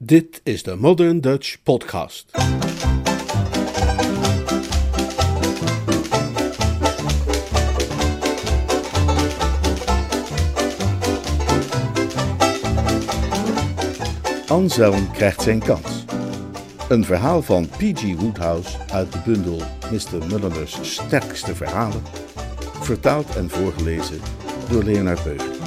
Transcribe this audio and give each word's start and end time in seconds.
Dit 0.00 0.40
is 0.44 0.62
de 0.62 0.76
Modern 0.76 1.20
Dutch 1.20 1.56
Podcast. 1.62 2.30
Anselm 14.48 15.10
krijgt 15.12 15.42
zijn 15.42 15.58
kans. 15.58 16.04
Een 16.88 17.04
verhaal 17.04 17.42
van 17.42 17.68
P.G. 17.68 18.14
Woodhouse 18.16 18.76
uit 18.92 19.12
de 19.12 19.18
bundel 19.24 19.62
Mr. 19.90 20.26
Mulliner's 20.26 20.78
sterkste 20.82 21.54
verhalen, 21.54 22.02
vertaald 22.80 23.36
en 23.36 23.50
voorgelezen 23.50 24.20
door 24.70 24.82
Leonard 24.82 25.24
Beuger. 25.24 25.57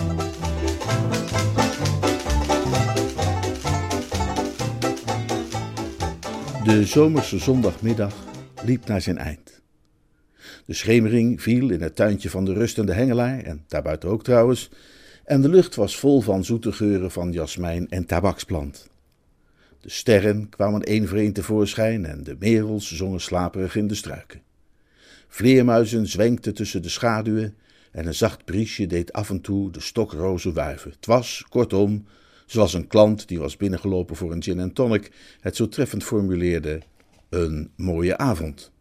De 6.71 6.85
zomerse 6.85 7.39
zondagmiddag 7.39 8.15
liep 8.63 8.85
naar 8.85 9.01
zijn 9.01 9.17
eind. 9.17 9.61
De 10.65 10.73
schemering 10.73 11.41
viel 11.41 11.69
in 11.69 11.81
het 11.81 11.95
tuintje 11.95 12.29
van 12.29 12.45
de 12.45 12.53
rustende 12.53 12.93
hengelaar, 12.93 13.39
en 13.39 13.63
daarbuiten 13.67 14.09
ook 14.09 14.23
trouwens, 14.23 14.69
en 15.23 15.41
de 15.41 15.49
lucht 15.49 15.75
was 15.75 15.97
vol 15.97 16.21
van 16.21 16.43
zoete 16.43 16.71
geuren 16.71 17.11
van 17.11 17.31
jasmijn 17.31 17.89
en 17.89 18.05
tabaksplant. 18.05 18.89
De 19.79 19.89
sterren 19.89 20.49
kwamen 20.49 20.81
één 20.81 21.07
voor 21.07 21.17
één 21.17 21.33
tevoorschijn 21.33 22.05
en 22.05 22.23
de 22.23 22.35
merels 22.39 22.95
zongen 22.95 23.21
slaperig 23.21 23.75
in 23.75 23.87
de 23.87 23.95
struiken. 23.95 24.41
Vleermuizen 25.27 26.07
zwenkten 26.07 26.53
tussen 26.53 26.81
de 26.81 26.89
schaduwen 26.89 27.55
en 27.91 28.05
een 28.07 28.15
zacht 28.15 28.45
briesje 28.45 28.87
deed 28.87 29.13
af 29.13 29.29
en 29.29 29.41
toe 29.41 29.71
de 29.71 29.81
stokrozen 29.81 30.53
wuiven. 30.53 30.91
Het 30.91 31.05
was, 31.05 31.45
kortom, 31.49 32.05
zoals 32.51 32.73
een 32.73 32.87
klant 32.87 33.27
die 33.27 33.39
was 33.39 33.57
binnengelopen 33.57 34.15
voor 34.15 34.31
een 34.31 34.43
gin 34.43 34.59
en 34.59 34.73
tonic 34.73 35.11
het 35.39 35.55
zo 35.55 35.67
treffend 35.67 36.03
formuleerde, 36.03 36.81
een 37.29 37.71
mooie 37.75 38.17
avond. 38.17 38.71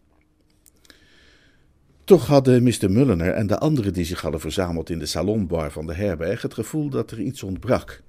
Toch 2.05 2.27
hadden 2.27 2.63
Mr. 2.63 2.91
Mulliner 2.91 3.33
en 3.33 3.47
de 3.47 3.59
anderen 3.59 3.93
die 3.93 4.05
zich 4.05 4.21
hadden 4.21 4.41
verzameld 4.41 4.91
in 4.91 4.99
de 4.99 5.07
salonbar 5.07 5.71
van 5.71 5.87
de 5.87 5.95
herberg 5.95 6.43
het 6.43 6.55
gevoel 6.55 6.89
dat 6.89 7.11
er 7.11 7.21
iets 7.21 7.43
ontbrak. 7.43 8.03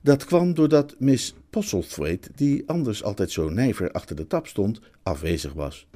Dat 0.00 0.24
kwam 0.24 0.54
doordat 0.54 0.94
Miss 0.98 1.34
Postlethwaite, 1.50 2.30
die 2.34 2.62
anders 2.66 3.02
altijd 3.02 3.30
zo 3.30 3.48
nijver 3.48 3.90
achter 3.90 4.16
de 4.16 4.26
tap 4.26 4.46
stond, 4.46 4.80
afwezig 5.02 5.52
was. 5.52 5.86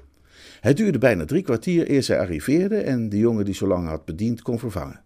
Het 0.60 0.76
duurde 0.76 0.98
bijna 0.98 1.24
drie 1.24 1.42
kwartier 1.42 1.90
eer 1.90 2.02
zij 2.02 2.18
arriveerde 2.18 2.76
en 2.76 3.08
de 3.08 3.18
jongen 3.18 3.44
die 3.44 3.54
zo 3.54 3.66
lang 3.66 3.88
had 3.88 4.04
bediend 4.04 4.42
kon 4.42 4.58
vervangen. 4.58 5.04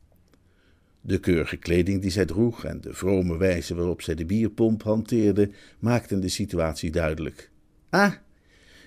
De 1.01 1.19
keurige 1.19 1.57
kleding 1.57 2.03
die 2.03 2.11
zij 2.11 2.25
droeg 2.25 2.65
en 2.65 2.81
de 2.81 2.95
vrome 2.95 3.37
wijze 3.37 3.75
waarop 3.75 4.03
zij 4.03 4.15
de 4.15 4.25
bierpomp 4.25 4.83
hanteerde, 4.83 5.51
maakten 5.79 6.21
de 6.21 6.29
situatie 6.29 6.91
duidelijk. 6.91 7.51
Ah, 7.91 8.13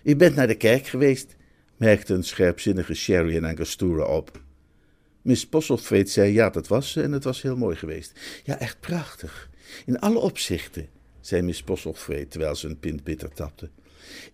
u 0.03 0.15
bent 0.15 0.35
naar 0.35 0.47
de 0.47 0.55
kerk 0.55 0.87
geweest, 0.87 1.35
merkte 1.77 2.13
een 2.13 2.23
scherpzinnige 2.23 2.93
Sherry 2.93 3.35
en 3.35 3.43
Angostura 3.43 4.05
op. 4.05 4.41
Miss 5.21 5.47
Postlethwaite 5.47 6.11
zei 6.11 6.33
ja, 6.33 6.49
dat 6.49 6.67
was 6.67 6.91
ze 6.91 7.01
en 7.01 7.11
het 7.11 7.23
was 7.23 7.41
heel 7.41 7.57
mooi 7.57 7.75
geweest. 7.75 8.19
Ja, 8.43 8.59
echt 8.59 8.79
prachtig. 8.79 9.49
In 9.85 9.99
alle 9.99 10.19
opzichten, 10.19 10.87
zei 11.21 11.41
Miss 11.41 11.63
Postlethwaite 11.63 12.27
terwijl 12.27 12.55
ze 12.55 12.67
een 12.67 12.79
pint 12.79 13.03
bitter 13.03 13.33
tapte. 13.33 13.69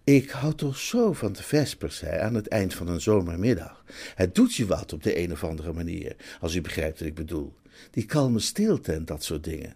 Ik 0.03 0.29
hou 0.29 0.53
toch 0.55 0.77
zo 0.77 1.13
van 1.13 1.33
de 1.33 1.43
vespers 1.43 1.99
hè, 1.99 2.19
aan 2.19 2.35
het 2.35 2.47
eind 2.47 2.73
van 2.73 2.87
een 2.87 3.01
zomermiddag. 3.01 3.83
Het 4.15 4.35
doet 4.35 4.55
je 4.55 4.65
wat 4.65 4.93
op 4.93 5.03
de 5.03 5.17
een 5.17 5.31
of 5.31 5.43
andere 5.43 5.73
manier, 5.73 6.15
als 6.39 6.55
u 6.55 6.61
begrijpt 6.61 6.99
wat 6.99 7.07
ik 7.07 7.15
bedoel. 7.15 7.53
Die 7.91 8.05
kalme 8.05 8.39
stilte 8.39 8.93
en 8.93 9.05
dat 9.05 9.23
soort 9.23 9.43
dingen. 9.43 9.73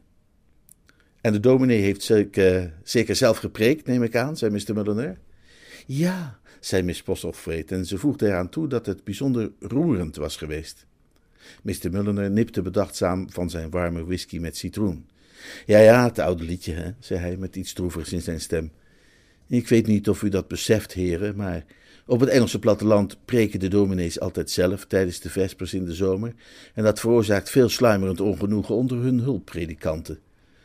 En 1.22 1.32
de 1.32 1.40
dominee 1.40 1.82
heeft 1.82 2.04
zeker, 2.04 2.73
zeker 2.84 3.16
zelf 3.16 3.38
gepreekt, 3.38 3.88
neem 3.88 4.04
ik 4.04 4.16
aan, 4.16 4.38
zei 4.38 4.52
Mr. 4.52 4.73
Mulliner. 4.73 5.18
Ja, 5.86 6.40
zei 6.59 6.84
Miss 6.84 7.04
Postlethwaite 7.04 7.76
en 7.76 7.86
ze 7.86 7.98
voegde 7.98 8.28
eraan 8.28 8.50
toe 8.50 8.68
dat 8.68 8.86
het 8.86 9.04
bijzonder 9.04 9.52
roerend 9.59 10.16
was 10.16 10.38
geweest. 10.38 10.86
Mr. 11.62 11.92
Mulliner 11.92 12.31
nipte 12.31 12.62
bedachtzaam 12.62 13.30
van 13.31 13.50
zijn 13.50 13.69
warme 13.69 14.06
whisky 14.06 14.38
met 14.40 14.58
citroen. 14.58 15.08
Ja, 15.66 15.80
ja, 15.80 16.03
het 16.03 16.19
oude 16.19 16.44
liedje, 16.44 16.74
hè, 16.74 16.92
zei 17.00 17.19
hij 17.19 17.38
met 17.38 17.56
iets 17.56 17.74
droevigs 17.74 18.13
in 18.13 18.22
zijn 18.22 18.42
stem. 18.42 18.72
Ik 19.47 19.68
weet 19.68 19.88
niet 19.88 20.09
of 20.09 20.22
u 20.22 20.30
dat 20.30 20.47
beseft, 20.47 20.94
heren, 20.94 21.36
maar 21.36 21.66
op 22.06 22.19
het 22.19 22.30
Engelse 22.30 22.59
platteland 22.59 23.18
preken 23.25 23.59
de 23.59 23.68
dominees 23.68 24.19
altijd 24.19 24.50
zelf 24.50 24.86
tijdens 24.86 25.19
de 25.19 25.30
vespers 25.30 25.74
in 25.74 25.86
de 25.86 25.94
zomer, 25.94 26.34
en 26.74 26.84
dat 26.84 27.00
veroorzaakt 27.00 27.50
veel 27.50 27.69
sluimerend 27.69 28.22
ongenoegen 28.22 28.75
onder 28.75 28.97
hun 28.97 29.19
hulppredikanten. 29.19 30.19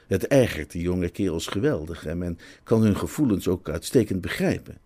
Het 0.07 0.27
ergert 0.27 0.71
die 0.71 0.83
jonge 0.83 1.09
kerels 1.09 1.47
geweldig 1.47 2.07
en 2.07 2.19
men 2.19 2.39
kan 2.65 2.83
hun 2.83 2.97
gevoelens 2.97 3.49
ook 3.49 3.69
uitstekend 3.69 4.21
begrijpen. 4.21 4.79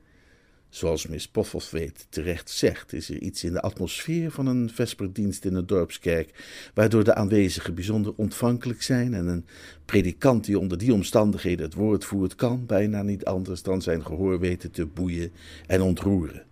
Zoals 0.72 1.06
Miss 1.06 1.28
Postlethwaite 1.28 2.04
terecht 2.08 2.50
zegt, 2.50 2.92
is 2.92 3.08
er 3.08 3.18
iets 3.18 3.44
in 3.44 3.52
de 3.52 3.60
atmosfeer 3.60 4.30
van 4.30 4.46
een 4.46 4.70
vesperdienst 4.70 5.44
in 5.44 5.54
een 5.54 5.66
dorpskerk, 5.66 6.44
waardoor 6.74 7.04
de 7.04 7.14
aanwezigen 7.14 7.74
bijzonder 7.74 8.12
ontvankelijk 8.16 8.82
zijn 8.82 9.14
en 9.14 9.26
een 9.26 9.44
predikant 9.84 10.44
die 10.44 10.58
onder 10.58 10.78
die 10.78 10.92
omstandigheden 10.92 11.64
het 11.64 11.74
woord 11.74 12.04
voert, 12.04 12.34
kan 12.34 12.66
bijna 12.66 13.02
niet 13.02 13.24
anders 13.24 13.62
dan 13.62 13.82
zijn 13.82 14.06
gehoor 14.06 14.40
weten 14.40 14.70
te 14.70 14.86
boeien 14.86 15.32
en 15.66 15.82
ontroeren. 15.82 16.44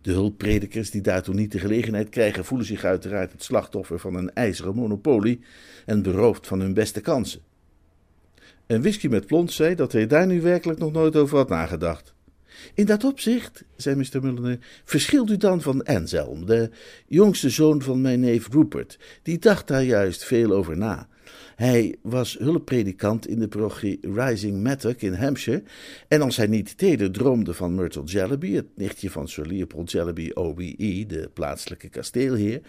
De 0.00 0.12
hulppredikers 0.12 0.90
die 0.90 1.02
daartoe 1.02 1.34
niet 1.34 1.52
de 1.52 1.58
gelegenheid 1.58 2.08
krijgen, 2.08 2.44
voelen 2.44 2.66
zich 2.66 2.84
uiteraard 2.84 3.32
het 3.32 3.42
slachtoffer 3.42 3.98
van 3.98 4.14
een 4.14 4.34
ijzeren 4.34 4.74
monopolie 4.74 5.40
en 5.86 6.02
beroofd 6.02 6.46
van 6.46 6.60
hun 6.60 6.74
beste 6.74 7.00
kansen. 7.00 7.40
En 8.66 8.80
whisky 8.80 9.06
met 9.06 9.26
plons 9.26 9.56
zei 9.56 9.74
dat 9.74 9.92
hij 9.92 10.06
daar 10.06 10.26
nu 10.26 10.40
werkelijk 10.40 10.78
nog 10.78 10.92
nooit 10.92 11.16
over 11.16 11.36
had 11.36 11.48
nagedacht. 11.48 12.14
In 12.74 12.84
dat 12.86 13.04
opzicht, 13.04 13.64
zei 13.76 13.96
Mr. 13.96 14.22
Mulliner, 14.22 14.58
verschilt 14.84 15.30
u 15.30 15.36
dan 15.36 15.60
van 15.60 15.82
Anselm, 15.84 16.46
de 16.46 16.70
jongste 17.06 17.50
zoon 17.50 17.82
van 17.82 18.00
mijn 18.00 18.20
neef 18.20 18.48
Rupert. 18.52 18.98
Die 19.22 19.38
dacht 19.38 19.68
daar 19.68 19.84
juist 19.84 20.24
veel 20.24 20.52
over 20.52 20.76
na. 20.76 21.08
Hij 21.56 21.96
was 22.02 22.36
hulppredikant 22.38 23.26
in 23.26 23.38
de 23.38 23.48
parochie 23.48 23.98
Rising 24.14 24.62
Mattock 24.62 25.00
in 25.00 25.14
Hampshire, 25.14 25.62
en 26.08 26.22
als 26.22 26.36
hij 26.36 26.46
niet 26.46 26.78
teder 26.78 27.10
droomde 27.10 27.54
van 27.54 27.74
Myrtle 27.74 28.04
Jellyby, 28.04 28.52
het 28.52 28.66
nichtje 28.74 29.10
van 29.10 29.28
Sir 29.28 29.46
Leopold 29.46 29.90
Jellyby, 29.90 30.30
OBE, 30.34 31.04
de 31.06 31.30
plaatselijke 31.32 31.88
kasteelheer, 31.88 32.60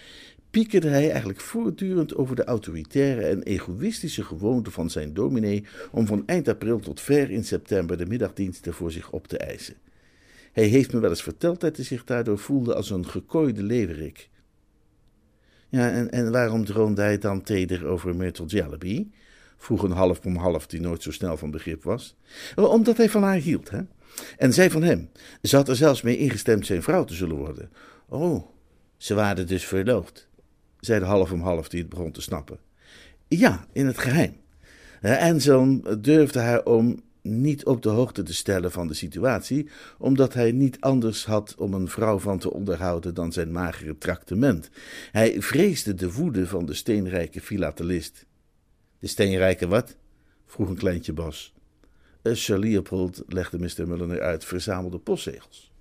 piekerde 0.53 0.88
hij 0.88 1.09
eigenlijk 1.09 1.40
voortdurend 1.40 2.16
over 2.16 2.36
de 2.36 2.44
autoritaire 2.44 3.25
en 3.25 3.44
egoïstische 3.44 4.24
gewoonte 4.24 4.72
van 4.72 4.90
zijn 4.90 5.14
dominee 5.14 5.66
om 5.91 6.08
van 6.08 6.24
eind 6.25 6.47
april 6.47 6.80
tot 6.80 7.02
ver 7.02 7.31
in 7.31 7.44
september 7.44 7.97
de 7.97 8.06
middagdiensten 8.06 8.74
voor 8.74 8.91
zich 8.91 9.12
op 9.12 9.28
te 9.28 9.38
eisen. 9.38 9.75
Hij 10.52 10.64
heeft 10.66 10.94
me 10.94 11.00
wel 11.00 11.09
eens 11.09 11.24
verteld 11.24 11.59
dat 11.62 11.75
hij 11.75 11.86
zich 11.86 12.03
daardoor 12.03 12.38
voelde 12.38 12.75
als 12.75 12.90
een 12.90 13.08
gekooide 13.08 13.64
leeuwerik. 13.64 14.30
Ja, 15.69 15.90
en, 15.91 16.12
en 16.12 16.31
waarom 16.31 16.66
droomde 16.66 17.02
hij 17.02 17.18
dan 17.18 17.44
teder 17.44 17.85
over 17.85 18.16
Myrtle 18.16 18.46
Jellyby? 18.46 19.08
vroeg 19.58 19.84
een 19.84 19.91
half 19.91 20.25
om 20.25 20.35
half 20.35 20.68
die 20.68 20.81
nooit 20.81 21.03
zo 21.03 21.12
snel 21.12 21.38
van 21.38 21.52
begrip 21.52 21.84
was. 21.84 22.16
Omdat 22.56 22.97
hij 22.97 23.09
van 23.09 23.24
haar 23.24 23.35
hield, 23.35 23.70
hè? 23.70 23.81
En 24.38 24.53
zij 24.53 24.72
van 24.72 24.84
hem. 24.84 25.09
Ze 25.41 25.56
had 25.56 25.70
er 25.70 25.75
zelfs 25.75 26.02
mee 26.02 26.18
ingestemd 26.18 26.66
zijn 26.66 26.84
vrouw 26.84 27.03
te 27.03 27.14
zullen 27.14 27.35
worden. 27.35 27.72
Oh, 28.08 28.47
ze 28.97 29.14
waren 29.14 29.47
dus 29.47 29.66
verloofd 29.66 30.31
zei 30.86 31.00
de 31.00 31.06
half 31.06 31.32
om 31.32 31.42
half 31.42 31.70
die 31.70 31.80
het 31.80 31.90
begon 31.90 32.12
te 32.12 32.22
snappen. 32.22 32.58
Ja, 33.28 33.66
in 33.72 33.86
het 33.86 33.98
geheim. 33.98 34.36
Anselm 35.02 35.84
durfde 36.02 36.40
haar 36.40 36.64
om 36.66 37.04
niet 37.22 37.66
op 37.66 37.82
de 37.82 37.90
hoogte 37.90 38.24
te 38.24 38.34
stellen 38.34 38.72
van 38.72 38.88
de 38.88 38.94
situatie, 38.94 39.70
omdat 39.98 40.34
hij 40.34 40.52
niet 40.52 40.78
anders 40.80 41.26
had 41.26 41.56
om 41.58 41.74
een 41.74 41.88
vrouw 41.88 42.20
van 42.20 42.40
te 42.40 42.54
onderhouden 42.54 43.14
dan 43.14 43.32
zijn 43.32 43.52
magere 43.52 43.98
traktement. 43.98 44.70
Hij 45.12 45.42
vreesde 45.42 45.94
de 45.94 46.12
woede 46.12 46.48
van 46.48 46.66
de 46.66 46.74
steenrijke 46.74 47.42
filatelist. 47.42 48.26
De 49.00 49.08
steenrijke 49.08 49.68
wat? 49.68 49.96
vroeg 50.46 50.70
een 50.70 50.78
kleintje 50.78 51.14
Bas. 51.14 51.54
Sir 52.24 52.58
Leopold, 52.58 53.24
legde 53.28 53.59
Mr. 53.59 53.88
Mulliner 53.88 54.22
uit, 54.22 54.46
verzamelde 54.46 54.97
postzegels. 54.97 55.72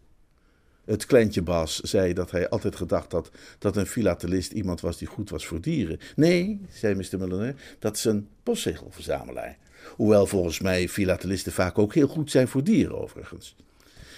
Het 0.84 1.06
kleintje 1.06 1.42
Bas 1.42 1.80
zei 1.80 2.12
dat 2.12 2.30
hij 2.30 2.48
altijd 2.48 2.76
gedacht 2.76 3.12
had 3.12 3.30
dat 3.58 3.76
een 3.76 3.86
filatelist 3.86 4.52
iemand 4.52 4.80
was 4.80 4.98
die 4.98 5.08
goed 5.08 5.30
was 5.30 5.46
voor 5.46 5.60
dieren. 5.60 5.98
Nee, 6.16 6.60
zei 6.72 6.94
Mr. 6.94 7.18
Mulliner, 7.18 7.54
dat 7.78 7.96
is 7.96 8.04
een 8.04 8.28
postzegelverzamelaar. 8.42 9.56
Hoewel 9.96 10.26
volgens 10.26 10.60
mij 10.60 10.88
filatelisten 10.88 11.52
vaak 11.52 11.78
ook 11.78 11.94
heel 11.94 12.08
goed 12.08 12.30
zijn 12.30 12.48
voor 12.48 12.64
dieren, 12.64 13.00
overigens. 13.00 13.56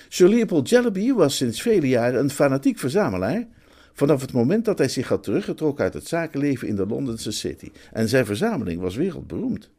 Sir 0.09 0.29
Leopold 0.29 0.69
Jellyby 0.69 1.13
was 1.13 1.37
sinds 1.37 1.63
vele 1.63 1.89
jaren 1.89 2.21
een 2.21 2.31
fanatiek 2.31 2.79
verzamelaar. 2.79 3.47
Vanaf 3.93 4.21
het 4.21 4.33
moment 4.33 4.65
dat 4.65 4.79
hij 4.79 4.89
zich 4.89 5.09
had 5.09 5.23
teruggetrokken 5.23 5.85
uit 5.85 5.95
het 5.95 6.09
zakenleven 6.09 6.69
in 6.69 6.77
de 6.77 6.87
Londense 6.87 7.31
City. 7.31 7.71
En 7.93 8.09
zijn 8.09 8.27
verzameling 8.27 8.81
was 8.81 8.97
wereldberoemd. 8.97 9.71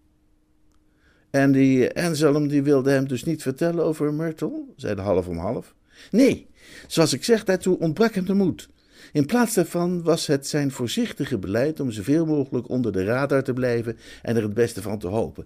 En 1.29 1.51
die 1.51 2.01
Anselm 2.01 2.47
die 2.47 2.63
wilde 2.63 2.89
hem 2.89 3.07
dus 3.07 3.23
niet 3.23 3.41
vertellen 3.41 3.83
over 3.83 4.13
Myrtle, 4.13 4.63
zei 4.75 4.95
de 4.95 5.01
half 5.01 5.27
om 5.27 5.37
half. 5.37 5.75
Nee, 6.11 6.47
zoals 6.87 7.13
ik 7.13 7.23
zeg, 7.23 7.43
daartoe 7.43 7.79
ontbrak 7.79 8.13
hem 8.13 8.25
de 8.25 8.33
moed. 8.33 8.69
In 9.11 9.25
plaats 9.25 9.53
daarvan 9.53 10.03
was 10.03 10.27
het 10.27 10.47
zijn 10.47 10.71
voorzichtige 10.71 11.37
beleid 11.37 11.79
om 11.79 11.91
zoveel 11.91 12.25
mogelijk 12.25 12.69
onder 12.69 12.91
de 12.91 13.03
radar 13.03 13.43
te 13.43 13.53
blijven 13.53 13.97
en 14.21 14.35
er 14.35 14.43
het 14.43 14.53
beste 14.53 14.81
van 14.81 14.99
te 14.99 15.07
hopen. 15.07 15.45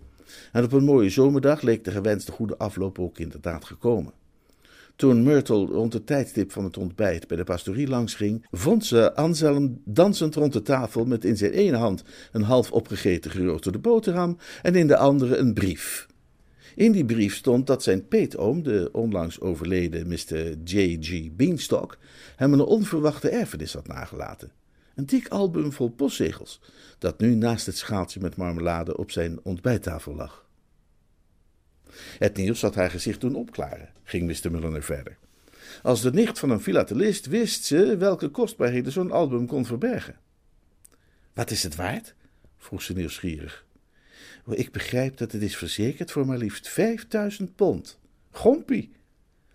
En 0.51 0.63
op 0.63 0.71
een 0.71 0.83
mooie 0.83 1.09
zomerdag 1.09 1.61
leek 1.61 1.83
de 1.83 1.91
gewenste 1.91 2.31
goede 2.31 2.57
afloop 2.57 2.99
ook 2.99 3.17
inderdaad 3.17 3.65
gekomen. 3.65 4.13
Toen 4.95 5.23
Myrtle 5.23 5.65
rond 5.65 5.93
het 5.93 6.05
tijdstip 6.05 6.51
van 6.51 6.63
het 6.63 6.77
ontbijt 6.77 7.27
bij 7.27 7.37
de 7.37 7.43
pastorie 7.43 7.87
langs 7.87 8.13
ging, 8.13 8.45
vond 8.51 8.85
ze 8.85 9.15
Anselm 9.15 9.81
dansend 9.85 10.35
rond 10.35 10.53
de 10.53 10.61
tafel 10.61 11.05
met 11.05 11.25
in 11.25 11.37
zijn 11.37 11.51
ene 11.51 11.77
hand 11.77 12.03
een 12.31 12.41
half 12.41 12.71
opgegeten 12.71 13.31
geroosterde 13.31 13.79
boterham 13.79 14.37
en 14.61 14.75
in 14.75 14.87
de 14.87 14.97
andere 14.97 15.37
een 15.37 15.53
brief. 15.53 16.08
In 16.75 16.91
die 16.91 17.05
brief 17.05 17.35
stond 17.35 17.67
dat 17.67 17.83
zijn 17.83 18.07
peetoom, 18.07 18.63
de 18.63 18.89
onlangs 18.91 19.39
overleden 19.39 20.07
Mr. 20.07 20.57
J.G. 20.63 21.31
Beanstalk, 21.31 21.97
hem 22.35 22.53
een 22.53 22.61
onverwachte 22.61 23.29
erfenis 23.29 23.73
had 23.73 23.87
nagelaten. 23.87 24.51
Een 24.95 25.05
dik 25.05 25.27
album 25.27 25.73
vol 25.73 25.89
postzegels, 25.89 26.61
dat 26.97 27.19
nu 27.19 27.35
naast 27.35 27.65
het 27.65 27.77
schaaltje 27.77 28.19
met 28.19 28.35
marmelade 28.35 28.97
op 28.97 29.11
zijn 29.11 29.39
ontbijttafel 29.43 30.15
lag. 30.15 30.47
Het 32.17 32.37
nieuws 32.37 32.61
had 32.61 32.75
haar 32.75 32.89
gezicht 32.89 33.21
doen 33.21 33.35
opklaren, 33.35 33.89
ging 34.03 34.27
Mr. 34.27 34.51
Mulliner 34.51 34.83
verder. 34.83 35.17
Als 35.81 36.01
de 36.01 36.11
nicht 36.11 36.39
van 36.39 36.49
een 36.49 36.61
filatelist 36.61 37.25
wist 37.25 37.63
ze 37.63 37.97
welke 37.97 38.29
kostbaarheden 38.29 38.91
zo'n 38.91 39.11
album 39.11 39.47
kon 39.47 39.65
verbergen. 39.65 40.19
Wat 41.33 41.51
is 41.51 41.63
het 41.63 41.75
waard? 41.75 42.15
vroeg 42.57 42.81
ze 42.81 42.93
nieuwsgierig. 42.93 43.65
Ik 44.49 44.71
begrijp 44.71 45.17
dat 45.17 45.31
het 45.31 45.41
is 45.41 45.57
verzekerd 45.57 46.11
voor 46.11 46.25
maar 46.25 46.37
liefst 46.37 46.67
vijfduizend 46.67 47.55
pond. 47.55 47.99
Gompie! 48.31 48.91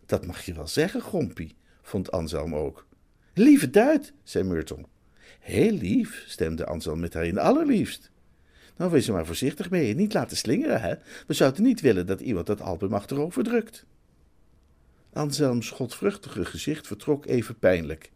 Dat 0.06 0.26
mag 0.26 0.44
je 0.44 0.54
wel 0.54 0.68
zeggen, 0.68 1.00
Gompie, 1.00 1.56
vond 1.82 2.10
Anselm 2.10 2.54
ook. 2.54 2.86
Lieve 3.34 3.70
duit, 3.70 4.12
zei 4.22 4.44
Myrtle. 4.44 4.84
Heel 5.40 5.72
lief, 5.72 6.24
stemde 6.26 6.66
Anselm 6.66 7.00
met 7.00 7.14
haar 7.14 7.26
in 7.26 7.38
allerliefst. 7.38 8.10
Nou, 8.76 8.90
wees 8.90 9.06
er 9.06 9.12
maar 9.12 9.26
voorzichtig 9.26 9.70
mee 9.70 9.90
en 9.90 9.96
niet 9.96 10.14
laten 10.14 10.36
slingeren, 10.36 10.80
hè. 10.80 10.94
We 11.26 11.34
zouden 11.34 11.62
niet 11.62 11.80
willen 11.80 12.06
dat 12.06 12.20
iemand 12.20 12.46
dat 12.46 12.60
album 12.60 12.94
achterover 12.94 13.44
drukt. 13.44 13.86
Anselms 15.12 15.70
godvruchtige 15.70 16.44
gezicht 16.44 16.86
vertrok 16.86 17.26
even 17.26 17.58
pijnlijk. 17.58 18.12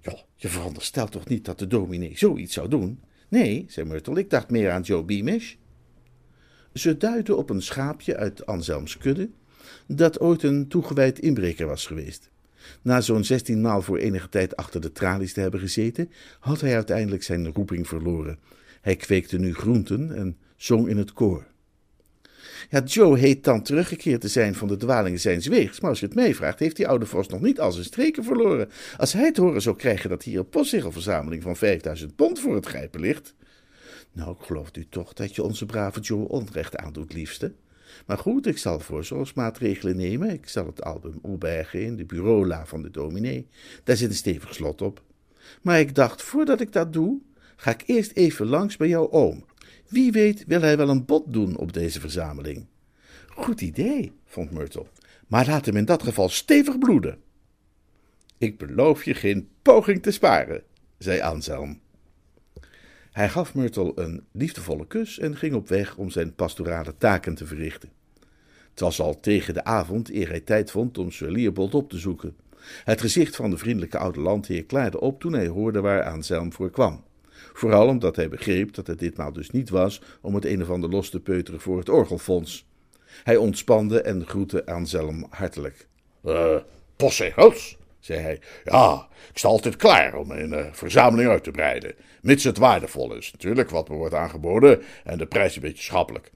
Ja, 0.00 0.16
je 0.34 0.48
veronderstelt 0.48 1.10
toch 1.10 1.28
niet 1.28 1.44
dat 1.44 1.58
de 1.58 1.66
dominee 1.66 2.18
zoiets 2.18 2.54
zou 2.54 2.68
doen? 2.68 3.00
Nee, 3.28 3.64
zei 3.68 3.86
Myrtle, 3.86 4.18
ik 4.18 4.30
dacht 4.30 4.50
meer 4.50 4.70
aan 4.70 4.82
Joe 4.82 5.04
Beamish. 5.04 5.54
Ze 6.72 6.96
duidde 6.96 7.34
op 7.36 7.50
een 7.50 7.62
schaapje 7.62 8.16
uit 8.16 8.46
Anselms 8.46 8.98
kudde, 8.98 9.30
dat 9.86 10.20
ooit 10.20 10.42
een 10.42 10.68
toegewijd 10.68 11.18
inbreker 11.18 11.66
was 11.66 11.86
geweest. 11.86 12.30
Na 12.82 13.00
zo'n 13.00 13.24
zestien 13.24 13.60
maal 13.60 13.82
voor 13.82 13.98
enige 13.98 14.28
tijd 14.28 14.56
achter 14.56 14.80
de 14.80 14.92
tralies 14.92 15.32
te 15.32 15.40
hebben 15.40 15.60
gezeten, 15.60 16.10
had 16.40 16.60
hij 16.60 16.74
uiteindelijk 16.74 17.22
zijn 17.22 17.52
roeping 17.52 17.88
verloren. 17.88 18.38
Hij 18.80 18.96
kweekte 18.96 19.38
nu 19.38 19.54
groenten 19.54 20.16
en 20.16 20.36
zong 20.56 20.88
in 20.88 20.96
het 20.96 21.12
koor. 21.12 21.46
Ja, 22.70 22.80
Joe 22.80 23.18
heet 23.18 23.44
dan 23.44 23.62
teruggekeerd 23.62 24.20
te 24.20 24.28
zijn 24.28 24.54
van 24.54 24.68
de 24.68 24.76
dwalingen 24.76 25.20
zijns 25.20 25.46
weegs, 25.46 25.80
maar 25.80 25.90
als 25.90 26.00
je 26.00 26.06
het 26.06 26.14
meevraagt, 26.14 26.58
heeft 26.58 26.76
die 26.76 26.88
oude 26.88 27.06
vos 27.06 27.28
nog 27.28 27.40
niet 27.40 27.60
al 27.60 27.72
zijn 27.72 27.84
streken 27.84 28.24
verloren. 28.24 28.68
Als 28.96 29.12
hij 29.12 29.24
het 29.24 29.36
horen 29.36 29.62
zou 29.62 29.76
krijgen 29.76 30.10
dat 30.10 30.22
hier 30.22 30.38
een 30.38 30.48
postzegelverzameling 30.48 31.42
van 31.42 31.56
5000 31.56 32.16
pond 32.16 32.40
voor 32.40 32.54
het 32.54 32.66
grijpen 32.66 33.00
ligt. 33.00 33.34
Nou, 34.12 34.30
ik 34.30 34.46
geloof 34.46 34.70
u 34.76 34.86
toch 34.88 35.12
dat 35.12 35.34
je 35.34 35.42
onze 35.42 35.66
brave 35.66 36.00
Joe 36.00 36.28
onrecht 36.28 36.76
aandoet, 36.76 37.12
liefste. 37.12 37.52
Maar 38.06 38.18
goed, 38.18 38.46
ik 38.46 38.58
zal 38.58 38.80
voorzorgsmaatregelen 38.80 39.96
nemen. 39.96 40.30
Ik 40.30 40.48
zal 40.48 40.66
het 40.66 40.82
album 40.82 41.18
opbergen 41.22 41.82
in 41.82 41.96
de 41.96 42.04
bureaula 42.04 42.66
van 42.66 42.82
de 42.82 42.90
dominee. 42.90 43.48
Daar 43.84 43.96
zit 43.96 44.08
een 44.08 44.14
stevig 44.14 44.54
slot 44.54 44.82
op. 44.82 45.02
Maar 45.62 45.80
ik 45.80 45.94
dacht, 45.94 46.22
voordat 46.22 46.60
ik 46.60 46.72
dat 46.72 46.92
doe, 46.92 47.20
ga 47.56 47.70
ik 47.70 47.82
eerst 47.86 48.12
even 48.12 48.46
langs 48.46 48.76
bij 48.76 48.88
jouw 48.88 49.10
oom. 49.10 49.44
Wie 49.88 50.12
weet 50.12 50.44
wil 50.46 50.60
hij 50.60 50.76
wel 50.76 50.88
een 50.88 51.04
bod 51.04 51.32
doen 51.32 51.56
op 51.56 51.72
deze 51.72 52.00
verzameling. 52.00 52.66
Goed 53.28 53.60
idee, 53.60 54.12
vond 54.24 54.50
Myrtle. 54.50 54.86
Maar 55.26 55.46
laat 55.46 55.66
hem 55.66 55.76
in 55.76 55.84
dat 55.84 56.02
geval 56.02 56.28
stevig 56.28 56.78
bloeden. 56.78 57.18
Ik 58.38 58.58
beloof 58.58 59.04
je 59.04 59.14
geen 59.14 59.48
poging 59.62 60.02
te 60.02 60.10
sparen, 60.10 60.62
zei 60.98 61.20
Anselm. 61.20 61.80
Hij 63.12 63.28
gaf 63.28 63.54
Myrtle 63.54 63.92
een 63.94 64.24
liefdevolle 64.32 64.86
kus 64.86 65.18
en 65.18 65.36
ging 65.36 65.54
op 65.54 65.68
weg 65.68 65.96
om 65.96 66.10
zijn 66.10 66.34
pastorale 66.34 66.94
taken 66.98 67.34
te 67.34 67.46
verrichten. 67.46 67.90
Het 68.70 68.80
was 68.80 69.00
al 69.00 69.20
tegen 69.20 69.54
de 69.54 69.64
avond 69.64 70.10
eer 70.10 70.28
hij 70.28 70.40
tijd 70.40 70.70
vond 70.70 70.98
om 70.98 71.10
Sir 71.10 71.30
Leopold 71.30 71.74
op 71.74 71.90
te 71.90 71.98
zoeken. 71.98 72.36
Het 72.84 73.00
gezicht 73.00 73.36
van 73.36 73.50
de 73.50 73.58
vriendelijke 73.58 73.98
oude 73.98 74.20
landheer 74.20 74.64
klaarde 74.64 75.00
op 75.00 75.20
toen 75.20 75.32
hij 75.32 75.46
hoorde 75.46 75.80
waar 75.80 76.02
Anselm 76.02 76.52
voor 76.52 76.70
kwam. 76.70 77.04
Vooral 77.56 77.88
omdat 77.88 78.16
hij 78.16 78.28
begreep 78.28 78.74
dat 78.74 78.86
het 78.86 78.98
ditmaal 78.98 79.32
dus 79.32 79.50
niet 79.50 79.68
was 79.68 80.00
om 80.20 80.34
het 80.34 80.44
een 80.44 80.62
of 80.62 80.70
ander 80.70 80.90
los 80.90 81.10
te 81.10 81.20
peuteren 81.20 81.60
voor 81.60 81.78
het 81.78 81.88
orgelfonds. 81.88 82.66
Hij 83.24 83.36
ontspande 83.36 84.00
en 84.00 84.26
groette 84.26 84.66
Anselm 84.66 85.26
hartelijk. 85.30 85.88
Uh, 86.24 86.56
postzegels, 86.96 87.78
zei 87.98 88.20
hij. 88.20 88.40
Ja, 88.64 89.08
ik 89.30 89.38
sta 89.38 89.48
altijd 89.48 89.76
klaar 89.76 90.14
om 90.14 90.26
mijn 90.26 90.52
uh, 90.52 90.66
verzameling 90.72 91.30
uit 91.30 91.44
te 91.44 91.50
breiden. 91.50 91.94
Mits 92.22 92.44
het 92.44 92.58
waardevol 92.58 93.14
is, 93.14 93.32
natuurlijk, 93.32 93.70
wat 93.70 93.88
me 93.88 93.94
wordt 93.94 94.14
aangeboden 94.14 94.82
en 95.04 95.18
de 95.18 95.26
prijs 95.26 95.56
een 95.56 95.62
beetje 95.62 95.82
schappelijk. 95.82 96.30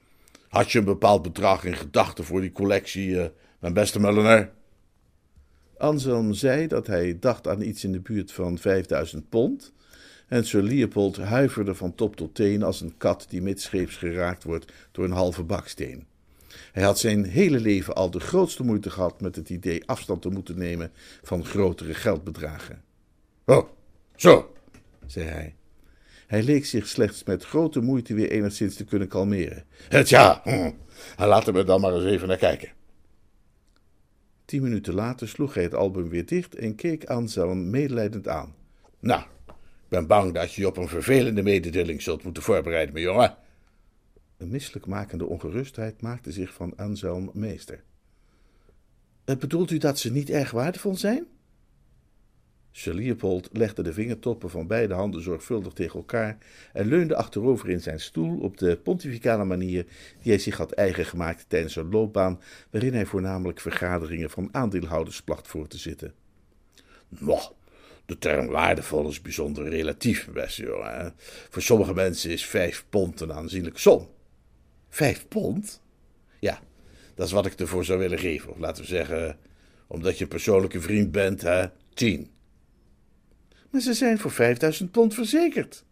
Had 0.49 0.71
je 0.71 0.79
een 0.79 0.85
bepaald 0.85 1.21
bedrag 1.21 1.63
in 1.63 1.75
gedachten 1.75 2.23
voor 2.23 2.41
die 2.41 2.51
collectie, 2.51 3.07
uh, 3.07 3.25
mijn 3.59 3.73
beste 3.73 3.99
Mulliner? 3.99 4.51
Anselm 5.77 6.33
zei 6.33 6.67
dat 6.67 6.87
hij 6.87 7.17
dacht 7.19 7.47
aan 7.47 7.61
iets 7.61 7.83
in 7.83 7.91
de 7.91 8.01
buurt 8.01 8.31
van 8.31 8.57
5000 8.57 9.29
pond. 9.29 9.73
En 10.31 10.45
Sir 10.45 10.61
Leopold 10.61 11.17
huiverde 11.17 11.75
van 11.75 11.95
top 11.95 12.15
tot 12.15 12.35
teen 12.35 12.63
als 12.63 12.81
een 12.81 12.97
kat 12.97 13.25
die 13.29 13.41
midscheeps 13.41 13.97
geraakt 13.97 14.43
wordt 14.43 14.71
door 14.91 15.05
een 15.05 15.11
halve 15.11 15.43
baksteen. 15.43 16.05
Hij 16.71 16.83
had 16.83 16.99
zijn 16.99 17.25
hele 17.25 17.59
leven 17.59 17.95
al 17.95 18.11
de 18.11 18.19
grootste 18.19 18.63
moeite 18.63 18.89
gehad 18.89 19.21
met 19.21 19.35
het 19.35 19.49
idee 19.49 19.87
afstand 19.87 20.21
te 20.21 20.29
moeten 20.29 20.57
nemen 20.57 20.91
van 21.23 21.45
grotere 21.45 21.93
geldbedragen. 21.93 22.81
Oh, 23.45 23.69
zo, 24.15 24.53
zei 25.05 25.27
hij. 25.27 25.55
Hij 26.27 26.43
leek 26.43 26.65
zich 26.65 26.87
slechts 26.87 27.23
met 27.23 27.45
grote 27.45 27.81
moeite 27.81 28.13
weer 28.13 28.31
enigszins 28.31 28.75
te 28.75 28.85
kunnen 28.85 29.07
kalmeren. 29.07 29.63
Het 29.89 30.09
ja, 30.09 30.41
hm. 30.43 30.71
laten 31.17 31.53
we 31.53 31.63
dan 31.63 31.81
maar 31.81 31.93
eens 31.93 32.05
even 32.05 32.27
naar 32.27 32.37
kijken. 32.37 32.71
Tien 34.45 34.61
minuten 34.61 34.93
later 34.93 35.27
sloeg 35.27 35.53
hij 35.53 35.63
het 35.63 35.75
album 35.75 36.09
weer 36.09 36.25
dicht 36.25 36.55
en 36.55 36.75
keek 36.75 37.05
Anselm 37.05 37.69
medelijdend 37.69 38.27
aan. 38.27 38.55
Nou, 38.99 39.23
ben 39.91 40.07
bang 40.07 40.33
dat 40.33 40.53
je 40.53 40.61
je 40.61 40.67
op 40.67 40.77
een 40.77 40.87
vervelende 40.87 41.43
mededeling 41.43 42.01
zult 42.01 42.23
moeten 42.23 42.43
voorbereiden, 42.43 42.93
mijn 42.93 43.05
jongen. 43.05 43.37
Een 44.37 44.49
misselijkmakende 44.49 45.25
ongerustheid 45.25 46.01
maakte 46.01 46.31
zich 46.31 46.53
van 46.53 46.75
Anselm 46.75 47.31
meester. 47.33 47.83
Bedoelt 49.25 49.71
u 49.71 49.77
dat 49.77 49.99
ze 49.99 50.11
niet 50.11 50.29
erg 50.29 50.51
waardevol 50.51 50.95
zijn? 50.95 51.27
Sir 52.71 52.93
Leopold 52.93 53.49
legde 53.51 53.83
de 53.83 53.93
vingertoppen 53.93 54.49
van 54.49 54.67
beide 54.67 54.93
handen 54.93 55.21
zorgvuldig 55.21 55.73
tegen 55.73 55.99
elkaar 55.99 56.37
en 56.73 56.87
leunde 56.87 57.15
achterover 57.15 57.69
in 57.69 57.81
zijn 57.81 57.99
stoel 57.99 58.39
op 58.39 58.57
de 58.57 58.77
pontificale 58.77 59.45
manier 59.45 59.83
die 60.21 60.31
hij 60.31 60.37
zich 60.37 60.57
had 60.57 60.71
eigen 60.71 61.05
gemaakt 61.05 61.45
tijdens 61.47 61.75
een 61.75 61.89
loopbaan 61.89 62.41
waarin 62.69 62.93
hij 62.93 63.05
voornamelijk 63.05 63.59
vergaderingen 63.59 64.29
van 64.29 64.49
aandeelhouders 64.51 65.21
placht 65.21 65.47
voor 65.47 65.67
te 65.67 65.77
zitten. 65.77 66.13
Nou, 67.07 67.41
de 68.11 68.17
term 68.17 68.47
waardevol 68.47 69.09
is 69.09 69.21
bijzonder 69.21 69.69
relatief, 69.69 70.29
beste 70.33 70.63
jongen. 70.63 71.13
Voor 71.49 71.61
sommige 71.61 71.93
mensen 71.93 72.31
is 72.31 72.45
vijf 72.45 72.85
pond 72.89 73.21
een 73.21 73.33
aanzienlijke 73.33 73.79
som. 73.79 74.09
Vijf 74.89 75.27
pond? 75.27 75.81
Ja, 76.39 76.59
dat 77.15 77.25
is 77.25 77.31
wat 77.31 77.45
ik 77.45 77.59
ervoor 77.59 77.85
zou 77.85 77.99
willen 77.99 78.19
geven. 78.19 78.49
Of 78.49 78.57
laten 78.57 78.83
we 78.83 78.89
zeggen, 78.89 79.37
omdat 79.87 80.17
je 80.17 80.23
een 80.23 80.29
persoonlijke 80.29 80.81
vriend 80.81 81.11
bent, 81.11 81.41
hè, 81.41 81.65
tien. 81.93 82.31
Maar 83.69 83.81
ze 83.81 83.93
zijn 83.93 84.19
voor 84.19 84.31
vijfduizend 84.31 84.91
pond 84.91 85.13
verzekerd. 85.13 85.85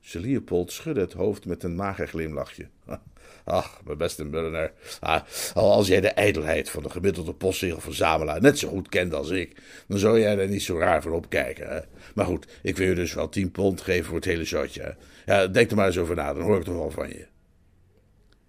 Sir 0.00 0.20
Leopold 0.20 0.72
schudde 0.72 1.00
het 1.00 1.12
hoofd 1.12 1.46
met 1.46 1.62
een 1.62 1.74
mager 1.74 2.08
glimlachje. 2.08 2.68
Ach, 3.44 3.80
mijn 3.84 3.98
beste 3.98 4.24
Mulliner, 4.24 4.72
ah, 5.00 5.22
als 5.54 5.86
jij 5.86 6.00
de 6.00 6.08
ijdelheid 6.08 6.70
van 6.70 6.82
de 6.82 6.90
gemiddelde 6.90 7.32
postzegelverzamelaar 7.32 8.40
net 8.40 8.58
zo 8.58 8.68
goed 8.68 8.88
kent 8.88 9.14
als 9.14 9.30
ik, 9.30 9.62
dan 9.88 9.98
zou 9.98 10.20
jij 10.20 10.38
er 10.38 10.48
niet 10.48 10.62
zo 10.62 10.78
raar 10.78 11.02
voor 11.02 11.12
opkijken. 11.12 11.68
Hè? 11.68 11.80
Maar 12.14 12.26
goed, 12.26 12.46
ik 12.62 12.76
wil 12.76 12.88
je 12.88 12.94
dus 12.94 13.14
wel 13.14 13.28
tien 13.28 13.50
pond 13.50 13.80
geven 13.80 14.04
voor 14.04 14.16
het 14.16 14.24
hele 14.24 14.44
shotje. 14.44 14.96
Ja, 15.26 15.46
denk 15.46 15.70
er 15.70 15.76
maar 15.76 15.86
eens 15.86 15.98
over 15.98 16.14
na, 16.14 16.32
dan 16.32 16.42
hoor 16.42 16.56
ik 16.56 16.64
toch 16.64 16.74
wel 16.74 16.90
van 16.90 17.08
je. 17.08 17.26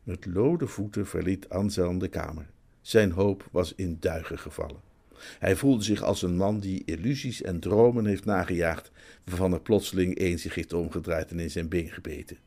Met 0.03 0.25
lode 0.25 0.67
voeten 0.67 1.07
verliet 1.07 1.49
Anselm 1.49 1.99
de 1.99 2.07
kamer. 2.07 2.49
Zijn 2.81 3.11
hoop 3.11 3.47
was 3.51 3.73
in 3.75 3.97
duigen 3.99 4.39
gevallen. 4.39 4.90
Hij 5.39 5.55
voelde 5.55 5.83
zich 5.83 6.01
als 6.01 6.21
een 6.21 6.35
man 6.35 6.59
die 6.59 6.81
illusies 6.85 7.41
en 7.41 7.59
dromen 7.59 8.05
heeft 8.05 8.25
nagejaagd, 8.25 8.91
waarvan 9.23 9.53
er 9.53 9.61
plotseling 9.61 10.17
één 10.17 10.39
zich 10.39 10.55
heeft 10.55 10.73
omgedraaid 10.73 11.31
en 11.31 11.39
in 11.39 11.51
zijn 11.51 11.69
been 11.69 11.89
gebeten. 11.89 12.37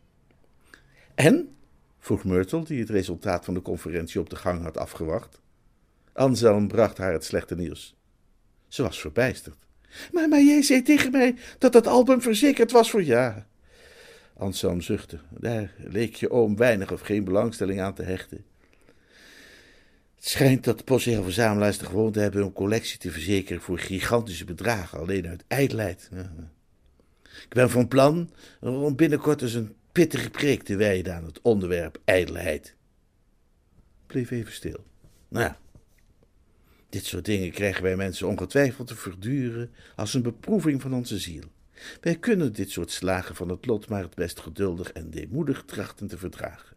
En? 1.15 1.49
vroeg 1.99 2.25
Myrtle, 2.25 2.65
die 2.65 2.81
het 2.81 2.91
resultaat 2.91 3.45
van 3.45 3.55
de 3.55 3.63
conferentie 3.63 4.21
op 4.21 4.31
de 4.31 4.37
gang 4.37 4.63
had 4.63 4.77
afgewacht. 4.77 5.41
Anselm 6.13 6.69
bracht 6.69 6.99
haar 6.99 7.13
het 7.13 7.25
slechte 7.25 7.57
nieuws. 7.57 7.97
Ze 8.69 8.83
was 8.83 9.01
verbijsterd. 9.01 9.57
Maar, 10.13 10.29
maar 10.29 10.43
jij 10.43 10.63
zei 10.63 10.83
tegen 10.83 11.11
mij 11.11 11.37
dat 11.59 11.73
dat 11.73 11.87
album 11.87 12.23
verzekerd 12.23 12.71
was 12.71 12.91
voor 12.91 13.03
ja. 13.03 13.47
Anselm 14.37 14.81
zuchtte. 14.81 15.19
Daar 15.31 15.73
leek 15.77 16.15
je 16.15 16.31
oom 16.31 16.57
weinig 16.57 16.93
of 16.93 17.01
geen 17.01 17.25
belangstelling 17.25 17.81
aan 17.81 17.95
te 17.95 18.03
hechten. 18.03 18.45
Schijnt 20.27 20.65
dat 20.65 20.85
postzegel-verzamelaars 20.85 21.79
de 21.79 21.85
gewoonte 21.85 22.21
hebben 22.21 22.43
een 22.43 22.53
collectie 22.53 22.99
te 22.99 23.11
verzekeren 23.11 23.63
voor 23.63 23.79
gigantische 23.79 24.45
bedragen, 24.45 24.99
alleen 24.99 25.29
uit 25.29 25.45
ijdelheid. 25.49 26.11
Ik 27.23 27.49
ben 27.49 27.71
van 27.71 27.89
plan 27.89 28.31
om 28.61 28.97
binnenkort 28.97 29.43
eens 29.43 29.55
een 29.55 29.75
pittige 29.93 30.31
preek 30.31 30.63
te 30.63 30.77
wijden 30.77 31.15
aan 31.15 31.25
het 31.25 31.41
onderwerp 31.43 32.01
ijdelheid. 32.05 32.75
Bleef 34.07 34.31
even 34.31 34.53
stil. 34.53 34.85
Nou 35.29 35.45
ja, 35.45 35.59
dit 36.89 37.05
soort 37.05 37.25
dingen 37.25 37.51
krijgen 37.51 37.83
wij 37.83 37.97
mensen 37.97 38.29
ongetwijfeld 38.29 38.87
te 38.87 38.97
verduren 38.97 39.71
als 39.97 40.15
een 40.15 40.23
beproeving 40.23 40.83
van 40.83 40.95
onze 40.95 41.19
ziel. 41.19 41.45
Wij 42.01 42.17
kunnen 42.17 42.53
dit 42.53 42.71
soort 42.71 42.91
slagen 42.91 43.35
van 43.35 43.49
het 43.49 43.67
lot 43.67 43.89
maar 43.89 44.03
het 44.03 44.15
best 44.15 44.41
geduldig 44.41 44.93
en 44.93 45.11
deemoedig 45.11 45.63
trachten 45.67 46.07
te 46.07 46.19
verdragen. 46.19 46.74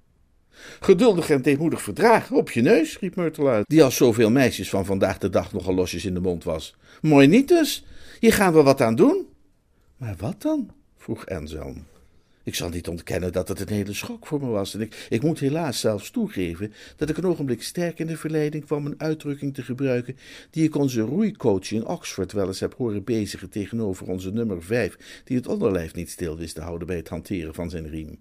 Geduldig 0.79 1.29
en 1.29 1.41
deemoedig 1.41 1.81
verdragen, 1.81 2.35
op 2.35 2.51
je 2.51 2.61
neus, 2.61 2.99
riep 2.99 3.15
Myrtle 3.15 3.49
uit, 3.49 3.65
die 3.67 3.83
als 3.83 3.95
zoveel 3.95 4.29
meisjes 4.29 4.69
van 4.69 4.85
vandaag 4.85 5.17
de 5.17 5.29
dag 5.29 5.53
nogal 5.53 5.73
losjes 5.73 6.05
in 6.05 6.13
de 6.13 6.19
mond 6.19 6.43
was. 6.43 6.75
Mooi 7.01 7.27
niet 7.27 7.47
dus, 7.47 7.85
hier 8.19 8.33
gaan 8.33 8.53
we 8.53 8.63
wat 8.63 8.81
aan 8.81 8.95
doen. 8.95 9.27
Maar 9.97 10.15
wat 10.17 10.41
dan? 10.41 10.71
vroeg 10.97 11.27
Anselm. 11.27 11.85
Ik 12.47 12.55
zal 12.55 12.69
niet 12.69 12.87
ontkennen 12.87 13.31
dat 13.31 13.47
het 13.47 13.59
een 13.59 13.75
hele 13.75 13.93
schok 13.93 14.27
voor 14.27 14.39
me 14.39 14.47
was. 14.47 14.73
En 14.73 14.81
ik, 14.81 15.07
ik 15.09 15.23
moet 15.23 15.39
helaas 15.39 15.79
zelfs 15.79 16.09
toegeven 16.09 16.73
dat 16.95 17.09
ik 17.09 17.17
een 17.17 17.25
ogenblik 17.25 17.63
sterk 17.63 17.99
in 17.99 18.07
de 18.07 18.17
verleiding 18.17 18.65
kwam 18.65 18.85
een 18.85 18.99
uitdrukking 18.99 19.53
te 19.53 19.63
gebruiken 19.63 20.17
die 20.49 20.63
ik 20.63 20.75
onze 20.75 21.01
roeicoach 21.01 21.71
in 21.71 21.85
Oxford 21.85 22.31
wel 22.31 22.47
eens 22.47 22.59
heb 22.59 22.73
horen 22.73 23.03
bezigen 23.03 23.49
tegenover 23.49 24.07
onze 24.07 24.31
nummer 24.31 24.63
vijf, 24.63 25.21
die 25.23 25.37
het 25.37 25.47
onderlijf 25.47 25.95
niet 25.95 26.09
stil 26.09 26.37
wist 26.37 26.55
te 26.55 26.61
houden 26.61 26.87
bij 26.87 26.95
het 26.95 27.09
hanteren 27.09 27.53
van 27.53 27.69
zijn 27.69 27.89
riem. 27.89 28.19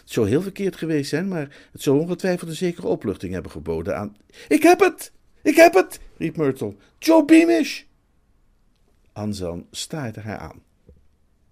Het 0.00 0.12
zou 0.12 0.28
heel 0.28 0.42
verkeerd 0.42 0.76
geweest 0.76 1.08
zijn, 1.08 1.28
maar 1.28 1.68
het 1.72 1.82
zou 1.82 2.00
ongetwijfeld 2.00 2.50
een 2.50 2.56
zekere 2.56 2.86
opluchting 2.86 3.32
hebben 3.32 3.50
geboden 3.50 3.96
aan. 3.96 4.16
Ik 4.48 4.62
heb 4.62 4.80
het! 4.80 5.12
Ik 5.42 5.56
heb 5.56 5.74
het! 5.74 6.00
riep 6.16 6.36
Myrtle. 6.36 6.74
Joe 6.98 7.24
Beamish! 7.24 7.82
Anselm 9.12 9.66
staarde 9.70 10.20
haar 10.20 10.38
aan. 10.38 10.62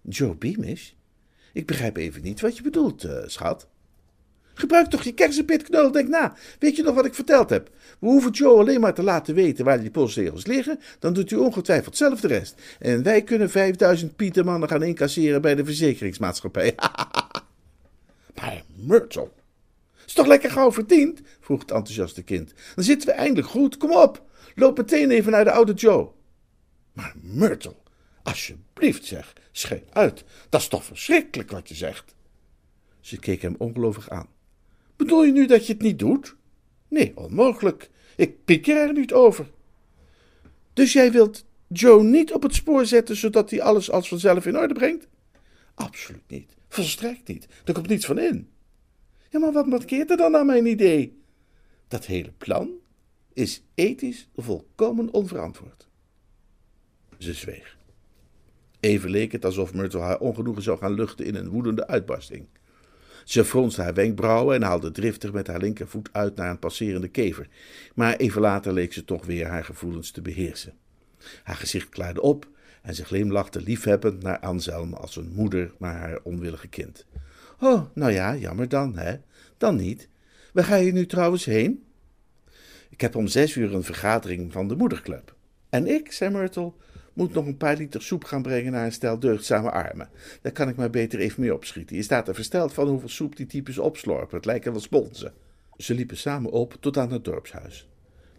Joe 0.02 0.34
Beamish? 0.34 0.90
Ik 1.52 1.66
begrijp 1.66 1.96
even 1.96 2.22
niet 2.22 2.40
wat 2.40 2.56
je 2.56 2.62
bedoelt, 2.62 3.04
uh, 3.04 3.16
schat. 3.26 3.66
Gebruik 4.54 4.86
toch 4.86 5.02
je 5.02 5.14
kersenpitknul, 5.14 5.92
denk 5.92 6.08
na. 6.08 6.34
Weet 6.58 6.76
je 6.76 6.82
nog 6.82 6.94
wat 6.94 7.04
ik 7.04 7.14
verteld 7.14 7.50
heb? 7.50 7.70
We 7.98 8.06
hoeven 8.06 8.30
Joe 8.30 8.58
alleen 8.58 8.80
maar 8.80 8.94
te 8.94 9.02
laten 9.02 9.34
weten 9.34 9.64
waar 9.64 9.80
die 9.80 9.90
postzegels 9.90 10.46
liggen, 10.46 10.80
dan 10.98 11.12
doet 11.12 11.30
hij 11.30 11.38
ongetwijfeld 11.38 11.96
zelf 11.96 12.20
de 12.20 12.28
rest. 12.28 12.54
En 12.78 13.02
wij 13.02 13.22
kunnen 13.22 13.50
5000 13.50 14.16
pietermannen 14.16 14.68
gaan 14.68 14.82
incasseren 14.82 15.42
bij 15.42 15.54
de 15.54 15.64
verzekeringsmaatschappij. 15.64 16.74
maar 18.36 18.62
Myrtle, 18.74 19.28
is 20.06 20.12
toch 20.12 20.26
lekker 20.26 20.50
gauw 20.50 20.72
verdiend? 20.72 21.20
vroeg 21.40 21.60
het 21.60 21.70
enthousiaste 21.70 22.22
kind. 22.22 22.52
Dan 22.74 22.84
zitten 22.84 23.08
we 23.08 23.14
eindelijk 23.14 23.48
goed. 23.48 23.76
Kom 23.76 23.92
op, 23.92 24.22
loop 24.54 24.76
meteen 24.76 25.10
even 25.10 25.32
naar 25.32 25.44
de 25.44 25.52
oude 25.52 25.72
Joe. 25.72 26.10
Maar 26.92 27.14
Myrtle, 27.22 27.74
Alsjeblieft, 28.22 29.04
zeg, 29.04 29.32
scheen 29.52 29.84
uit. 29.92 30.24
Dat 30.48 30.60
is 30.60 30.68
toch 30.68 30.84
verschrikkelijk 30.84 31.50
wat 31.50 31.68
je 31.68 31.74
zegt. 31.74 32.14
Ze 33.00 33.18
keek 33.18 33.42
hem 33.42 33.54
ongelovig 33.58 34.10
aan. 34.10 34.28
Bedoel 34.96 35.24
je 35.24 35.32
nu 35.32 35.46
dat 35.46 35.66
je 35.66 35.72
het 35.72 35.82
niet 35.82 35.98
doet? 35.98 36.36
Nee, 36.88 37.16
onmogelijk. 37.16 37.90
Ik 38.16 38.44
pieker 38.44 38.76
er 38.76 38.92
niet 38.92 39.12
over. 39.12 39.50
Dus 40.72 40.92
jij 40.92 41.12
wilt 41.12 41.44
Joe 41.68 42.02
niet 42.02 42.32
op 42.32 42.42
het 42.42 42.54
spoor 42.54 42.86
zetten 42.86 43.16
zodat 43.16 43.50
hij 43.50 43.62
alles 43.62 43.90
als 43.90 44.08
vanzelf 44.08 44.46
in 44.46 44.58
orde 44.58 44.74
brengt? 44.74 45.08
Absoluut 45.74 46.28
niet. 46.28 46.54
Volstrekt 46.68 47.28
niet. 47.28 47.46
Daar 47.64 47.74
komt 47.74 47.88
niets 47.88 48.06
van 48.06 48.18
in. 48.18 48.50
Ja, 49.30 49.38
maar 49.38 49.52
wat 49.52 49.66
markeert 49.66 50.10
er 50.10 50.16
dan 50.16 50.36
aan 50.36 50.46
mijn 50.46 50.66
idee? 50.66 51.20
Dat 51.88 52.06
hele 52.06 52.32
plan 52.38 52.70
is 53.32 53.62
ethisch 53.74 54.28
volkomen 54.36 55.12
onverantwoord. 55.12 55.88
Ze 57.18 57.34
zweeg. 57.34 57.76
Even 58.82 59.10
leek 59.10 59.32
het 59.32 59.44
alsof 59.44 59.74
Myrtle 59.74 60.00
haar 60.00 60.18
ongenoegen 60.18 60.62
zou 60.62 60.78
gaan 60.78 60.94
luchten 60.94 61.26
in 61.26 61.34
een 61.34 61.48
woedende 61.48 61.86
uitbarsting. 61.86 62.46
Ze 63.24 63.44
fronste 63.44 63.82
haar 63.82 63.94
wenkbrauwen 63.94 64.54
en 64.54 64.62
haalde 64.62 64.90
driftig 64.90 65.32
met 65.32 65.46
haar 65.46 65.60
linkervoet 65.60 66.08
uit 66.12 66.36
naar 66.36 66.50
een 66.50 66.58
passerende 66.58 67.08
kever, 67.08 67.48
maar 67.94 68.16
even 68.16 68.40
later 68.40 68.72
leek 68.72 68.92
ze 68.92 69.04
toch 69.04 69.26
weer 69.26 69.46
haar 69.46 69.64
gevoelens 69.64 70.10
te 70.10 70.22
beheersen. 70.22 70.74
Haar 71.42 71.56
gezicht 71.56 71.88
klaarde 71.88 72.20
op 72.20 72.48
en 72.82 72.94
ze 72.94 73.04
glimlachte 73.04 73.60
liefhebbend 73.60 74.22
naar 74.22 74.38
Anselm 74.38 74.94
als 74.94 75.16
een 75.16 75.32
moeder 75.34 75.72
naar 75.78 75.96
haar 75.96 76.20
onwillige 76.22 76.68
kind. 76.68 77.06
Oh, 77.60 77.82
nou 77.94 78.12
ja, 78.12 78.36
jammer 78.36 78.68
dan, 78.68 78.96
hè? 78.96 79.16
Dan 79.58 79.76
niet. 79.76 80.08
Waar 80.52 80.64
ga 80.64 80.76
je 80.76 80.92
nu 80.92 81.06
trouwens 81.06 81.44
heen? 81.44 81.84
Ik 82.90 83.00
heb 83.00 83.16
om 83.16 83.26
zes 83.26 83.56
uur 83.56 83.74
een 83.74 83.84
vergadering 83.84 84.52
van 84.52 84.68
de 84.68 84.76
moederclub. 84.76 85.34
En 85.68 85.86
ik, 85.86 86.12
zei 86.12 86.30
Myrtle, 86.30 86.72
moet 87.12 87.32
nog 87.32 87.46
een 87.46 87.56
paar 87.56 87.76
liter 87.76 88.02
soep 88.02 88.24
gaan 88.24 88.42
brengen 88.42 88.72
naar 88.72 88.84
een 88.84 88.92
stel 88.92 89.18
deugdzame 89.18 89.70
armen. 89.70 90.08
Daar 90.42 90.52
kan 90.52 90.68
ik 90.68 90.76
maar 90.76 90.90
beter 90.90 91.18
even 91.18 91.40
mee 91.40 91.54
opschieten. 91.54 91.96
Je 91.96 92.02
staat 92.02 92.28
er 92.28 92.34
versteld 92.34 92.72
van 92.72 92.88
hoeveel 92.88 93.08
soep 93.08 93.36
die 93.36 93.46
types 93.46 93.78
opslorpen. 93.78 94.36
Het 94.36 94.46
lijken 94.46 94.72
wel 94.72 94.80
sponsen. 94.80 95.32
Ze 95.76 95.94
liepen 95.94 96.16
samen 96.16 96.50
op 96.50 96.76
tot 96.80 96.96
aan 96.96 97.12
het 97.12 97.24
dorpshuis. 97.24 97.88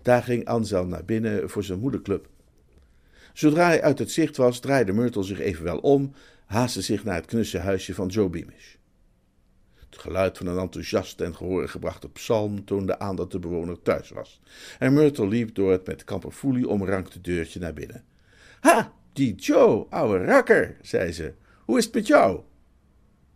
Daar 0.02 0.24
ging 0.24 0.46
Anselm 0.46 0.90
naar 0.90 1.06
binnen 1.06 1.50
voor 1.50 1.64
zijn 1.64 1.80
moederclub. 1.80 2.30
Zodra 3.34 3.66
hij 3.66 3.82
uit 3.82 4.00
het 4.00 4.12
zicht 4.12 4.38
was, 4.38 4.60
draaide 4.60 4.94
Myrtle 4.94 5.24
zich 5.24 5.40
evenwel 5.40 5.78
om, 5.78 6.14
haastte 6.46 6.82
zich 6.82 7.04
naar 7.04 7.16
het 7.16 7.26
knusse 7.26 7.58
huisje 7.58 7.94
van 7.94 8.08
Joe 8.08 8.30
Beamish. 8.30 8.76
Het 9.90 9.98
geluid 9.98 10.38
van 10.38 10.48
een 10.48 10.58
enthousiast 10.58 11.22
en 11.22 11.36
gehoor 11.36 11.70
gebrachte 11.70 12.10
psalm 12.10 12.66
toonde 12.66 13.00
aan 13.00 13.16
dat 13.16 13.32
de 13.32 13.40
bewoner 13.40 13.82
thuis 13.82 14.10
was. 14.10 14.42
En 14.80 14.94
Myrtle 14.94 15.28
liep 15.28 15.56
door 15.56 15.72
het 15.72 15.88
met 15.88 16.04
kamperfoelie 16.04 16.68
omrankte 16.68 17.22
deurtje 17.22 17.60
naar 17.60 17.74
binnen. 17.74 18.04
Ha, 18.64 18.94
die 19.14 19.36
Joe, 19.36 19.86
ouwe 19.90 20.26
rakker, 20.26 20.78
zei 20.82 21.12
ze. 21.12 21.34
Hoe 21.66 21.78
is 21.78 21.86
het 21.86 21.94
met 21.94 22.08
jou? 22.08 22.42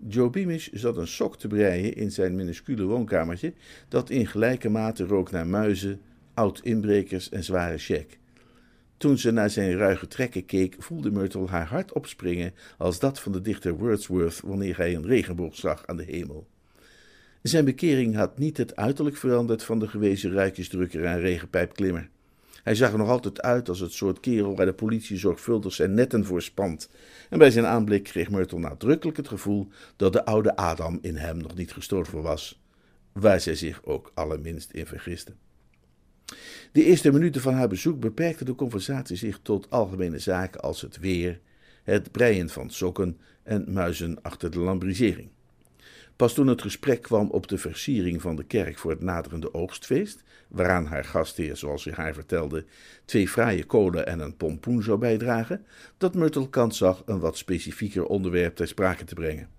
Joe 0.07 0.29
Beamish 0.29 0.67
zat 0.71 0.97
een 0.97 1.07
sok 1.07 1.37
te 1.37 1.47
breien 1.47 1.95
in 1.95 2.11
zijn 2.11 2.35
minuscule 2.35 2.83
woonkamertje, 2.83 3.53
dat 3.87 4.09
in 4.09 4.27
gelijke 4.27 4.69
mate 4.69 5.05
rook 5.05 5.31
naar 5.31 5.47
muizen, 5.47 6.01
oud-inbrekers 6.33 7.29
en 7.29 7.43
zware 7.43 7.77
check. 7.77 8.17
Toen 8.97 9.17
ze 9.17 9.31
naar 9.31 9.49
zijn 9.49 9.77
ruige 9.77 10.07
trekken 10.07 10.45
keek, 10.45 10.75
voelde 10.79 11.11
Myrtle 11.11 11.47
haar 11.47 11.67
hart 11.67 11.93
opspringen 11.93 12.53
als 12.77 12.99
dat 12.99 13.19
van 13.19 13.31
de 13.31 13.41
dichter 13.41 13.77
Wordsworth 13.77 14.39
wanneer 14.39 14.77
hij 14.77 14.95
een 14.95 15.05
regenboog 15.05 15.55
zag 15.55 15.87
aan 15.87 15.97
de 15.97 16.03
hemel. 16.03 16.47
Zijn 17.41 17.65
bekering 17.65 18.15
had 18.15 18.37
niet 18.37 18.57
het 18.57 18.75
uiterlijk 18.75 19.17
veranderd 19.17 19.63
van 19.63 19.79
de 19.79 19.87
gewezen 19.87 20.31
ruikjesdrukker 20.31 21.05
en 21.05 21.19
regenpijpklimmer. 21.19 22.09
Hij 22.67 22.75
zag 22.75 22.91
er 22.91 22.97
nog 22.97 23.09
altijd 23.09 23.41
uit 23.41 23.69
als 23.69 23.79
het 23.79 23.91
soort 23.91 24.19
kerel 24.19 24.55
waar 24.55 24.65
de 24.65 24.73
politie 24.73 25.17
zorgvuldig 25.17 25.73
zijn 25.73 25.93
netten 25.93 26.25
voor 26.25 26.41
spant. 26.41 26.89
En 27.29 27.37
bij 27.37 27.51
zijn 27.51 27.65
aanblik 27.65 28.03
kreeg 28.03 28.29
Myrtle 28.29 28.59
nadrukkelijk 28.59 29.17
het 29.17 29.27
gevoel 29.27 29.67
dat 29.95 30.13
de 30.13 30.25
oude 30.25 30.55
Adam 30.55 30.99
in 31.01 31.15
hem 31.15 31.37
nog 31.37 31.55
niet 31.55 31.73
gestorven 31.73 32.21
was, 32.21 32.61
waar 33.11 33.39
zij 33.39 33.55
zich 33.55 33.85
ook 33.85 34.11
allerminst 34.13 34.71
in 34.71 34.85
vergiste. 34.85 35.33
De 36.71 36.83
eerste 36.83 37.11
minuten 37.11 37.41
van 37.41 37.53
haar 37.53 37.67
bezoek 37.67 37.99
beperkte 37.99 38.45
de 38.45 38.55
conversatie 38.55 39.17
zich 39.17 39.39
tot 39.41 39.69
algemene 39.69 40.19
zaken 40.19 40.61
als 40.61 40.81
het 40.81 40.99
weer, 40.99 41.39
het 41.83 42.11
breien 42.11 42.49
van 42.49 42.69
sokken 42.69 43.19
en 43.43 43.73
muizen 43.73 44.21
achter 44.21 44.51
de 44.51 44.59
lambrisering. 44.59 45.29
Pas 46.17 46.33
toen 46.33 46.47
het 46.47 46.61
gesprek 46.61 47.01
kwam 47.01 47.29
op 47.29 47.47
de 47.47 47.57
versiering 47.57 48.21
van 48.21 48.35
de 48.35 48.43
kerk 48.43 48.77
voor 48.77 48.91
het 48.91 49.01
naderende 49.01 49.53
oogstfeest, 49.53 50.23
waaraan 50.47 50.85
haar 50.85 51.03
gastheer, 51.03 51.57
zoals 51.57 51.83
hij 51.83 51.93
haar 51.93 52.13
vertelde, 52.13 52.65
twee 53.05 53.27
fraaie 53.27 53.63
kolen 53.63 54.07
en 54.07 54.19
een 54.19 54.37
pompoen 54.37 54.83
zou 54.83 54.97
bijdragen, 54.97 55.65
dat 55.97 56.15
Myrtle 56.15 56.49
kans 56.49 56.77
zag 56.77 57.03
een 57.05 57.19
wat 57.19 57.37
specifieker 57.37 58.05
onderwerp 58.05 58.55
ter 58.55 58.67
sprake 58.67 59.03
te 59.03 59.15
brengen. 59.15 59.49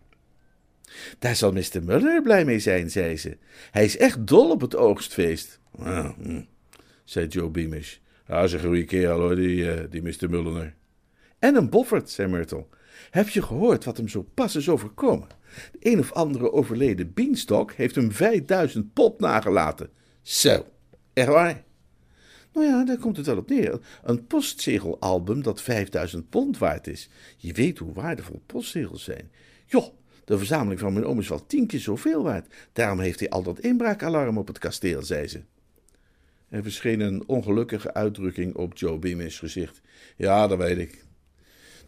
Daar 1.19 1.37
zal 1.37 1.53
Mr. 1.53 1.83
Muller 1.83 2.23
blij 2.23 2.45
mee 2.45 2.59
zijn, 2.59 2.91
zei 2.91 3.17
ze. 3.17 3.37
Hij 3.71 3.85
is 3.85 3.97
echt 3.97 4.27
dol 4.27 4.51
op 4.51 4.61
het 4.61 4.77
oogstfeest. 4.77 5.61
Ah, 5.79 6.11
zei 7.05 7.27
Joe 7.27 7.51
Beamish. 7.51 7.97
Ja, 8.27 8.43
is 8.43 8.53
een 8.53 8.61
goede 8.61 8.85
kerel 8.85 9.19
hoor, 9.19 9.37
die, 9.37 9.57
uh, 9.57 9.81
die 9.91 10.03
Mr. 10.03 10.31
Muller. 10.31 10.75
En 11.39 11.55
een 11.55 11.71
boffert, 11.71 12.11
zei 12.11 12.29
Myrtle. 12.29 12.67
Heb 13.11 13.29
je 13.29 13.43
gehoord 13.43 13.85
wat 13.85 13.97
hem 13.97 14.09
zo 14.09 14.23
pas 14.35 14.57
is 14.57 14.69
overkomen? 14.69 15.38
De 15.73 15.79
een 15.81 15.99
of 15.99 16.13
andere 16.13 16.53
overleden 16.53 17.13
beanstalk 17.15 17.73
heeft 17.73 17.95
hem 17.95 18.13
5000 18.13 18.93
pop 18.93 19.21
nagelaten. 19.21 19.91
Zo, 20.23 20.67
echt 21.13 21.29
waar? 21.29 21.65
Nou 22.53 22.67
ja, 22.67 22.85
daar 22.85 22.99
komt 22.99 23.17
het 23.17 23.27
wel 23.27 23.37
op 23.37 23.49
neer. 23.49 23.81
Een 24.03 24.27
postzegelalbum 24.27 25.43
dat 25.43 25.63
5000 25.63 26.29
pond 26.29 26.59
waard 26.59 26.87
is. 26.87 27.09
Je 27.37 27.53
weet 27.53 27.79
hoe 27.79 27.93
waardevol 27.93 28.43
postzegels 28.47 29.05
zijn. 29.05 29.31
Joh, 29.67 29.87
de 30.25 30.39
verzameling 30.39 30.81
van 30.81 30.93
mijn 30.93 31.05
oom 31.05 31.19
is 31.19 31.29
wel 31.29 31.47
tien 31.47 31.67
keer 31.67 31.81
zoveel 31.81 32.23
waard. 32.23 32.55
Daarom 32.73 33.01
heeft 33.01 33.21
hij 33.21 33.29
al 33.29 33.43
dat 33.43 33.61
inbraakalarm 33.61 34.39
op 34.39 34.47
het 34.47 34.59
kasteel, 34.59 35.03
zei 35.03 35.27
ze. 35.27 35.41
Er 36.49 36.63
verscheen 36.63 37.01
een 37.01 37.29
ongelukkige 37.29 37.95
uitdrukking 37.95 38.55
op 38.55 38.77
Joe 38.77 38.99
Beamish 38.99 39.39
gezicht. 39.39 39.81
Ja, 40.17 40.47
dat 40.47 40.59
weet 40.59 40.79
ik. 40.79 41.05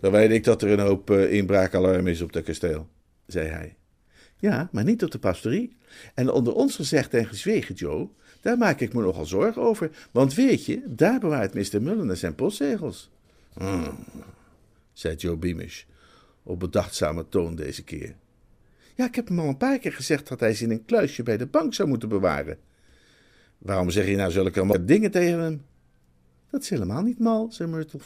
Dan 0.00 0.12
weet 0.12 0.30
ik 0.30 0.44
dat 0.44 0.62
er 0.62 0.70
een 0.70 0.86
hoop 0.86 1.10
uh, 1.10 1.32
inbraakalarm 1.32 2.06
is 2.06 2.20
op 2.20 2.32
dat 2.32 2.42
kasteel, 2.42 2.88
zei 3.32 3.48
hij. 3.48 3.76
Ja, 4.36 4.68
maar 4.72 4.84
niet 4.84 5.02
op 5.02 5.10
de 5.10 5.18
pastorie. 5.18 5.76
En 6.14 6.30
onder 6.30 6.54
ons 6.54 6.76
gezegd 6.76 7.14
en 7.14 7.26
gezwegen, 7.26 7.74
Joe, 7.74 8.08
daar 8.40 8.58
maak 8.58 8.80
ik 8.80 8.92
me 8.92 9.02
nogal 9.02 9.26
zorgen 9.26 9.62
over. 9.62 9.90
Want 10.10 10.34
weet 10.34 10.66
je, 10.66 10.82
daar 10.86 11.20
bewaart 11.20 11.54
Mr. 11.54 11.82
Mulliner 11.82 12.16
zijn 12.16 12.34
postzegels. 12.34 13.10
Hmm, 13.52 14.04
zei 14.92 15.14
Joe 15.14 15.36
Beamish, 15.36 15.84
op 16.42 16.60
bedachtzame 16.60 17.28
toon 17.28 17.54
deze 17.54 17.84
keer. 17.84 18.14
Ja, 18.94 19.06
ik 19.06 19.14
heb 19.14 19.28
hem 19.28 19.38
al 19.38 19.48
een 19.48 19.56
paar 19.56 19.78
keer 19.78 19.92
gezegd 19.92 20.28
dat 20.28 20.40
hij 20.40 20.54
ze 20.54 20.64
in 20.64 20.70
een 20.70 20.84
kluisje 20.84 21.22
bij 21.22 21.36
de 21.36 21.46
bank 21.46 21.74
zou 21.74 21.88
moeten 21.88 22.08
bewaren. 22.08 22.58
Waarom 23.58 23.90
zeg 23.90 24.06
je 24.06 24.16
nou 24.16 24.30
zulke 24.30 24.84
dingen 24.84 25.10
tegen 25.10 25.40
hem? 25.40 25.64
Dat 26.50 26.62
is 26.62 26.70
helemaal 26.70 27.02
niet 27.02 27.18
mal, 27.18 27.52
zei 27.52 27.70
Myrtle 27.70 28.00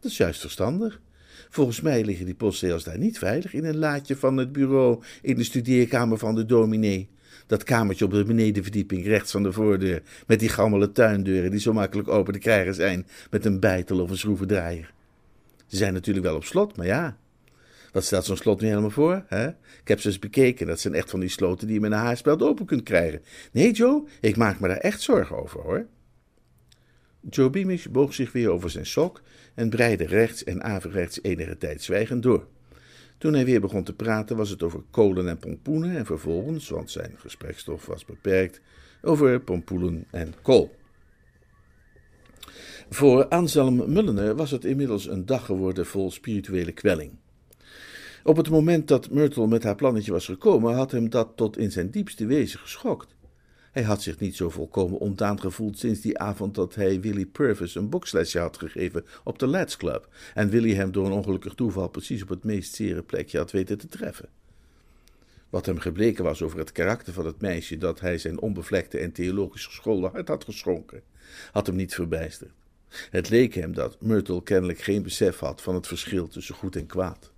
Dat 0.00 0.10
is 0.10 0.16
juist 0.16 0.40
verstandig. 0.40 1.00
Volgens 1.50 1.80
mij 1.80 2.04
liggen 2.04 2.24
die 2.24 2.34
postzegels 2.34 2.84
daar 2.84 2.98
niet 2.98 3.18
veilig 3.18 3.54
in 3.54 3.64
een 3.64 3.76
laadje 3.76 4.16
van 4.16 4.36
het 4.36 4.52
bureau 4.52 5.02
in 5.22 5.36
de 5.36 5.44
studeerkamer 5.44 6.18
van 6.18 6.34
de 6.34 6.44
dominee. 6.44 7.08
Dat 7.46 7.62
kamertje 7.62 8.04
op 8.04 8.10
de 8.10 8.24
benedenverdieping 8.24 9.06
rechts 9.06 9.32
van 9.32 9.42
de 9.42 9.52
voordeur, 9.52 10.02
met 10.26 10.40
die 10.40 10.48
gammele 10.48 10.92
tuindeuren 10.92 11.50
die 11.50 11.60
zo 11.60 11.72
makkelijk 11.72 12.08
open 12.08 12.32
te 12.32 12.38
krijgen 12.38 12.74
zijn 12.74 13.06
met 13.30 13.44
een 13.44 13.60
bijtel 13.60 14.00
of 14.00 14.10
een 14.10 14.18
schroevendraaier. 14.18 14.92
Ze 15.66 15.76
zijn 15.76 15.92
natuurlijk 15.92 16.26
wel 16.26 16.36
op 16.36 16.44
slot, 16.44 16.76
maar 16.76 16.86
ja. 16.86 17.16
Wat 17.92 18.04
staat 18.04 18.24
zo'n 18.24 18.36
slot 18.36 18.60
nu 18.60 18.68
helemaal 18.68 18.90
voor? 18.90 19.24
Hè? 19.26 19.48
Ik 19.48 19.88
heb 19.88 20.00
ze 20.00 20.08
eens 20.08 20.18
bekeken. 20.18 20.66
Dat 20.66 20.80
zijn 20.80 20.94
echt 20.94 21.10
van 21.10 21.20
die 21.20 21.28
sloten 21.28 21.66
die 21.66 21.76
je 21.76 21.82
met 21.82 21.92
een 21.92 21.98
haarspeld 21.98 22.42
open 22.42 22.66
kunt 22.66 22.82
krijgen. 22.82 23.22
Nee, 23.52 23.72
Joe, 23.72 24.04
ik 24.20 24.36
maak 24.36 24.60
me 24.60 24.68
daar 24.68 24.76
echt 24.76 25.00
zorgen 25.00 25.36
over, 25.36 25.60
hoor. 25.60 25.86
Joe 27.30 27.50
Beamish 27.50 27.86
boog 27.86 28.14
zich 28.14 28.32
weer 28.32 28.50
over 28.50 28.70
zijn 28.70 28.86
sok 28.86 29.22
en 29.56 29.70
breide 29.70 30.06
rechts 30.06 30.44
en 30.44 30.62
averechts 30.62 31.22
enige 31.22 31.58
tijd 31.58 31.82
zwijgend 31.82 32.22
door. 32.22 32.46
Toen 33.18 33.32
hij 33.32 33.44
weer 33.44 33.60
begon 33.60 33.84
te 33.84 33.94
praten, 33.94 34.36
was 34.36 34.50
het 34.50 34.62
over 34.62 34.82
kolen 34.90 35.28
en 35.28 35.38
pompoenen 35.38 35.96
en 35.96 36.06
vervolgens, 36.06 36.68
want 36.68 36.90
zijn 36.90 37.14
gesprekstof 37.16 37.86
was 37.86 38.04
beperkt, 38.04 38.60
over 39.02 39.40
pompoenen 39.40 40.06
en 40.10 40.34
kool. 40.42 40.74
Voor 42.90 43.28
Anselm 43.28 43.92
Mulliner 43.92 44.34
was 44.34 44.50
het 44.50 44.64
inmiddels 44.64 45.08
een 45.08 45.26
dag 45.26 45.44
geworden 45.44 45.86
vol 45.86 46.10
spirituele 46.10 46.72
kwelling. 46.72 47.12
Op 48.24 48.36
het 48.36 48.50
moment 48.50 48.88
dat 48.88 49.10
Myrtle 49.10 49.46
met 49.46 49.62
haar 49.62 49.74
plannetje 49.74 50.12
was 50.12 50.24
gekomen, 50.24 50.74
had 50.74 50.90
hem 50.90 51.10
dat 51.10 51.32
tot 51.36 51.58
in 51.58 51.72
zijn 51.72 51.90
diepste 51.90 52.26
wezen 52.26 52.58
geschokt. 52.58 53.15
Hij 53.76 53.84
had 53.84 54.02
zich 54.02 54.18
niet 54.18 54.36
zo 54.36 54.50
volkomen 54.50 54.98
ontdaan 54.98 55.40
gevoeld 55.40 55.78
sinds 55.78 56.00
die 56.00 56.18
avond 56.18 56.54
dat 56.54 56.74
hij 56.74 57.00
Willy 57.00 57.26
Purvis 57.26 57.74
een 57.74 57.88
bokslesje 57.88 58.38
had 58.38 58.58
gegeven 58.58 59.04
op 59.24 59.38
de 59.38 59.46
Lads 59.46 59.76
Club 59.76 60.08
en 60.34 60.48
Willy 60.48 60.74
hem 60.74 60.92
door 60.92 61.06
een 61.06 61.12
ongelukkig 61.12 61.54
toeval 61.54 61.88
precies 61.88 62.22
op 62.22 62.28
het 62.28 62.44
meest 62.44 62.74
zere 62.74 63.02
plekje 63.02 63.38
had 63.38 63.50
weten 63.50 63.78
te 63.78 63.86
treffen. 63.86 64.28
Wat 65.50 65.66
hem 65.66 65.78
gebleken 65.78 66.24
was 66.24 66.42
over 66.42 66.58
het 66.58 66.72
karakter 66.72 67.12
van 67.12 67.26
het 67.26 67.40
meisje 67.40 67.78
dat 67.78 68.00
hij 68.00 68.18
zijn 68.18 68.40
onbevlekte 68.40 68.98
en 68.98 69.12
theologisch 69.12 69.66
geschoolde 69.66 70.08
hart 70.08 70.28
had 70.28 70.44
geschonken, 70.44 71.02
had 71.52 71.66
hem 71.66 71.76
niet 71.76 71.94
verbijsterd. 71.94 72.52
Het 73.10 73.28
leek 73.28 73.54
hem 73.54 73.74
dat 73.74 74.00
Myrtle 74.00 74.42
kennelijk 74.42 74.78
geen 74.78 75.02
besef 75.02 75.38
had 75.38 75.62
van 75.62 75.74
het 75.74 75.86
verschil 75.86 76.28
tussen 76.28 76.54
goed 76.54 76.76
en 76.76 76.86
kwaad. 76.86 77.32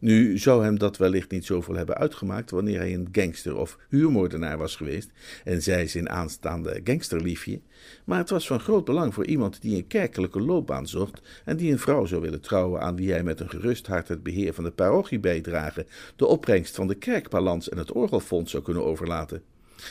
Nu 0.00 0.38
zou 0.38 0.64
hem 0.64 0.78
dat 0.78 0.96
wellicht 0.96 1.30
niet 1.30 1.44
zoveel 1.44 1.74
hebben 1.74 1.96
uitgemaakt 1.96 2.50
wanneer 2.50 2.78
hij 2.78 2.94
een 2.94 3.08
gangster 3.12 3.56
of 3.56 3.78
huurmoordenaar 3.88 4.58
was 4.58 4.76
geweest 4.76 5.10
en 5.44 5.62
zij 5.62 5.86
zijn 5.86 6.10
aanstaande 6.10 6.80
gangsterliefje, 6.84 7.60
maar 8.04 8.18
het 8.18 8.30
was 8.30 8.46
van 8.46 8.60
groot 8.60 8.84
belang 8.84 9.14
voor 9.14 9.26
iemand 9.26 9.62
die 9.62 9.76
een 9.76 9.86
kerkelijke 9.86 10.40
loopbaan 10.40 10.88
zocht 10.88 11.42
en 11.44 11.56
die 11.56 11.72
een 11.72 11.78
vrouw 11.78 12.06
zou 12.06 12.20
willen 12.20 12.40
trouwen 12.40 12.80
aan 12.80 12.96
wie 12.96 13.10
hij 13.10 13.22
met 13.22 13.40
een 13.40 13.50
gerust 13.50 13.86
hart 13.86 14.08
het 14.08 14.22
beheer 14.22 14.54
van 14.54 14.64
de 14.64 14.70
parochie 14.70 15.20
bijdragen, 15.20 15.86
de 16.16 16.26
opbrengst 16.26 16.74
van 16.74 16.88
de 16.88 16.94
kerkbalans 16.94 17.68
en 17.68 17.78
het 17.78 17.92
orgelfonds 17.92 18.50
zou 18.50 18.62
kunnen 18.62 18.84
overlaten. 18.84 19.42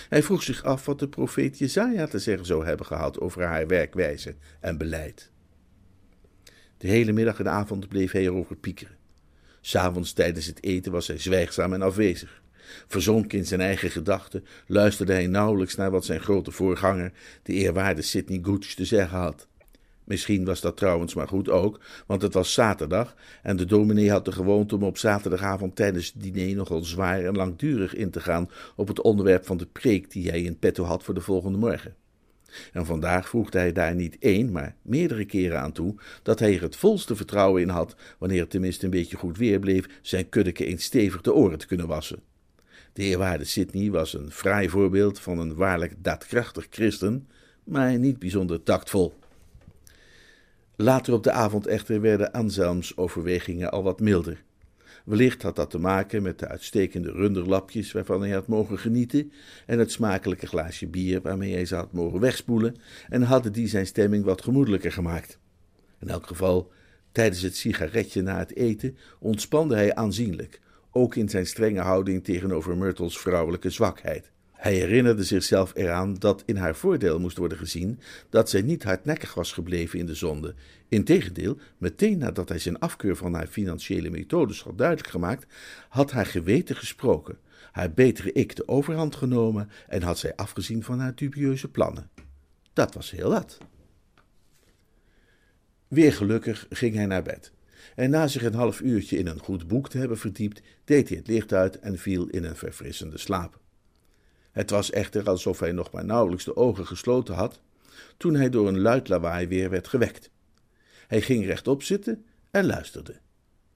Hij 0.09 0.23
vroeg 0.23 0.43
zich 0.43 0.63
af 0.63 0.85
wat 0.85 0.99
de 0.99 1.07
profeet 1.07 1.57
Jezaja 1.57 2.07
te 2.07 2.19
zeggen 2.19 2.45
zou 2.45 2.65
hebben 2.65 2.85
gehad 2.85 3.19
over 3.19 3.43
haar 3.43 3.67
werkwijze 3.67 4.35
en 4.59 4.77
beleid. 4.77 5.31
De 6.77 6.87
hele 6.87 7.11
middag 7.11 7.39
en 7.39 7.49
avond 7.49 7.87
bleef 7.87 8.11
hij 8.11 8.21
erover 8.21 8.55
piekeren. 8.55 8.96
S'avonds 9.67 10.13
tijdens 10.13 10.45
het 10.45 10.63
eten 10.63 10.91
was 10.91 11.07
hij 11.07 11.17
zwijgzaam 11.17 11.73
en 11.73 11.81
afwezig. 11.81 12.41
Verzonken 12.87 13.37
in 13.37 13.45
zijn 13.45 13.61
eigen 13.61 13.91
gedachten, 13.91 14.45
luisterde 14.67 15.13
hij 15.13 15.27
nauwelijks 15.27 15.75
naar 15.75 15.91
wat 15.91 16.05
zijn 16.05 16.19
grote 16.19 16.51
voorganger, 16.51 17.11
de 17.43 17.53
eerwaarde 17.53 18.01
Sidney 18.01 18.39
Gooch, 18.41 18.73
te 18.73 18.85
zeggen 18.85 19.17
had. 19.17 19.47
Misschien 20.03 20.45
was 20.45 20.61
dat 20.61 20.77
trouwens 20.77 21.13
maar 21.13 21.27
goed 21.27 21.49
ook, 21.49 21.79
want 22.05 22.21
het 22.21 22.33
was 22.33 22.53
zaterdag 22.53 23.15
en 23.43 23.57
de 23.57 23.65
dominee 23.65 24.11
had 24.11 24.25
de 24.25 24.31
gewoonte 24.31 24.75
om 24.75 24.83
op 24.83 24.97
zaterdagavond 24.97 25.75
tijdens 25.75 26.11
het 26.13 26.23
diner 26.23 26.55
nogal 26.55 26.83
zwaar 26.83 27.23
en 27.23 27.35
langdurig 27.35 27.95
in 27.95 28.11
te 28.11 28.19
gaan 28.19 28.49
op 28.75 28.87
het 28.87 29.01
onderwerp 29.01 29.45
van 29.45 29.57
de 29.57 29.65
preek 29.65 30.11
die 30.11 30.29
hij 30.29 30.41
in 30.41 30.59
petto 30.59 30.83
had 30.83 31.03
voor 31.03 31.13
de 31.13 31.21
volgende 31.21 31.57
morgen. 31.57 31.95
En 32.73 32.85
vandaag 32.85 33.29
voegde 33.29 33.57
hij 33.57 33.71
daar 33.71 33.95
niet 33.95 34.17
één, 34.19 34.51
maar 34.51 34.75
meerdere 34.81 35.25
keren 35.25 35.59
aan 35.59 35.71
toe 35.71 35.95
dat 36.23 36.39
hij 36.39 36.55
er 36.55 36.61
het 36.61 36.75
volste 36.75 37.15
vertrouwen 37.15 37.61
in 37.61 37.69
had, 37.69 37.95
wanneer 38.17 38.41
het 38.41 38.49
tenminste 38.49 38.85
een 38.85 38.91
beetje 38.91 39.17
goed 39.17 39.37
weer 39.37 39.59
bleef, 39.59 39.85
zijn 40.01 40.29
kuddeke 40.29 40.65
eens 40.65 40.83
stevig 40.83 41.21
de 41.21 41.33
oren 41.33 41.57
te 41.57 41.67
kunnen 41.67 41.87
wassen. 41.87 42.21
De 42.93 43.03
eerwaarde 43.03 43.43
Sidney 43.43 43.91
was 43.91 44.13
een 44.13 44.31
fraai 44.31 44.69
voorbeeld 44.69 45.19
van 45.19 45.39
een 45.39 45.55
waarlijk 45.55 45.93
daadkrachtig 45.97 46.67
christen, 46.69 47.27
maar 47.63 47.99
niet 47.99 48.19
bijzonder 48.19 48.63
tactvol. 48.63 49.13
Later 50.75 51.13
op 51.13 51.23
de 51.23 51.31
avond 51.31 51.67
echter 51.67 52.01
werden 52.01 52.31
Anselms 52.31 52.97
overwegingen 52.97 53.71
al 53.71 53.83
wat 53.83 53.99
milder. 53.99 54.43
Wellicht 55.07 55.41
had 55.41 55.55
dat 55.55 55.69
te 55.69 55.79
maken 55.79 56.21
met 56.21 56.39
de 56.39 56.47
uitstekende 56.47 57.11
runderlapjes 57.11 57.91
waarvan 57.91 58.21
hij 58.21 58.29
had 58.29 58.47
mogen 58.47 58.79
genieten 58.79 59.31
en 59.65 59.79
het 59.79 59.91
smakelijke 59.91 60.47
glaasje 60.47 60.87
bier 60.87 61.21
waarmee 61.21 61.53
hij 61.53 61.65
ze 61.65 61.75
had 61.75 61.91
mogen 61.91 62.19
wegspoelen 62.19 62.75
en 63.09 63.21
hadden 63.21 63.51
die 63.51 63.67
zijn 63.67 63.85
stemming 63.85 64.23
wat 64.23 64.41
gemoedelijker 64.43 64.91
gemaakt. 64.91 65.39
In 65.99 66.09
elk 66.09 66.27
geval, 66.27 66.71
tijdens 67.11 67.41
het 67.41 67.55
sigaretje 67.55 68.21
na 68.21 68.37
het 68.37 68.55
eten 68.55 68.97
ontspande 69.19 69.75
hij 69.75 69.95
aanzienlijk, 69.95 70.61
ook 70.91 71.15
in 71.15 71.29
zijn 71.29 71.45
strenge 71.45 71.81
houding 71.81 72.23
tegenover 72.23 72.77
Myrtles 72.77 73.17
vrouwelijke 73.17 73.69
zwakheid. 73.69 74.31
Hij 74.57 74.73
herinnerde 74.73 75.23
zichzelf 75.23 75.71
eraan 75.75 76.13
dat 76.13 76.43
in 76.45 76.55
haar 76.55 76.75
voordeel 76.75 77.19
moest 77.19 77.37
worden 77.37 77.57
gezien 77.57 77.99
dat 78.29 78.49
zij 78.49 78.61
niet 78.61 78.83
hardnekkig 78.83 79.33
was 79.33 79.51
gebleven 79.51 79.99
in 79.99 80.05
de 80.05 80.15
zonde. 80.15 80.55
Integendeel, 80.89 81.57
meteen 81.77 82.17
nadat 82.17 82.49
hij 82.49 82.59
zijn 82.59 82.79
afkeur 82.79 83.15
van 83.15 83.33
haar 83.33 83.47
financiële 83.47 84.09
methodes 84.09 84.61
had 84.61 84.77
duidelijk 84.77 85.09
gemaakt, 85.09 85.45
had 85.89 86.11
haar 86.11 86.25
geweten 86.25 86.75
gesproken, 86.75 87.37
haar 87.71 87.93
betere 87.93 88.31
ik 88.31 88.55
de 88.55 88.67
overhand 88.67 89.15
genomen 89.15 89.69
en 89.87 90.01
had 90.01 90.17
zij 90.17 90.35
afgezien 90.35 90.83
van 90.83 90.99
haar 90.99 91.15
dubieuze 91.15 91.71
plannen. 91.71 92.09
Dat 92.73 92.93
was 92.93 93.11
heel 93.11 93.29
wat. 93.29 93.57
Weer 95.87 96.13
gelukkig 96.13 96.65
ging 96.69 96.95
hij 96.95 97.05
naar 97.05 97.23
bed. 97.23 97.51
En 97.95 98.09
na 98.09 98.27
zich 98.27 98.43
een 98.43 98.53
half 98.53 98.81
uurtje 98.81 99.17
in 99.17 99.27
een 99.27 99.39
goed 99.39 99.67
boek 99.67 99.89
te 99.89 99.97
hebben 99.97 100.17
verdiept, 100.17 100.61
deed 100.85 101.09
hij 101.09 101.17
het 101.17 101.27
licht 101.27 101.53
uit 101.53 101.79
en 101.79 101.97
viel 101.97 102.27
in 102.27 102.43
een 102.43 102.55
verfrissende 102.55 103.17
slaap. 103.17 103.59
Het 104.57 104.69
was 104.69 104.91
echter 104.91 105.29
alsof 105.29 105.59
hij 105.59 105.71
nog 105.71 105.91
maar 105.91 106.05
nauwelijks 106.05 106.43
de 106.43 106.55
ogen 106.55 106.87
gesloten 106.87 107.35
had, 107.35 107.59
toen 108.17 108.33
hij 108.33 108.49
door 108.49 108.67
een 108.67 108.79
luid 108.79 109.07
lawaai 109.07 109.47
weer 109.47 109.69
werd 109.69 109.87
gewekt. 109.87 110.29
Hij 111.07 111.21
ging 111.21 111.45
rechtop 111.45 111.83
zitten 111.83 112.25
en 112.51 112.65
luisterde. 112.65 113.19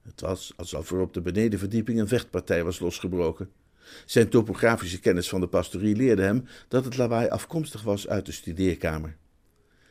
Het 0.02 0.20
was 0.20 0.52
alsof 0.56 0.90
er 0.90 1.00
op 1.00 1.14
de 1.14 1.20
benedenverdieping 1.20 1.98
een 1.98 2.08
vechtpartij 2.08 2.64
was 2.64 2.78
losgebroken. 2.78 3.50
Zijn 4.06 4.28
topografische 4.28 5.00
kennis 5.00 5.28
van 5.28 5.40
de 5.40 5.48
pastorie 5.48 5.96
leerde 5.96 6.22
hem 6.22 6.44
dat 6.68 6.84
het 6.84 6.96
lawaai 6.96 7.28
afkomstig 7.28 7.82
was 7.82 8.08
uit 8.08 8.26
de 8.26 8.32
studeerkamer. 8.32 9.16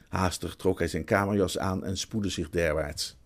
Haastig 0.10 0.56
trok 0.56 0.80
hij 0.80 0.88
zijn 0.88 1.04
kamerjas 1.04 1.58
aan 1.58 1.84
en 1.84 1.98
spoedde 1.98 2.30
zich 2.30 2.50
derwaarts. 2.50 3.18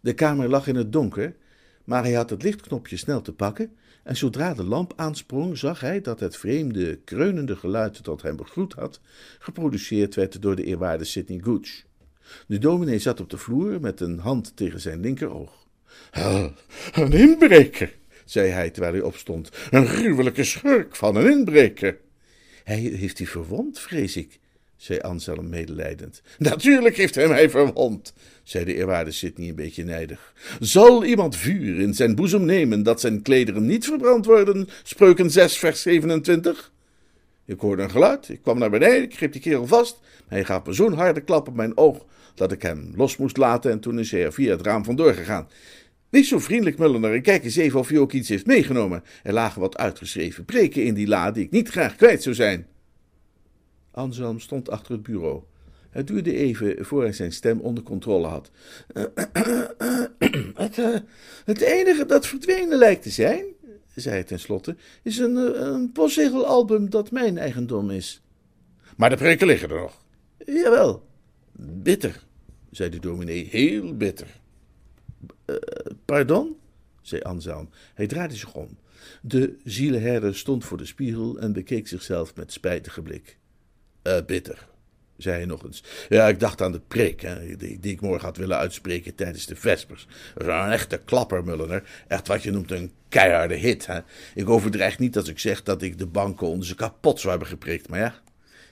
De 0.00 0.14
kamer 0.14 0.48
lag 0.48 0.66
in 0.66 0.76
het 0.76 0.92
donker, 0.92 1.36
maar 1.84 2.02
hij 2.02 2.12
had 2.12 2.30
het 2.30 2.42
lichtknopje 2.42 2.96
snel 2.96 3.20
te 3.20 3.32
pakken 3.32 3.76
en 4.08 4.16
zodra 4.16 4.54
de 4.54 4.64
lamp 4.64 4.92
aansprong, 4.96 5.58
zag 5.58 5.80
hij 5.80 6.00
dat 6.00 6.20
het 6.20 6.36
vreemde, 6.36 6.98
kreunende 7.04 7.56
geluid 7.56 8.04
dat 8.04 8.22
hem 8.22 8.36
begroet 8.36 8.72
had, 8.72 9.00
geproduceerd 9.38 10.14
werd 10.14 10.42
door 10.42 10.56
de 10.56 10.64
eerwaarde 10.64 11.04
Sidney 11.04 11.40
Gooch. 11.42 11.82
De 12.46 12.58
dominee 12.58 12.98
zat 12.98 13.20
op 13.20 13.30
de 13.30 13.38
vloer 13.38 13.80
met 13.80 14.00
een 14.00 14.18
hand 14.18 14.56
tegen 14.56 14.80
zijn 14.80 15.00
linkeroog. 15.00 15.66
Een 16.92 17.12
inbreker, 17.12 17.94
zei 18.24 18.50
hij 18.50 18.70
terwijl 18.70 18.92
hij 18.92 19.02
opstond. 19.02 19.50
Een 19.70 19.86
gruwelijke 19.86 20.44
schurk 20.44 20.96
van 20.96 21.16
een 21.16 21.30
inbreker. 21.30 21.98
Hij 22.64 22.78
heeft 22.78 23.18
u 23.18 23.26
verwond, 23.26 23.78
vrees 23.78 24.16
ik, 24.16 24.38
zei 24.78 24.98
Anselm 25.00 25.48
medelijdend. 25.48 26.22
Natuurlijk 26.38 26.96
heeft 26.96 27.14
hij 27.14 27.28
mij 27.28 27.50
verwond, 27.50 28.12
zei 28.42 28.64
de 28.64 28.74
eerwaarde 28.74 29.10
Sidney 29.10 29.48
een 29.48 29.54
beetje 29.54 29.84
nijdig. 29.84 30.32
Zal 30.60 31.04
iemand 31.04 31.36
vuur 31.36 31.80
in 31.80 31.94
zijn 31.94 32.14
boezem 32.14 32.44
nemen 32.44 32.82
dat 32.82 33.00
zijn 33.00 33.22
klederen 33.22 33.66
niet 33.66 33.84
verbrand 33.84 34.26
worden? 34.26 34.68
Spreuken 34.82 35.30
6, 35.30 35.58
vers 35.58 35.82
27. 35.82 36.72
Ik 37.44 37.60
hoorde 37.60 37.82
een 37.82 37.90
geluid, 37.90 38.28
ik 38.28 38.42
kwam 38.42 38.58
naar 38.58 38.70
beneden, 38.70 39.02
ik 39.02 39.16
greep 39.16 39.32
die 39.32 39.40
kerel 39.40 39.66
vast. 39.66 40.00
Hij 40.28 40.44
gaf 40.44 40.64
me 40.64 40.72
zo'n 40.72 40.92
harde 40.92 41.20
klap 41.20 41.48
op 41.48 41.54
mijn 41.54 41.76
oog 41.76 42.06
dat 42.34 42.52
ik 42.52 42.62
hem 42.62 42.92
los 42.96 43.16
moest 43.16 43.36
laten 43.36 43.70
en 43.70 43.80
toen 43.80 43.98
is 43.98 44.10
hij 44.10 44.24
er 44.24 44.32
via 44.32 44.50
het 44.50 44.62
raam 44.62 44.84
vandoor 44.84 45.14
gegaan. 45.14 45.48
Wees 46.08 46.28
zo 46.28 46.38
vriendelijk, 46.38 46.78
Mullender, 46.78 47.14
en 47.14 47.22
kijk 47.22 47.44
eens 47.44 47.56
even 47.56 47.78
of 47.78 47.90
u 47.90 47.96
ook 47.96 48.12
iets 48.12 48.28
heeft 48.28 48.46
meegenomen. 48.46 49.04
Er 49.22 49.32
lagen 49.32 49.60
wat 49.60 49.76
uitgeschreven 49.76 50.44
preken 50.44 50.84
in 50.84 50.94
die 50.94 51.06
la 51.06 51.30
die 51.30 51.44
ik 51.44 51.50
niet 51.50 51.68
graag 51.68 51.96
kwijt 51.96 52.22
zou 52.22 52.34
zijn. 52.34 52.66
Anselm 53.98 54.40
stond 54.40 54.70
achter 54.70 54.92
het 54.92 55.02
bureau. 55.02 55.42
Het 55.90 56.06
duurde 56.06 56.34
even 56.34 56.84
voor 56.84 57.02
hij 57.02 57.12
zijn 57.12 57.32
stem 57.32 57.60
onder 57.60 57.82
controle 57.82 58.26
had. 58.26 58.50
het, 60.54 60.78
uh, 60.78 60.96
het 61.44 61.60
enige 61.60 62.06
dat 62.06 62.26
verdwenen 62.26 62.78
lijkt 62.78 63.02
te 63.02 63.10
zijn, 63.10 63.44
zei 63.94 64.14
hij 64.14 64.24
tenslotte, 64.24 64.76
is 65.02 65.18
een, 65.18 65.36
uh, 65.36 65.60
een 65.60 65.92
postzegelalbum 65.92 66.90
dat 66.90 67.10
mijn 67.10 67.38
eigendom 67.38 67.90
is. 67.90 68.22
Maar 68.96 69.10
de 69.10 69.16
preken 69.16 69.46
liggen 69.46 69.70
er 69.70 69.80
nog. 69.80 70.04
Jawel. 70.46 71.06
Bitter, 71.60 72.22
zei 72.70 72.90
de 72.90 72.98
dominee, 72.98 73.48
heel 73.50 73.96
bitter. 73.96 74.40
Uh, 75.46 75.56
pardon? 76.04 76.56
zei 77.02 77.22
Anselm. 77.22 77.68
Hij 77.94 78.06
draaide 78.06 78.36
zich 78.36 78.54
om. 78.54 78.78
De 79.22 79.56
zieleherder 79.64 80.36
stond 80.36 80.64
voor 80.64 80.78
de 80.78 80.84
spiegel 80.84 81.38
en 81.38 81.52
bekeek 81.52 81.88
zichzelf 81.88 82.34
met 82.36 82.52
spijtige 82.52 83.02
blik. 83.02 83.38
Uh, 84.02 84.16
bitter, 84.26 84.66
zei 85.16 85.36
hij 85.36 85.46
nog 85.46 85.64
eens. 85.64 85.82
Ja, 86.08 86.28
ik 86.28 86.40
dacht 86.40 86.62
aan 86.62 86.72
de 86.72 86.80
preek 86.88 87.22
hè, 87.22 87.56
die, 87.56 87.80
die, 87.80 87.92
ik 87.92 88.00
morgen 88.00 88.24
had 88.26 88.36
willen 88.36 88.56
uitspreken 88.56 89.14
tijdens 89.14 89.46
de 89.46 89.56
vespers. 89.56 90.06
Een 90.34 90.70
echte 90.70 91.00
klappermullener. 91.04 92.04
Echt 92.08 92.28
wat 92.28 92.42
je 92.42 92.50
noemt 92.50 92.70
een 92.70 92.92
keiharde 93.08 93.54
hit. 93.54 93.86
Hè. 93.86 93.98
Ik 94.34 94.48
overdrijf 94.48 94.98
niet 94.98 95.16
als 95.16 95.28
ik 95.28 95.38
zeg 95.38 95.62
dat 95.62 95.82
ik 95.82 95.98
de 95.98 96.06
banken 96.06 96.46
onder 96.46 96.66
ze 96.66 96.74
kapot 96.74 97.18
zou 97.18 97.30
hebben 97.30 97.48
geprikt. 97.48 97.88
Maar 97.88 97.98
ja, 97.98 98.14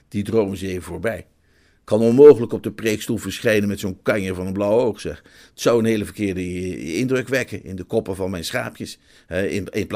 die 0.07 0.23
dromen 0.23 0.57
ze 0.57 0.67
even 0.67 0.83
voorbij. 0.83 1.25
Kan 1.83 2.01
onmogelijk 2.01 2.53
op 2.53 2.63
de 2.63 2.71
preekstoel 2.71 3.17
verschijnen 3.17 3.67
met 3.67 3.79
zo'n 3.79 4.01
kanje 4.01 4.33
van 4.33 4.47
een 4.47 4.53
blauw 4.53 4.79
oog, 4.79 4.99
zeg. 4.99 5.23
Het 5.49 5.61
zou 5.61 5.79
een 5.79 5.85
hele 5.85 6.05
verkeerde 6.05 6.93
indruk 6.93 7.27
wekken 7.27 7.63
in 7.63 7.75
de 7.75 7.83
koppen 7.83 8.15
van 8.15 8.29
mijn 8.29 8.43
schaapjes. 8.43 8.99
In, 9.27 9.67
in 9.69 9.87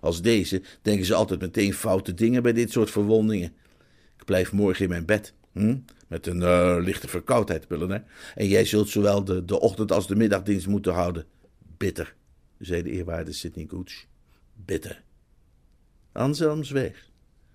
als 0.00 0.22
deze 0.22 0.62
denken 0.82 1.04
ze 1.04 1.14
altijd 1.14 1.40
meteen 1.40 1.74
foute 1.74 2.14
dingen 2.14 2.42
bij 2.42 2.52
dit 2.52 2.70
soort 2.70 2.90
verwondingen. 2.90 3.52
Ik 4.22 4.28
blijf 4.28 4.52
morgen 4.52 4.82
in 4.84 4.90
mijn 4.90 5.04
bed. 5.04 5.34
Hm? 5.52 5.78
Met 6.08 6.26
een 6.26 6.40
uh, 6.40 6.76
lichte 6.80 7.08
verkoudheid, 7.08 7.68
Bullen, 7.68 8.04
En 8.34 8.48
jij 8.48 8.64
zult 8.64 8.88
zowel 8.88 9.24
de, 9.24 9.44
de 9.44 9.60
ochtend- 9.60 9.92
als 9.92 10.06
de 10.06 10.16
middagdienst 10.16 10.66
moeten 10.66 10.92
houden. 10.92 11.24
Bitter, 11.76 12.14
zei 12.58 12.82
de 12.82 12.90
eerwaarde 12.90 13.32
Sidney 13.32 13.66
Gooch. 13.68 14.06
Bitter. 14.54 15.02
Anselm 16.12 16.64
zweeg. 16.64 17.10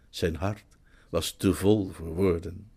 Zijn 0.09 0.35
hart 0.35 0.65
was 1.09 1.31
te 1.31 1.53
vol 1.53 1.89
voor 1.89 2.15
woorden. 2.15 2.69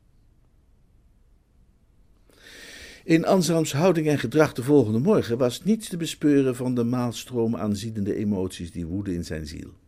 In 3.04 3.26
Anselms 3.26 3.72
houding 3.72 4.08
en 4.08 4.18
gedrag 4.18 4.52
de 4.52 4.62
volgende 4.62 4.98
morgen 4.98 5.38
was 5.38 5.64
niets 5.64 5.88
te 5.88 5.96
bespeuren 5.96 6.56
van 6.56 6.74
de 6.74 6.84
maalstroom 6.84 7.56
aanziedende 7.56 8.14
emoties 8.14 8.72
die 8.72 8.86
woedden 8.86 9.14
in 9.14 9.24
zijn 9.24 9.46
ziel. 9.46 9.79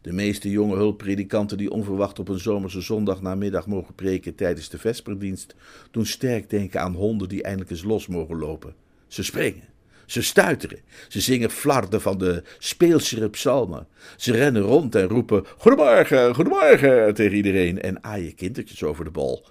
De 0.00 0.12
meeste 0.12 0.50
jonge 0.50 0.76
hulppredikanten 0.76 1.58
die 1.58 1.70
onverwacht 1.70 2.18
op 2.18 2.28
een 2.28 2.38
zomerse 2.38 2.80
zondagnamiddag 2.80 3.66
mogen 3.66 3.94
preken 3.94 4.34
tijdens 4.34 4.68
de 4.68 4.78
vesperdienst, 4.78 5.54
doen 5.90 6.06
sterk 6.06 6.50
denken 6.50 6.80
aan 6.80 6.94
honden 6.94 7.28
die 7.28 7.42
eindelijk 7.42 7.70
eens 7.70 7.82
los 7.82 8.06
mogen 8.06 8.38
lopen. 8.38 8.74
Ze 9.06 9.22
springen, 9.22 9.68
ze 10.06 10.22
stuiteren, 10.22 10.80
ze 11.08 11.20
zingen 11.20 11.50
flarden 11.50 12.00
van 12.00 12.18
de 12.18 12.42
speelsere 12.58 13.30
psalmen. 13.30 13.86
Ze 14.16 14.32
rennen 14.32 14.62
rond 14.62 14.94
en 14.94 15.08
roepen 15.08 15.44
goedemorgen, 15.58 16.34
goedemorgen 16.34 17.14
tegen 17.14 17.36
iedereen 17.36 17.82
en 17.82 18.04
aaien 18.04 18.34
kindertjes 18.34 18.82
over 18.82 19.04
de 19.04 19.10
bol. 19.10 19.46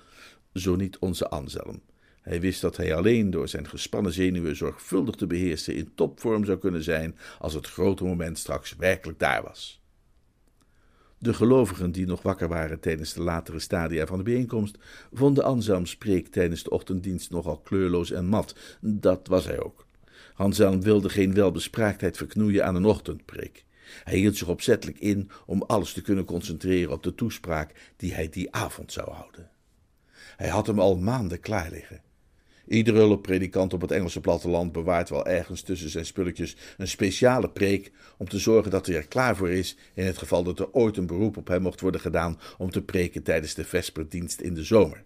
Zo 0.54 0.76
niet 0.76 0.98
onze 1.00 1.30
Anselm. 1.30 1.82
Hij 2.22 2.42
wist 2.42 2.62
dat 2.62 2.78
hij 2.78 2.96
alleen 2.96 3.30
door 3.30 3.48
zijn 3.48 3.68
gespannen 3.68 4.14
zenuwen 4.14 4.56
zorgvuldig 4.56 5.16
te 5.16 5.28
beheersen 5.28 5.76
in 5.76 5.92
topvorm 5.96 6.46
zou 6.46 6.58
kunnen 6.58 6.84
zijn 6.84 7.18
als 7.40 7.54
het 7.54 7.68
grote 7.68 8.04
moment 8.04 8.38
straks 8.38 8.76
werkelijk 8.76 9.20
daar 9.20 9.44
was. 9.44 9.83
De 11.24 11.34
gelovigen 11.34 11.92
die 11.92 12.06
nog 12.06 12.22
wakker 12.22 12.48
waren 12.48 12.80
tijdens 12.80 13.14
de 13.14 13.22
latere 13.22 13.60
stadia 13.60 14.06
van 14.06 14.18
de 14.18 14.24
bijeenkomst, 14.24 14.78
vonden 15.14 15.44
Anselms 15.44 15.98
preek 15.98 16.28
tijdens 16.28 16.64
de 16.64 16.70
ochtenddienst 16.70 17.32
nogal 17.32 17.58
kleurloos 17.58 18.12
en 18.12 18.26
mat. 18.26 18.56
Dat 18.82 19.28
was 19.28 19.46
hij 19.46 19.62
ook. 19.62 19.88
Anselm 20.36 20.82
wilde 20.82 21.10
geen 21.10 21.34
welbespraaktheid 21.34 22.18
verknoeien 22.18 22.66
aan 22.66 22.76
een 22.76 22.86
ochtendpreek. 22.86 23.66
Hij 24.04 24.18
hield 24.18 24.38
zich 24.38 24.48
opzettelijk 24.48 25.00
in 25.00 25.30
om 25.46 25.62
alles 25.62 25.94
te 25.94 26.02
kunnen 26.02 26.26
concentreren 26.26 26.94
op 26.94 27.04
de 27.04 27.16
toespraak 27.16 27.94
die 27.96 28.14
hij 28.14 28.30
die 28.30 28.52
avond 28.54 28.92
zou 28.92 29.12
houden. 29.12 29.50
Hij 30.36 30.50
had 30.50 30.68
hem 30.68 30.80
al 30.80 30.98
maanden 30.98 31.40
klaar 31.40 31.70
liggen. 31.70 32.02
Iedere 32.68 32.98
hulppredikant 32.98 33.74
op 33.74 33.82
het 33.82 33.92
Engelse 33.92 34.22
platteland 34.22 34.72
bewaart 34.72 35.10
wel 35.10 35.28
ergens 35.28 35.62
tussen 35.62 35.90
zijn 35.90 36.06
spulletjes 36.06 36.56
een 36.78 36.88
speciale 36.88 37.50
preek 37.50 37.92
om 38.18 38.30
te 38.30 38.40
zorgen 38.40 38.72
dat 38.72 38.86
hij 38.86 38.96
er 38.96 39.08
klaar 39.08 39.36
voor 39.36 39.50
is 39.50 39.78
in 39.94 40.06
het 40.06 40.18
geval 40.18 40.44
dat 40.44 40.60
er 40.60 40.72
ooit 40.72 40.98
een 40.98 41.06
beroep 41.06 41.38
op 41.38 41.48
hem 41.48 41.62
mocht 41.62 41.82
worden 41.82 42.02
gedaan 42.02 42.40
om 42.58 42.70
te 42.70 42.82
preken 42.82 43.24
tijdens 43.24 43.54
de 43.54 43.66
vesperdienst 43.66 44.42
in 44.42 44.54
de 44.54 44.64
zomer. 44.64 45.04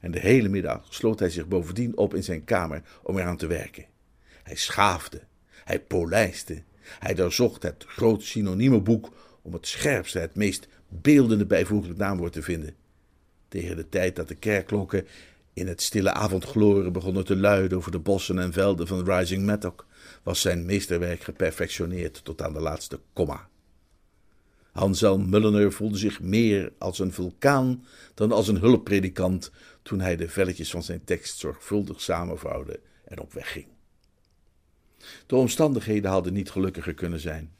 En 0.00 0.10
de 0.10 0.20
hele 0.20 0.48
middag 0.48 0.86
sloot 0.94 1.18
hij 1.18 1.30
zich 1.30 1.48
bovendien 1.48 1.96
op 1.96 2.14
in 2.14 2.24
zijn 2.24 2.44
kamer 2.44 2.82
om 3.02 3.18
eraan 3.18 3.36
te 3.36 3.46
werken. 3.46 3.84
Hij 4.42 4.56
schaafde, 4.56 5.20
hij 5.64 5.80
polijste, 5.80 6.62
hij 6.98 7.14
doorzocht 7.14 7.62
het 7.62 7.84
groot 7.86 8.22
synoniemenboek 8.22 9.12
om 9.42 9.52
het 9.52 9.66
scherpste, 9.66 10.18
het 10.18 10.34
meest 10.34 10.68
beeldende 10.88 11.46
bijvoeglijk 11.46 11.98
naamwoord 11.98 12.32
te 12.32 12.42
vinden. 12.42 12.74
Tegen 13.48 13.76
de 13.76 13.88
tijd 13.88 14.16
dat 14.16 14.28
de 14.28 14.34
kerkklokken 14.34 15.06
in 15.56 15.66
het 15.68 15.82
stille 15.82 16.12
avondgloren 16.12 16.92
begonnen 16.92 17.24
te 17.24 17.36
luiden 17.36 17.78
over 17.78 17.90
de 17.90 17.98
bossen 17.98 18.38
en 18.38 18.52
velden 18.52 18.86
van 18.86 19.10
Rising 19.10 19.46
Mattock, 19.46 19.86
was 20.22 20.40
zijn 20.40 20.64
meesterwerk 20.64 21.22
geperfectioneerd 21.22 22.24
tot 22.24 22.42
aan 22.42 22.52
de 22.52 22.60
laatste 22.60 23.00
komma. 23.12 23.48
Anselm 24.72 25.28
Mulliner 25.28 25.72
voelde 25.72 25.98
zich 25.98 26.20
meer 26.20 26.72
als 26.78 26.98
een 26.98 27.12
vulkaan 27.12 27.84
dan 28.14 28.32
als 28.32 28.48
een 28.48 28.58
hulppredikant 28.58 29.50
toen 29.82 30.00
hij 30.00 30.16
de 30.16 30.28
velletjes 30.28 30.70
van 30.70 30.82
zijn 30.82 31.04
tekst 31.04 31.38
zorgvuldig 31.38 32.00
samenvouwde 32.00 32.80
en 33.04 33.20
op 33.20 33.32
weg 33.32 33.52
ging. 33.52 33.66
De 35.26 35.36
omstandigheden 35.36 36.10
hadden 36.10 36.32
niet 36.32 36.50
gelukkiger 36.50 36.94
kunnen 36.94 37.20
zijn. 37.20 37.52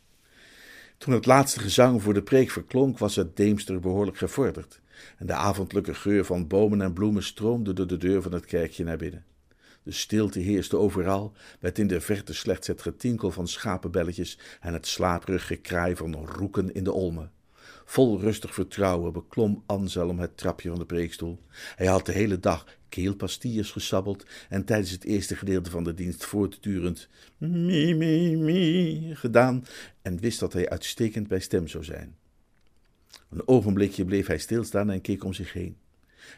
Toen 0.98 1.14
het 1.14 1.26
laatste 1.26 1.60
gezang 1.60 2.02
voor 2.02 2.14
de 2.14 2.22
preek 2.22 2.50
verklonk, 2.50 2.98
was 2.98 3.16
het 3.16 3.36
Deemster 3.36 3.80
behoorlijk 3.80 4.18
gevorderd 4.18 4.80
en 5.18 5.26
de 5.26 5.32
avondelijke 5.32 5.94
geur 5.94 6.24
van 6.24 6.46
bomen 6.46 6.80
en 6.80 6.92
bloemen 6.92 7.22
stroomde 7.22 7.72
door 7.72 7.86
de 7.86 7.96
deur 7.96 8.22
van 8.22 8.32
het 8.32 8.44
kerkje 8.44 8.84
naar 8.84 8.96
binnen. 8.96 9.24
De 9.82 9.92
stilte 9.92 10.38
heerste 10.38 10.76
overal, 10.76 11.32
met 11.60 11.78
in 11.78 11.86
de 11.86 12.00
verte 12.00 12.34
slechts 12.34 12.66
het 12.66 12.82
getinkel 12.82 13.30
van 13.30 13.48
schapenbelletjes 13.48 14.38
en 14.60 14.72
het 14.72 14.86
slaperig 14.86 15.46
gekraai 15.46 15.96
van 15.96 16.14
roeken 16.14 16.74
in 16.74 16.84
de 16.84 16.92
olmen. 16.92 17.30
Vol 17.84 18.20
rustig 18.20 18.54
vertrouwen 18.54 19.12
beklom 19.12 19.62
Anselm 19.66 20.18
het 20.18 20.36
trapje 20.36 20.68
van 20.68 20.78
de 20.78 20.86
preekstoel. 20.86 21.38
Hij 21.76 21.86
had 21.86 22.06
de 22.06 22.12
hele 22.12 22.40
dag 22.40 22.64
keelpastiers 22.88 23.70
gesabbeld 23.70 24.26
en 24.48 24.64
tijdens 24.64 24.90
het 24.90 25.04
eerste 25.04 25.36
gedeelte 25.36 25.70
van 25.70 25.84
de 25.84 25.94
dienst 25.94 26.24
voortdurend 26.24 27.08
mi, 27.38 27.94
mi, 27.94 28.36
mi 28.36 29.14
gedaan 29.14 29.64
en 30.02 30.20
wist 30.20 30.40
dat 30.40 30.52
hij 30.52 30.68
uitstekend 30.68 31.28
bij 31.28 31.40
stem 31.40 31.68
zou 31.68 31.84
zijn. 31.84 32.16
Een 33.30 33.48
ogenblikje 33.48 34.04
bleef 34.04 34.26
hij 34.26 34.38
stilstaan 34.38 34.90
en 34.90 35.00
keek 35.00 35.24
om 35.24 35.32
zich 35.32 35.52
heen. 35.52 35.76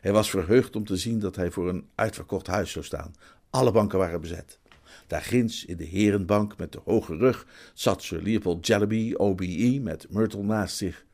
Hij 0.00 0.12
was 0.12 0.30
verheugd 0.30 0.76
om 0.76 0.84
te 0.84 0.96
zien 0.96 1.18
dat 1.18 1.36
hij 1.36 1.50
voor 1.50 1.68
een 1.68 1.88
uitverkocht 1.94 2.46
huis 2.46 2.70
zou 2.70 2.84
staan. 2.84 3.14
Alle 3.50 3.72
banken 3.72 3.98
waren 3.98 4.20
bezet. 4.20 4.58
Daar 5.06 5.22
ginds 5.22 5.64
in 5.64 5.76
de 5.76 5.84
herenbank 5.84 6.56
met 6.56 6.72
de 6.72 6.80
hoge 6.84 7.16
rug 7.16 7.46
zat 7.74 8.02
Sir 8.02 8.22
Leopold 8.22 8.66
Jellyby, 8.66 9.14
OBE, 9.16 9.80
met 9.82 10.06
Myrtle 10.10 10.42
naast 10.42 10.76
zich. 10.76 11.04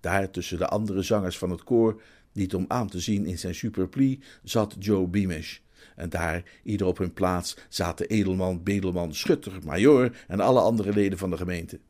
Daar 0.00 0.30
tussen 0.30 0.58
de 0.58 0.68
andere 0.68 1.02
zangers 1.02 1.38
van 1.38 1.50
het 1.50 1.64
koor, 1.64 2.02
niet 2.32 2.54
om 2.54 2.64
aan 2.68 2.88
te 2.88 3.00
zien 3.00 3.26
in 3.26 3.38
zijn 3.38 3.54
superplie, 3.54 4.20
zat 4.42 4.76
Joe 4.78 5.06
Beamish. 5.06 5.58
En 5.96 6.08
daar, 6.08 6.42
ieder 6.62 6.86
op 6.86 6.98
hun 6.98 7.12
plaats, 7.12 7.56
zaten 7.68 8.08
edelman, 8.08 8.62
bedelman, 8.62 9.14
schutter, 9.14 9.52
majoor 9.64 10.16
en 10.28 10.40
alle 10.40 10.60
andere 10.60 10.92
leden 10.92 11.18
van 11.18 11.30
de 11.30 11.36
gemeente. 11.36 11.80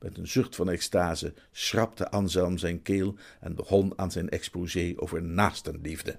Met 0.00 0.18
een 0.18 0.28
zucht 0.28 0.56
van 0.56 0.70
extase 0.70 1.34
schrapte 1.52 2.10
Anselm 2.10 2.58
zijn 2.58 2.82
keel 2.82 3.14
en 3.40 3.54
begon 3.54 3.92
aan 3.96 4.10
zijn 4.10 4.28
exposé 4.28 4.92
over 4.96 5.22
naastenliefde. 5.22 6.18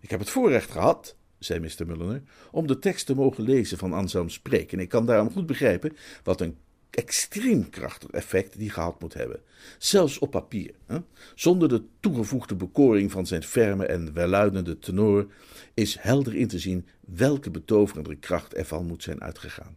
Ik 0.00 0.10
heb 0.10 0.20
het 0.20 0.30
voorrecht 0.30 0.70
gehad, 0.70 1.16
zei 1.38 1.60
Mr. 1.60 1.86
Mulliner, 1.86 2.22
om 2.50 2.66
de 2.66 2.78
tekst 2.78 3.06
te 3.06 3.14
mogen 3.14 3.44
lezen 3.44 3.78
van 3.78 3.92
Anselms 3.92 4.40
preek, 4.40 4.72
en 4.72 4.78
ik 4.78 4.88
kan 4.88 5.06
daarom 5.06 5.30
goed 5.30 5.46
begrijpen 5.46 5.96
wat 6.22 6.40
een 6.40 6.56
extreem 6.90 7.70
krachtig 7.70 8.10
effect 8.10 8.58
die 8.58 8.70
gehad 8.70 9.00
moet 9.00 9.14
hebben. 9.14 9.40
Zelfs 9.78 10.18
op 10.18 10.30
papier. 10.30 10.74
Hè? 10.86 10.98
Zonder 11.34 11.68
de 11.68 11.82
toegevoegde 12.00 12.54
bekoring 12.54 13.10
van 13.10 13.26
zijn 13.26 13.42
ferme 13.42 13.86
en 13.86 14.12
welluidende 14.12 14.78
tenor 14.78 15.26
is 15.74 15.96
helder 15.98 16.34
in 16.34 16.48
te 16.48 16.58
zien 16.58 16.86
welke 17.00 17.50
betoverende 17.50 18.16
kracht 18.16 18.54
ervan 18.54 18.86
moet 18.86 19.02
zijn 19.02 19.22
uitgegaan. 19.22 19.76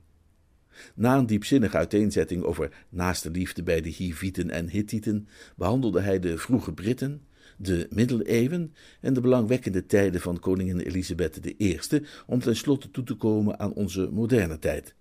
Na 0.95 1.17
een 1.17 1.25
diepzinnige 1.25 1.77
uiteenzetting 1.77 2.43
over 2.43 2.85
naaste 2.89 3.31
liefde 3.31 3.63
bij 3.63 3.81
de 3.81 3.89
Hivieten 3.89 4.49
en 4.49 4.69
Hittieten 4.69 5.27
behandelde 5.55 6.01
hij 6.01 6.19
de 6.19 6.37
vroege 6.37 6.73
Britten, 6.73 7.21
de 7.57 7.87
middeleeuwen 7.89 8.73
en 9.01 9.13
de 9.13 9.21
belangwekkende 9.21 9.85
tijden 9.85 10.21
van 10.21 10.39
koningin 10.39 10.79
Elisabeth 10.79 11.39
I, 11.57 11.79
om 12.27 12.39
tenslotte 12.39 12.91
toe 12.91 13.03
te 13.03 13.15
komen 13.15 13.59
aan 13.59 13.73
onze 13.73 14.09
moderne 14.11 14.59
tijd. 14.59 14.95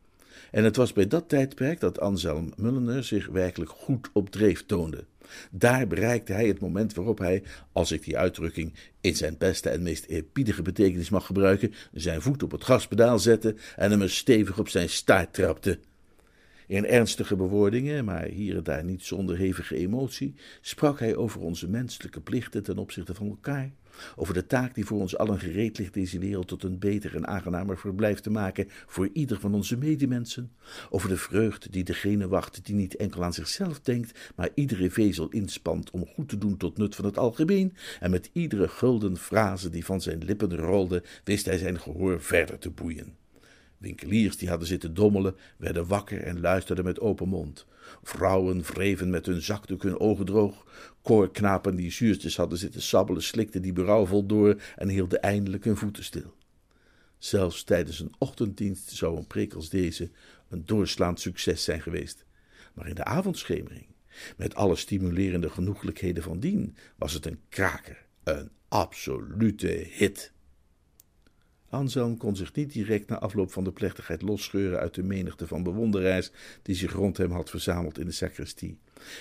En 0.50 0.64
het 0.64 0.76
was 0.76 0.92
bij 0.92 1.06
dat 1.06 1.28
tijdperk 1.28 1.80
dat 1.80 2.00
Anselm 2.00 2.52
Mulliner 2.56 3.04
zich 3.04 3.26
werkelijk 3.26 3.70
goed 3.70 4.10
op 4.12 4.30
dreef 4.30 4.66
toonde. 4.66 5.04
Daar 5.50 5.86
bereikte 5.86 6.32
hij 6.32 6.46
het 6.46 6.60
moment 6.60 6.94
waarop 6.94 7.18
hij, 7.18 7.42
als 7.72 7.92
ik 7.92 8.04
die 8.04 8.18
uitdrukking 8.18 8.74
in 9.00 9.16
zijn 9.16 9.34
beste 9.38 9.68
en 9.68 9.82
meest 9.82 10.04
eerbiedige 10.04 10.62
betekenis 10.62 11.10
mag 11.10 11.26
gebruiken, 11.26 11.74
zijn 11.92 12.22
voet 12.22 12.42
op 12.42 12.50
het 12.50 12.64
gaspedaal 12.64 13.18
zette 13.18 13.54
en 13.76 13.90
hem 13.90 14.08
stevig 14.08 14.58
op 14.58 14.68
zijn 14.68 14.88
staart 14.88 15.34
trapte. 15.34 15.78
In 16.68 16.86
ernstige 16.86 17.36
bewoordingen, 17.36 18.04
maar 18.04 18.24
hier 18.24 18.56
en 18.56 18.62
daar 18.62 18.84
niet 18.84 19.02
zonder 19.02 19.36
hevige 19.36 19.76
emotie, 19.76 20.34
sprak 20.60 20.98
hij 20.98 21.16
over 21.16 21.40
onze 21.40 21.68
menselijke 21.68 22.20
plichten 22.20 22.62
ten 22.62 22.78
opzichte 22.78 23.14
van 23.14 23.28
elkaar, 23.28 23.72
over 24.16 24.34
de 24.34 24.46
taak 24.46 24.74
die 24.74 24.84
voor 24.84 25.00
ons 25.00 25.16
allen 25.16 25.38
gereed 25.38 25.78
ligt 25.78 25.94
deze 25.94 26.18
wereld 26.18 26.48
tot 26.48 26.62
een 26.62 26.78
beter 26.78 27.14
en 27.14 27.26
aangenamer 27.26 27.78
verblijf 27.78 28.20
te 28.20 28.30
maken 28.30 28.68
voor 28.86 29.08
ieder 29.12 29.40
van 29.40 29.54
onze 29.54 29.76
medemensen, 29.76 30.52
over 30.90 31.08
de 31.08 31.16
vreugde 31.16 31.70
die 31.70 31.84
degene 31.84 32.28
wacht 32.28 32.64
die 32.64 32.74
niet 32.74 32.96
enkel 32.96 33.24
aan 33.24 33.32
zichzelf 33.32 33.80
denkt, 33.80 34.32
maar 34.36 34.50
iedere 34.54 34.90
vezel 34.90 35.28
inspant 35.28 35.90
om 35.90 36.06
goed 36.06 36.28
te 36.28 36.38
doen 36.38 36.56
tot 36.56 36.76
nut 36.76 36.94
van 36.94 37.04
het 37.04 37.18
algemeen, 37.18 37.74
en 38.00 38.10
met 38.10 38.30
iedere 38.32 38.68
gulden 38.68 39.16
frase 39.16 39.70
die 39.70 39.84
van 39.84 40.00
zijn 40.00 40.24
lippen 40.24 40.56
rolde, 40.56 41.02
wist 41.24 41.46
hij 41.46 41.58
zijn 41.58 41.80
gehoor 41.80 42.22
verder 42.22 42.58
te 42.58 42.70
boeien. 42.70 43.16
Winkeliers 43.78 44.36
die 44.36 44.48
hadden 44.48 44.68
zitten 44.68 44.94
dommelen, 44.94 45.36
werden 45.56 45.86
wakker 45.86 46.22
en 46.22 46.40
luisterden 46.40 46.84
met 46.84 47.00
open 47.00 47.28
mond. 47.28 47.66
Vrouwen 48.02 48.62
wreven 48.62 49.10
met 49.10 49.26
hun 49.26 49.42
zakdoek 49.42 49.82
hun 49.82 50.00
ogen 50.00 50.24
droog. 50.24 50.66
Koorknapen 51.02 51.76
die 51.76 51.90
zuurtjes 51.90 52.36
hadden 52.36 52.58
zitten 52.58 52.82
sabbelen, 52.82 53.22
slikten 53.22 53.62
die 53.62 53.72
berouwvol 53.72 54.26
door 54.26 54.62
en 54.76 54.88
hielden 54.88 55.22
eindelijk 55.22 55.64
hun 55.64 55.76
voeten 55.76 56.04
stil. 56.04 56.34
Zelfs 57.18 57.64
tijdens 57.64 58.00
een 58.00 58.14
ochtenddienst 58.18 58.90
zou 58.90 59.16
een 59.16 59.26
preek 59.26 59.54
als 59.54 59.68
deze 59.68 60.10
een 60.48 60.66
doorslaand 60.66 61.20
succes 61.20 61.64
zijn 61.64 61.80
geweest. 61.80 62.24
Maar 62.74 62.88
in 62.88 62.94
de 62.94 63.04
avondschemering, 63.04 63.86
met 64.36 64.54
alle 64.54 64.76
stimulerende 64.76 65.50
genoeglijkheden 65.50 66.22
van 66.22 66.40
dien, 66.40 66.76
was 66.96 67.12
het 67.12 67.26
een 67.26 67.40
kraker, 67.48 68.06
een 68.24 68.50
absolute 68.68 69.86
hit. 69.90 70.32
Anselm 71.70 72.16
kon 72.16 72.36
zich 72.36 72.54
niet 72.54 72.72
direct 72.72 73.08
na 73.08 73.18
afloop 73.18 73.52
van 73.52 73.64
de 73.64 73.72
plechtigheid 73.72 74.22
losscheuren 74.22 74.78
uit 74.78 74.94
de 74.94 75.02
menigte 75.02 75.46
van 75.46 75.62
bewonderaars 75.62 76.30
die 76.62 76.74
zich 76.74 76.92
rond 76.92 77.16
hem 77.16 77.30
had 77.30 77.50
verzameld 77.50 77.98
in 77.98 78.06
de 78.06 78.12
sacristie. 78.12 78.78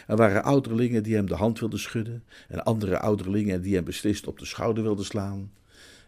Er 0.08 0.16
waren 0.16 0.44
ouderlingen 0.44 1.04
die 1.04 1.16
hem 1.16 1.26
de 1.26 1.36
hand 1.36 1.60
wilden 1.60 1.80
schudden 1.80 2.24
en 2.48 2.64
andere 2.64 3.00
ouderlingen 3.00 3.62
die 3.62 3.76
hem 3.76 3.84
beslist 3.84 4.28
op 4.28 4.40
de 4.40 4.46
schouder 4.46 4.84
wilden 4.84 5.06
slaan. 5.06 5.52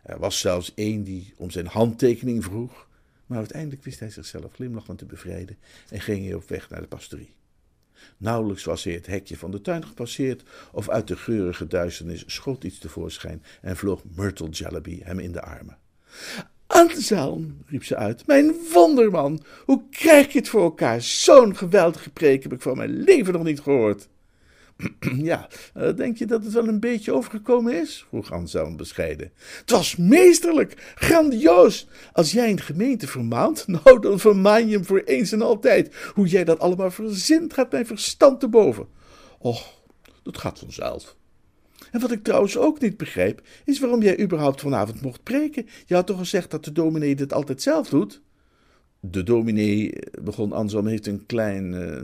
Er 0.04 0.20
was 0.20 0.40
zelfs 0.40 0.74
één 0.76 1.04
die 1.04 1.34
om 1.38 1.50
zijn 1.50 1.68
handtekening 1.68 2.44
vroeg, 2.44 2.88
maar 3.26 3.38
uiteindelijk 3.38 3.84
wist 3.84 4.00
hij 4.00 4.10
zichzelf 4.10 4.54
glimlachend 4.54 4.98
te 4.98 5.06
bevrijden 5.06 5.58
en 5.90 6.02
ging 6.02 6.26
hij 6.26 6.34
op 6.34 6.50
weg 6.50 6.70
naar 6.70 6.82
de 6.82 6.88
pastorie. 6.88 7.34
Nauwelijks 8.18 8.64
was 8.64 8.84
hij 8.84 8.94
het 8.94 9.08
hekje 9.08 9.38
van 9.38 9.52
de 9.52 9.62
tuin 9.62 9.86
gepasseerd, 9.86 10.44
of 10.72 10.90
uit 10.90 11.08
de 11.08 11.18
geurige 11.18 11.68
duisternis 11.68 12.24
schoot 12.28 12.64
iets 12.64 12.78
tevoorschijn 12.78 13.44
en 13.62 13.78
vloog 13.78 14.04
Myrtle 14.16 14.50
Jellyby 14.50 15.00
hem 15.04 15.20
in 15.20 15.32
de 15.32 15.42
armen. 15.42 15.78
Anselm, 16.68 17.58
riep 17.66 17.84
ze 17.84 17.96
uit, 17.96 18.28
mijn 18.28 18.54
wonderman, 18.74 19.44
hoe 19.66 19.84
krijg 19.90 20.32
je 20.32 20.40
het 20.40 20.50
voor 20.50 20.62
elkaar? 20.62 21.02
Zo'n 21.02 21.56
geweldige 21.56 22.10
preek 22.10 22.44
heb 22.44 22.54
ik 22.54 22.62
van 22.62 22.78
mijn 22.78 23.04
leven 23.04 23.34
nog 23.34 23.44
niet 23.44 23.60
gehoord. 23.60 24.08
Ja, 25.22 25.48
eh, 25.74 25.96
denk 25.96 26.18
je 26.18 26.26
dat 26.26 26.44
het 26.44 26.54
wel 26.54 26.68
een 26.68 26.80
beetje 26.80 27.14
overgekomen 27.14 27.82
is? 27.82 28.06
vroeg 28.10 28.32
Anselm 28.32 28.78
bescheiden. 28.78 29.32
Het 29.60 29.72
was 29.72 29.96
meesterlijk, 29.96 30.94
grandioos. 30.96 31.88
Als 32.14 32.32
jij 32.32 32.50
een 32.50 32.62
gemeente 32.62 33.08
vermaant, 33.08 33.68
nou 33.84 34.00
dan 34.00 34.20
vermaan 34.20 34.68
je 34.68 34.76
hem 34.76 34.86
voor 34.86 35.02
eens 35.06 35.32
en 35.32 35.42
altijd. 35.42 35.96
Hoe 36.14 36.28
jij 36.28 36.44
dat 36.44 36.60
allemaal 36.60 36.92
verzint, 36.92 37.54
gaat 37.54 37.72
mijn 37.72 37.86
verstand 37.86 38.40
te 38.40 38.48
boven. 38.48 38.88
Och, 39.40 39.82
dat 40.24 40.38
gaat 40.38 40.60
vanzelf. 40.60 41.16
En 41.92 42.00
wat 42.00 42.12
ik 42.12 42.24
trouwens 42.24 42.58
ook 42.58 42.80
niet 42.80 42.98
begrijp, 42.98 43.42
is 43.66 43.80
waarom 43.80 44.02
jij 44.02 44.20
überhaupt 44.20 44.62
vanavond 44.62 45.02
mocht 45.02 45.24
preken. 45.24 45.68
Je 45.86 45.94
had 45.96 46.08
toch 46.08 46.18
gezegd 46.18 46.52
dat 46.52 46.66
de 46.66 46.72
dominee 46.72 47.16
dit 47.16 47.34
altijd 47.34 47.62
zelf 47.62 47.90
doet? 47.90 48.22
De 49.00 49.24
dominee, 49.24 49.94
begon 50.22 50.52
Anselm, 50.52 50.88
heeft 50.88 51.08
een 51.08 51.26
klein. 51.26 51.74
Uh... 51.74 52.02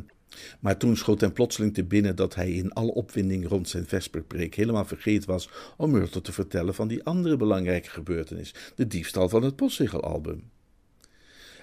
Maar 0.59 0.77
toen 0.77 0.97
schoot 0.97 1.21
hem 1.21 1.33
plotseling 1.33 1.73
te 1.73 1.83
binnen 1.83 2.15
dat 2.15 2.35
hij 2.35 2.51
in 2.51 2.73
alle 2.73 2.93
opwinding 2.93 3.47
rond 3.47 3.69
zijn 3.69 3.85
vesperpreek 3.85 4.55
helemaal 4.55 4.85
vergeten 4.85 5.29
was 5.29 5.49
om 5.77 5.91
Myrtle 5.91 6.21
te 6.21 6.31
vertellen 6.31 6.73
van 6.73 6.87
die 6.87 7.03
andere 7.03 7.37
belangrijke 7.37 7.89
gebeurtenis, 7.89 8.53
de 8.75 8.87
diefstal 8.87 9.29
van 9.29 9.43
het 9.43 9.55
postzegelalbum. 9.55 10.49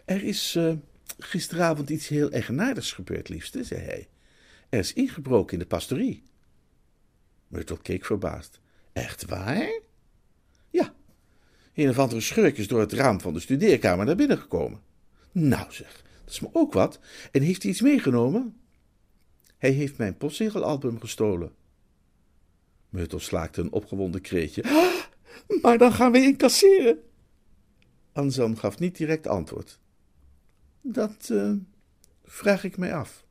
Er 0.05 0.25
is 0.25 0.55
uh, 0.59 0.73
gisteravond 1.19 1.91
iets 1.91 2.09
heel 2.09 2.31
eigenaardigs 2.31 2.93
gebeurd, 2.93 3.29
liefste, 3.29 3.65
zei 3.65 3.81
hij. 3.81 4.09
Er 4.69 4.79
is 4.79 4.93
ingebroken 4.93 5.53
in 5.53 5.59
de 5.59 5.67
pastorie. 5.67 6.23
Myrtle 7.53 7.79
keek 7.83 8.05
verbaasd. 8.05 8.61
Echt 8.93 9.25
waar? 9.25 9.81
Ja. 10.71 10.95
Een 11.75 11.89
of 11.89 11.99
andere 11.99 12.21
schurk 12.21 12.59
is 12.59 12.69
door 12.69 12.81
het 12.81 12.93
raam 12.93 13.21
van 13.21 13.33
de 13.33 13.41
studeerkamer 13.41 14.07
naar 14.07 14.17
binnen 14.17 14.39
gekomen. 14.39 14.81
Nou 15.33 15.73
zeg, 15.73 16.03
dat 16.25 16.33
is 16.35 16.41
me 16.41 16.49
ook 16.53 16.73
wat. 16.73 17.01
En 17.33 17.43
heeft 17.43 17.63
hij 17.63 17.71
iets 17.71 17.81
meegenomen? 17.81 18.57
Hij 19.59 19.71
heeft 19.71 19.99
mijn 19.99 20.17
postzegelalbum 20.17 21.01
gestolen. 21.01 21.53
Myrtle 22.89 23.19
slaakte 23.19 23.61
een 23.61 23.73
opgewonden 23.73 24.21
kreetje. 24.21 24.65
Maar 25.63 25.79
dan 25.79 25.93
gaan 25.93 26.13
we 26.13 26.19
incasseren. 26.19 26.99
Anselm 28.13 28.57
gaf 28.57 28.79
niet 28.79 28.97
direct 28.97 29.27
antwoord. 29.27 29.81
Dat 30.81 31.29
uh, 31.33 31.53
vraag 32.25 32.65
ik 32.65 32.77
mij 32.77 32.95
af. 32.95 33.27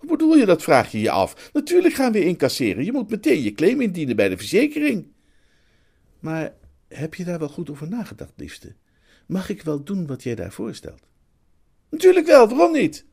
Hoe 0.00 0.08
bedoel 0.08 0.36
je 0.36 0.46
dat, 0.46 0.62
vraag 0.62 0.92
je 0.92 1.00
je 1.00 1.10
af? 1.10 1.50
Natuurlijk 1.52 1.94
gaan 1.94 2.12
we 2.12 2.24
incasseren. 2.24 2.84
Je 2.84 2.92
moet 2.92 3.10
meteen 3.10 3.42
je 3.42 3.52
claim 3.52 3.80
indienen 3.80 4.16
bij 4.16 4.28
de 4.28 4.36
verzekering. 4.36 5.06
Maar 6.20 6.54
heb 6.88 7.14
je 7.14 7.24
daar 7.24 7.38
wel 7.38 7.48
goed 7.48 7.70
over 7.70 7.88
nagedacht, 7.88 8.32
liefste? 8.36 8.74
Mag 9.26 9.48
ik 9.48 9.62
wel 9.62 9.84
doen 9.84 10.06
wat 10.06 10.22
jij 10.22 10.34
daar 10.34 10.52
voorstelt? 10.52 11.00
Natuurlijk 11.90 12.26
wel, 12.26 12.48
waarom 12.48 12.72
niet? 12.72 13.06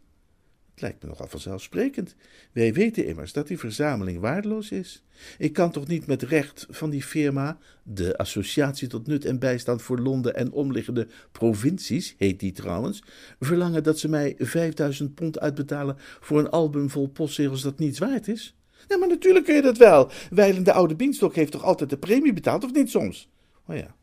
Het 0.77 0.85
lijkt 0.85 1.03
me 1.03 1.09
nogal 1.09 1.27
vanzelfsprekend. 1.27 2.15
Wij 2.51 2.73
weten 2.73 3.05
immers 3.05 3.33
dat 3.33 3.47
die 3.47 3.59
verzameling 3.59 4.19
waardeloos 4.19 4.71
is. 4.71 5.03
Ik 5.37 5.53
kan 5.53 5.71
toch 5.71 5.87
niet 5.87 6.07
met 6.07 6.21
recht 6.21 6.65
van 6.69 6.89
die 6.89 7.03
firma, 7.03 7.57
de 7.83 8.17
Associatie 8.17 8.87
tot 8.87 9.07
Nut 9.07 9.25
en 9.25 9.39
Bijstand 9.39 9.81
voor 9.81 9.99
Londen 9.99 10.35
en 10.35 10.51
omliggende 10.51 11.07
provincies, 11.31 12.15
heet 12.17 12.39
die 12.39 12.51
trouwens, 12.51 13.03
verlangen 13.39 13.83
dat 13.83 13.99
ze 13.99 14.09
mij 14.09 14.35
5000 14.37 15.15
pond 15.15 15.39
uitbetalen 15.39 15.95
voor 16.19 16.39
een 16.39 16.49
album 16.49 16.89
vol 16.89 17.07
postzegels 17.07 17.61
dat 17.61 17.79
niets 17.79 17.99
waard 17.99 18.27
is? 18.27 18.55
Ja, 18.87 18.97
maar 18.97 19.07
natuurlijk 19.09 19.45
kun 19.45 19.55
je 19.55 19.61
dat 19.61 19.77
wel. 19.77 20.11
Wijlen 20.29 20.63
de 20.63 20.73
oude 20.73 20.95
Bienstok 20.95 21.35
heeft 21.35 21.51
toch 21.51 21.63
altijd 21.63 21.89
de 21.89 21.97
premie 21.97 22.33
betaald, 22.33 22.63
of 22.63 22.73
niet 22.73 22.89
soms? 22.89 23.29
Oh 23.67 23.75
ja, 23.75 23.95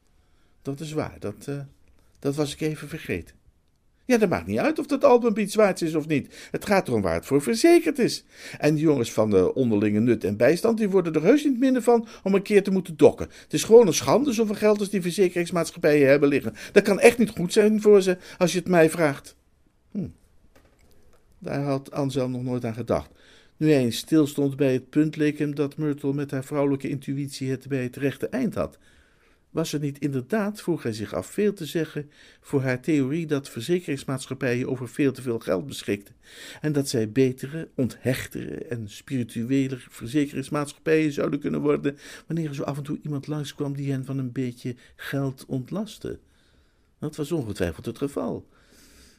dat 0.63 0.81
is 0.81 0.93
waar. 0.93 1.17
Dat, 1.19 1.47
uh, 1.49 1.61
dat 2.19 2.35
was 2.35 2.53
ik 2.53 2.61
even 2.61 2.89
vergeten. 2.89 3.44
Ja, 4.07 4.19
dat 4.19 4.29
maakt 4.29 4.47
niet 4.47 4.59
uit 4.59 4.79
of 4.79 4.87
dat 4.87 5.05
album 5.05 5.37
iets 5.37 5.55
waard 5.55 5.83
is 5.83 5.95
of 5.95 6.07
niet. 6.07 6.49
Het 6.51 6.67
gaat 6.67 6.89
erom 6.89 7.03
waar 7.03 7.15
het 7.15 7.27
voor 7.27 7.43
verzekerd 7.43 7.99
is. 7.99 8.25
En 8.59 8.75
die 8.75 8.85
jongens 8.85 9.13
van 9.13 9.31
de 9.31 9.55
onderlinge 9.55 10.01
nut 10.01 10.25
en 10.25 10.37
bijstand, 10.37 10.79
die 10.79 10.91
worden 10.91 11.13
er 11.13 11.23
heus 11.23 11.45
niet 11.45 11.59
minder 11.59 11.83
van 11.83 12.07
om 12.23 12.35
een 12.35 12.43
keer 12.43 12.63
te 12.63 12.71
moeten 12.71 12.97
dokken. 12.97 13.29
Het 13.43 13.53
is 13.53 13.65
gewoon 13.65 13.87
een 13.87 13.95
schande 13.95 14.33
zoveel 14.33 14.55
geld 14.55 14.79
als 14.79 14.91
die 14.91 15.03
verzekeringsmaatschappijen 15.03 16.09
hebben 16.09 16.29
liggen. 16.29 16.55
Dat 16.73 16.83
kan 16.83 17.01
echt 17.01 17.19
niet 17.19 17.31
goed 17.31 17.53
zijn 17.53 17.81
voor 17.81 18.03
ze, 18.03 18.17
als 18.39 18.53
je 18.53 18.59
het 18.59 18.69
mij 18.69 18.91
vraagt. 18.91 19.37
Hm. 19.91 20.09
Daar 21.39 21.63
had 21.63 21.91
Anselm 21.91 22.31
nog 22.31 22.43
nooit 22.43 22.65
aan 22.65 22.75
gedacht. 22.75 23.11
Nu 23.57 23.71
hij 23.71 23.83
eens 23.83 23.97
stilstond 23.97 24.57
bij 24.57 24.73
het 24.73 24.91
punt, 24.91 25.17
leek 25.17 25.39
hem 25.39 25.55
dat 25.55 25.77
Myrtle 25.77 26.13
met 26.13 26.31
haar 26.31 26.45
vrouwelijke 26.45 26.89
intuïtie 26.89 27.51
het 27.51 27.69
bij 27.69 27.83
het 27.83 27.97
rechte 27.97 28.29
eind 28.29 28.55
had. 28.55 28.79
Was 29.55 29.73
er 29.73 29.81
niet 29.81 29.99
inderdaad, 29.99 30.61
vroeg 30.61 30.83
hij 30.83 30.93
zich 30.93 31.15
af, 31.15 31.27
veel 31.27 31.53
te 31.53 31.67
zeggen 31.67 32.11
voor 32.41 32.63
haar 32.63 32.81
theorie 32.81 33.27
dat 33.27 33.49
verzekeringsmaatschappijen 33.49 34.69
over 34.69 34.89
veel 34.89 35.13
te 35.13 35.23
veel 35.23 35.39
geld 35.39 35.67
beschikten 35.67 36.15
en 36.61 36.73
dat 36.73 36.89
zij 36.89 37.11
betere, 37.11 37.69
onthechtere 37.75 38.55
en 38.55 38.89
spiritueler 38.89 39.87
verzekeringsmaatschappijen 39.91 41.13
zouden 41.13 41.41
kunnen 41.41 41.61
worden 41.61 41.99
wanneer 42.27 42.49
er 42.49 42.55
zo 42.55 42.63
af 42.63 42.77
en 42.77 42.83
toe 42.83 42.99
iemand 43.03 43.27
langskwam 43.27 43.77
die 43.77 43.91
hen 43.91 44.05
van 44.05 44.19
een 44.19 44.33
beetje 44.33 44.77
geld 44.97 45.45
ontlastte? 45.47 46.19
Dat 46.99 47.17
was 47.17 47.33
ongetwijfeld 47.33 47.87
het 47.87 47.99
geval. 47.99 48.49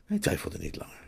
Hij 0.05 0.19
twijfelde 0.19 0.57
niet 0.57 0.77
langer. 0.77 1.03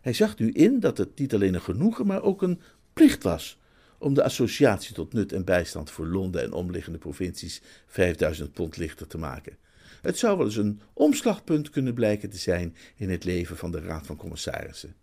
Hij 0.00 0.12
zag 0.12 0.38
nu 0.38 0.50
in 0.50 0.80
dat 0.80 0.98
het 0.98 1.18
niet 1.18 1.34
alleen 1.34 1.54
een 1.54 1.60
genoegen, 1.60 2.06
maar 2.06 2.22
ook 2.22 2.42
een 2.42 2.60
plicht 2.92 3.22
was 3.22 3.57
om 3.98 4.14
de 4.14 4.22
associatie 4.22 4.94
tot 4.94 5.12
nut 5.12 5.32
en 5.32 5.44
bijstand 5.44 5.90
voor 5.90 6.06
Londen 6.06 6.42
en 6.42 6.52
omliggende 6.52 6.98
provincies 6.98 7.62
5000 7.86 8.52
pond 8.52 8.76
lichter 8.76 9.06
te 9.06 9.18
maken. 9.18 9.56
Het 10.02 10.18
zou 10.18 10.36
wel 10.36 10.46
eens 10.46 10.56
een 10.56 10.80
omslagpunt 10.92 11.70
kunnen 11.70 11.94
blijken 11.94 12.30
te 12.30 12.36
zijn 12.36 12.76
in 12.96 13.10
het 13.10 13.24
leven 13.24 13.56
van 13.56 13.70
de 13.70 13.80
Raad 13.80 14.06
van 14.06 14.16
Commissarissen. 14.16 14.94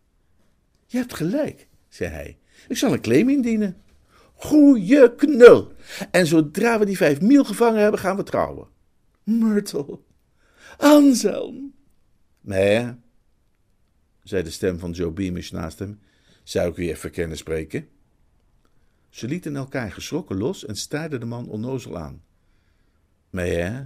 Je 0.86 0.98
hebt 0.98 1.14
gelijk, 1.14 1.68
zei 1.90 2.10
hij. 2.10 2.38
Ik 2.68 2.78
zal 2.78 2.94
een 2.94 3.02
claim 3.02 3.30
indienen. 3.30 3.82
Goeie 4.34 5.16
knul. 5.16 5.74
En 6.12 6.28
zodra 6.28 6.80
we 6.80 6.86
die 6.86 6.98
vijf 6.98 7.22
miel 7.22 7.44
gevangen 7.44 7.82
hebben, 7.82 8.00
gaan 8.00 8.16
we 8.16 8.24
trouwen. 8.24 8.68
Myrtle. 9.24 10.00
Anselm. 10.78 11.74
Nee, 12.42 12.94
zei 14.24 14.44
de 14.44 14.50
stem 14.50 14.80
van 14.80 14.92
Joe 14.92 15.12
Beamish 15.12 15.52
naast 15.52 15.80
hem. 15.80 16.00
Zou 16.44 16.70
ik 16.70 16.78
u 16.78 16.90
even 16.90 17.38
spreken? 17.38 17.88
Ze 19.16 19.28
lieten 19.28 19.56
elkaar 19.56 19.92
geschrokken 19.92 20.38
los 20.38 20.66
en 20.66 20.76
staarden 20.76 21.20
de 21.20 21.26
man 21.26 21.50
onnozel 21.50 21.98
aan. 21.98 22.24
Hè? 23.30 23.82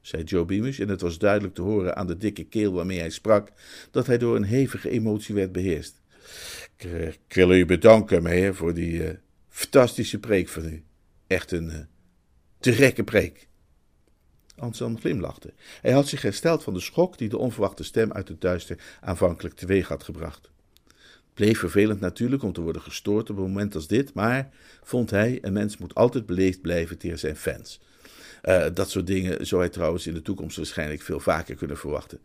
zei 0.00 0.22
Joe 0.22 0.44
Beamish, 0.44 0.80
en 0.80 0.88
het 0.88 1.00
was 1.00 1.18
duidelijk 1.18 1.54
te 1.54 1.62
horen 1.62 1.96
aan 1.96 2.06
de 2.06 2.16
dikke 2.16 2.44
keel 2.44 2.72
waarmee 2.72 2.98
hij 2.98 3.10
sprak 3.10 3.52
dat 3.90 4.06
hij 4.06 4.18
door 4.18 4.36
een 4.36 4.44
hevige 4.44 4.90
emotie 4.90 5.34
werd 5.34 5.52
beheerst. 5.52 6.00
Ik, 6.76 6.84
eh, 6.84 7.12
wil 7.28 7.52
u 7.52 7.66
bedanken, 7.66 8.22
meneer, 8.22 8.54
voor 8.54 8.74
die 8.74 8.92
uh, 8.92 9.10
fantastische 9.48 10.18
preek 10.18 10.48
van 10.48 10.64
u. 10.64 10.84
Echt 11.26 11.52
een 11.52 11.86
te 12.58 12.72
gekke 12.72 13.04
preek. 13.04 13.48
Anselm 14.56 14.98
glimlachte. 14.98 15.52
Hij 15.80 15.92
had 15.92 16.08
zich 16.08 16.22
hersteld 16.22 16.62
van 16.62 16.74
de 16.74 16.80
schok 16.80 17.18
die 17.18 17.28
de 17.28 17.38
onverwachte 17.38 17.84
stem 17.84 18.12
uit 18.12 18.28
het 18.28 18.40
duister 18.40 18.78
aanvankelijk 19.00 19.54
teweeg 19.54 19.88
had 19.88 20.02
gebracht. 20.02 20.50
Bleef 21.36 21.58
vervelend 21.58 22.00
natuurlijk 22.00 22.42
om 22.42 22.52
te 22.52 22.60
worden 22.60 22.82
gestoord 22.82 23.30
op 23.30 23.36
een 23.36 23.42
moment 23.42 23.74
als 23.74 23.86
dit, 23.86 24.14
maar, 24.14 24.50
vond 24.82 25.10
hij, 25.10 25.38
een 25.42 25.52
mens 25.52 25.76
moet 25.76 25.94
altijd 25.94 26.26
beleefd 26.26 26.60
blijven 26.60 26.98
tegen 26.98 27.18
zijn 27.18 27.36
fans. 27.36 27.80
Uh, 28.44 28.66
dat 28.74 28.90
soort 28.90 29.06
dingen 29.06 29.46
zou 29.46 29.60
hij 29.60 29.70
trouwens 29.70 30.06
in 30.06 30.14
de 30.14 30.22
toekomst 30.22 30.56
waarschijnlijk 30.56 31.02
veel 31.02 31.20
vaker 31.20 31.54
kunnen 31.54 31.76
verwachten. 31.76 32.18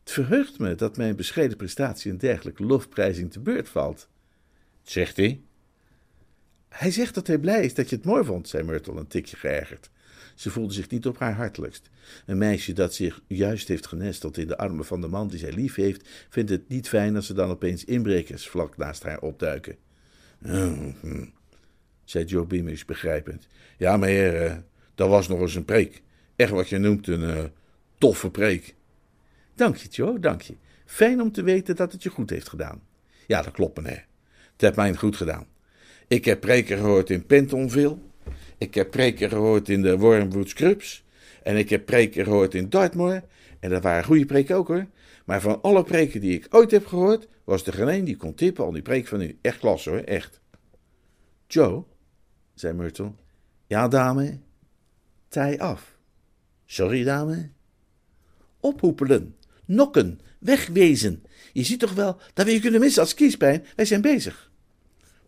Het 0.00 0.12
verheugt 0.12 0.58
me 0.58 0.74
dat 0.74 0.96
mijn 0.96 1.16
bescheiden 1.16 1.56
prestatie 1.56 2.10
een 2.10 2.18
dergelijke 2.18 2.64
lofprijzing 2.64 3.32
te 3.32 3.40
beurt 3.40 3.68
valt. 3.68 4.08
Zegt 4.82 5.16
hij? 5.16 5.40
Hij 6.68 6.90
zegt 6.90 7.14
dat 7.14 7.26
hij 7.26 7.38
blij 7.38 7.64
is 7.64 7.74
dat 7.74 7.90
je 7.90 7.96
het 7.96 8.04
mooi 8.04 8.24
vond, 8.24 8.48
zei 8.48 8.62
Myrtle 8.62 8.98
een 8.98 9.06
tikje 9.06 9.36
geërgerd. 9.36 9.90
Ze 10.34 10.50
voelde 10.50 10.72
zich 10.74 10.90
niet 10.90 11.06
op 11.06 11.18
haar 11.18 11.34
hartelijkst. 11.34 11.90
Een 12.26 12.38
meisje 12.38 12.72
dat 12.72 12.94
zich 12.94 13.20
juist 13.26 13.68
heeft 13.68 13.86
genesteld 13.86 14.38
in 14.38 14.46
de 14.46 14.58
armen 14.58 14.84
van 14.84 15.00
de 15.00 15.08
man 15.08 15.28
die 15.28 15.38
zij 15.38 15.52
lief 15.52 15.74
heeft, 15.74 16.08
vindt 16.28 16.50
het 16.50 16.68
niet 16.68 16.88
fijn 16.88 17.16
als 17.16 17.28
er 17.28 17.34
dan 17.34 17.50
opeens 17.50 17.84
inbrekers 17.84 18.48
vlak 18.48 18.76
naast 18.76 19.02
haar 19.02 19.20
opduiken. 19.20 19.76
Mm 20.38 20.94
-hmm, 21.00 21.32
zei 22.04 22.24
Joe 22.24 22.46
Beamish 22.46 22.84
begrijpend. 22.84 23.46
Ja, 23.78 23.96
meneer, 23.96 24.44
uh, 24.44 24.56
dat 24.94 25.08
was 25.08 25.28
nog 25.28 25.40
eens 25.40 25.54
een 25.54 25.64
preek. 25.64 26.02
Echt 26.36 26.50
wat 26.50 26.68
je 26.68 26.78
noemt 26.78 27.06
een 27.06 27.22
uh, 27.22 27.44
toffe 27.98 28.30
preek. 28.30 28.74
Dank 29.54 29.76
je, 29.76 29.88
Joe, 29.88 30.18
dank 30.18 30.42
je. 30.42 30.54
Fijn 30.86 31.20
om 31.20 31.32
te 31.32 31.42
weten 31.42 31.76
dat 31.76 31.92
het 31.92 32.02
je 32.02 32.10
goed 32.10 32.30
heeft 32.30 32.48
gedaan. 32.48 32.82
Ja, 33.26 33.42
dat 33.42 33.52
klopt, 33.52 33.76
meneer. 33.76 34.06
Het 34.52 34.60
heeft 34.60 34.76
mij 34.76 34.94
goed 34.94 35.16
gedaan. 35.16 35.46
Ik 36.08 36.24
heb 36.24 36.40
preken 36.40 36.78
gehoord 36.78 37.10
in 37.10 37.26
Pentonville. 37.26 37.98
Ik 38.58 38.74
heb 38.74 38.90
preken 38.90 39.28
gehoord 39.28 39.68
in 39.68 39.82
de 39.82 39.98
Wormwood 39.98 40.48
Scrubs. 40.48 41.04
En 41.42 41.56
ik 41.56 41.70
heb 41.70 41.86
preken 41.86 42.24
gehoord 42.24 42.54
in 42.54 42.68
Dartmoor. 42.68 43.22
En 43.60 43.70
dat 43.70 43.82
waren 43.82 44.04
goede 44.04 44.24
preken 44.24 44.56
ook 44.56 44.68
hoor. 44.68 44.86
Maar 45.24 45.40
van 45.40 45.62
alle 45.62 45.82
preken 45.82 46.20
die 46.20 46.32
ik 46.32 46.46
ooit 46.50 46.70
heb 46.70 46.86
gehoord, 46.86 47.28
was 47.44 47.66
er 47.66 47.72
geen 47.72 47.88
een 47.88 48.04
die 48.04 48.16
kon 48.16 48.34
tippen 48.34 48.64
al 48.64 48.72
die 48.72 48.82
preek 48.82 49.06
van 49.06 49.20
u. 49.20 49.38
Echt 49.42 49.58
klasse 49.58 49.90
hoor, 49.90 49.98
echt. 49.98 50.40
Joe, 51.46 51.84
zei 52.54 52.72
Myrtle. 52.72 53.12
Ja, 53.66 53.88
dame. 53.88 54.38
Tij 55.28 55.58
af. 55.58 55.98
Sorry, 56.66 57.04
dame. 57.04 57.50
Ophoepelen, 58.60 59.36
nokken, 59.64 60.20
wegwezen. 60.38 61.22
Je 61.52 61.62
ziet 61.62 61.80
toch 61.80 61.94
wel 61.94 62.20
dat 62.34 62.46
we 62.46 62.52
je 62.52 62.60
kunnen 62.60 62.80
missen 62.80 63.02
als 63.02 63.14
kiespijn. 63.14 63.66
Wij 63.76 63.84
zijn 63.84 64.00
bezig. 64.00 64.50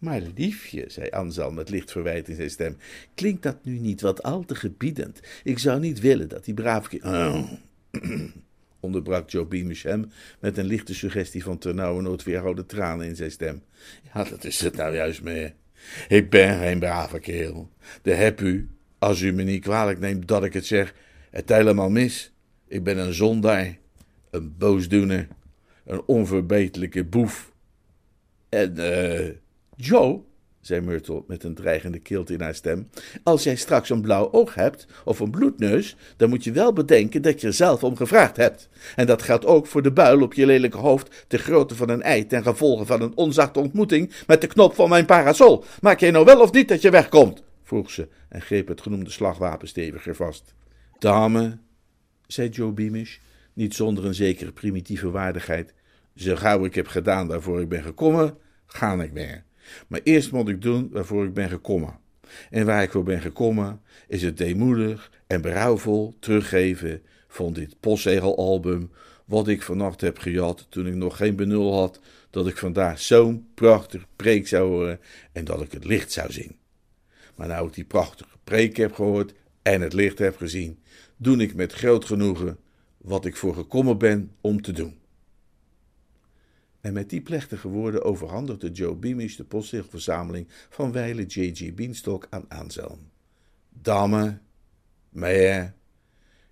Maar 0.00 0.20
liefje, 0.34 0.84
zei 0.88 1.10
Anselm 1.10 1.54
met 1.54 1.70
licht 1.70 1.92
verwijt 1.92 2.28
in 2.28 2.36
zijn 2.36 2.50
stem, 2.50 2.76
klinkt 3.14 3.42
dat 3.42 3.64
nu 3.64 3.78
niet 3.78 4.00
wat 4.00 4.22
al 4.22 4.44
te 4.44 4.54
gebiedend? 4.54 5.20
Ik 5.42 5.58
zou 5.58 5.80
niet 5.80 6.00
willen 6.00 6.28
dat 6.28 6.44
die 6.44 6.54
brave 6.54 7.00
oh. 7.02 7.50
onderbrak 8.80 9.30
Joe 9.30 9.46
Beamish 9.46 9.82
hem 9.82 10.10
met 10.38 10.58
een 10.58 10.64
lichte 10.64 10.94
suggestie 10.94 11.44
van 11.44 11.58
ternauwernood 11.58 12.22
weerhouden 12.22 12.66
tranen 12.66 13.06
in 13.06 13.16
zijn 13.16 13.30
stem. 13.30 13.62
Ja, 14.14 14.24
dat 14.24 14.44
is 14.44 14.60
het 14.60 14.76
nou 14.76 14.94
juist 14.94 15.22
mee. 15.22 15.52
Ik 16.08 16.30
ben 16.30 16.58
geen 16.58 16.78
brave 16.78 17.20
kerel. 17.20 17.70
De 18.02 18.14
heb 18.14 18.40
u, 18.40 18.68
als 18.98 19.20
u 19.20 19.32
me 19.32 19.42
niet 19.42 19.62
kwalijk 19.62 19.98
neemt 19.98 20.28
dat 20.28 20.44
ik 20.44 20.52
het 20.52 20.66
zeg, 20.66 20.94
het 21.30 21.48
helemaal 21.48 21.90
mis. 21.90 22.32
Ik 22.68 22.84
ben 22.84 22.98
een 22.98 23.14
zondaar, 23.14 23.78
een 24.30 24.54
boosdoener, 24.58 25.28
een 25.84 26.02
onverbeterlijke 26.06 27.04
boef. 27.04 27.52
En, 28.48 28.78
eh, 28.78 29.34
Joe, 29.82 30.20
zei 30.60 30.80
Myrtle 30.80 31.24
met 31.26 31.44
een 31.44 31.54
dreigende 31.54 31.98
kilte 31.98 32.32
in 32.32 32.40
haar 32.40 32.54
stem, 32.54 32.88
als 33.22 33.42
jij 33.42 33.56
straks 33.56 33.90
een 33.90 34.00
blauw 34.00 34.32
oog 34.32 34.54
hebt 34.54 34.86
of 35.04 35.20
een 35.20 35.30
bloedneus, 35.30 35.96
dan 36.16 36.28
moet 36.28 36.44
je 36.44 36.52
wel 36.52 36.72
bedenken 36.72 37.22
dat 37.22 37.40
je 37.40 37.46
er 37.46 37.52
zelf 37.52 37.84
om 37.84 37.96
gevraagd 37.96 38.36
hebt. 38.36 38.68
En 38.96 39.06
dat 39.06 39.22
geldt 39.22 39.46
ook 39.46 39.66
voor 39.66 39.82
de 39.82 39.92
buil 39.92 40.22
op 40.22 40.34
je 40.34 40.46
lelijke 40.46 40.76
hoofd, 40.76 41.24
de 41.28 41.38
grootte 41.38 41.74
van 41.74 41.88
een 41.88 42.02
ei 42.02 42.26
ten 42.26 42.42
gevolge 42.42 42.86
van 42.86 43.02
een 43.02 43.16
onzachte 43.16 43.60
ontmoeting 43.60 44.12
met 44.26 44.40
de 44.40 44.46
knop 44.46 44.74
van 44.74 44.88
mijn 44.88 45.06
parasol. 45.06 45.64
Maak 45.80 46.00
jij 46.00 46.10
nou 46.10 46.24
wel 46.24 46.40
of 46.40 46.52
niet 46.52 46.68
dat 46.68 46.82
je 46.82 46.90
wegkomt? 46.90 47.42
vroeg 47.62 47.90
ze 47.90 48.08
en 48.28 48.40
greep 48.40 48.68
het 48.68 48.80
genoemde 48.80 49.10
slagwapen 49.10 49.68
steviger 49.68 50.14
vast. 50.14 50.54
Dame, 50.98 51.58
zei 52.26 52.48
Joe 52.48 52.72
Beamish, 52.72 53.18
niet 53.52 53.74
zonder 53.74 54.04
een 54.04 54.14
zekere 54.14 54.52
primitieve 54.52 55.10
waardigheid, 55.10 55.74
zo 56.14 56.36
gauw 56.36 56.64
ik 56.64 56.74
heb 56.74 56.86
gedaan 56.86 57.26
waarvoor 57.26 57.60
ik 57.60 57.68
ben 57.68 57.82
gekomen, 57.82 58.36
ga 58.66 59.02
ik 59.02 59.12
weer. 59.12 59.44
Maar 59.88 60.00
eerst 60.02 60.32
moet 60.32 60.48
ik 60.48 60.62
doen 60.62 60.88
waarvoor 60.92 61.24
ik 61.24 61.34
ben 61.34 61.48
gekomen. 61.48 61.98
En 62.50 62.66
waar 62.66 62.82
ik 62.82 62.90
voor 62.90 63.02
ben 63.02 63.20
gekomen, 63.20 63.80
is 64.08 64.22
het 64.22 64.38
deemoedig 64.38 65.10
en 65.26 65.40
berouwvol 65.40 66.14
teruggeven 66.18 67.02
van 67.28 67.52
dit 67.52 67.76
postzegelalbum, 67.80 68.90
wat 69.24 69.48
ik 69.48 69.62
vannacht 69.62 70.00
heb 70.00 70.18
gejat 70.18 70.66
toen 70.68 70.86
ik 70.86 70.94
nog 70.94 71.16
geen 71.16 71.36
benul 71.36 71.74
had 71.74 72.00
dat 72.30 72.46
ik 72.46 72.56
vandaag 72.56 73.00
zo'n 73.00 73.46
prachtig 73.54 74.06
preek 74.16 74.48
zou 74.48 74.68
horen 74.68 75.00
en 75.32 75.44
dat 75.44 75.62
ik 75.62 75.72
het 75.72 75.84
licht 75.84 76.12
zou 76.12 76.32
zien. 76.32 76.56
Maar 77.34 77.48
nou 77.48 77.66
ik 77.66 77.74
die 77.74 77.84
prachtige 77.84 78.36
preek 78.44 78.76
heb 78.76 78.94
gehoord 78.94 79.32
en 79.62 79.80
het 79.80 79.92
licht 79.92 80.18
heb 80.18 80.36
gezien, 80.36 80.78
doe 81.16 81.36
ik 81.36 81.54
met 81.54 81.72
groot 81.72 82.04
genoegen 82.04 82.58
wat 82.96 83.24
ik 83.24 83.36
voor 83.36 83.54
gekomen 83.54 83.98
ben 83.98 84.30
om 84.40 84.62
te 84.62 84.72
doen. 84.72 84.99
En 86.80 86.92
met 86.92 87.10
die 87.10 87.20
plechtige 87.20 87.68
woorden 87.68 88.02
overhandigde 88.02 88.70
Joe 88.70 88.94
Beamish 88.94 89.36
de 89.36 89.44
postzegelverzameling 89.44 90.46
van 90.68 90.92
wijle 90.92 91.26
J.G. 91.26 91.74
Beanstalk 91.74 92.26
aan 92.30 92.48
Anselm. 92.48 93.10
Dame, 93.68 94.38
meneer, 95.08 95.74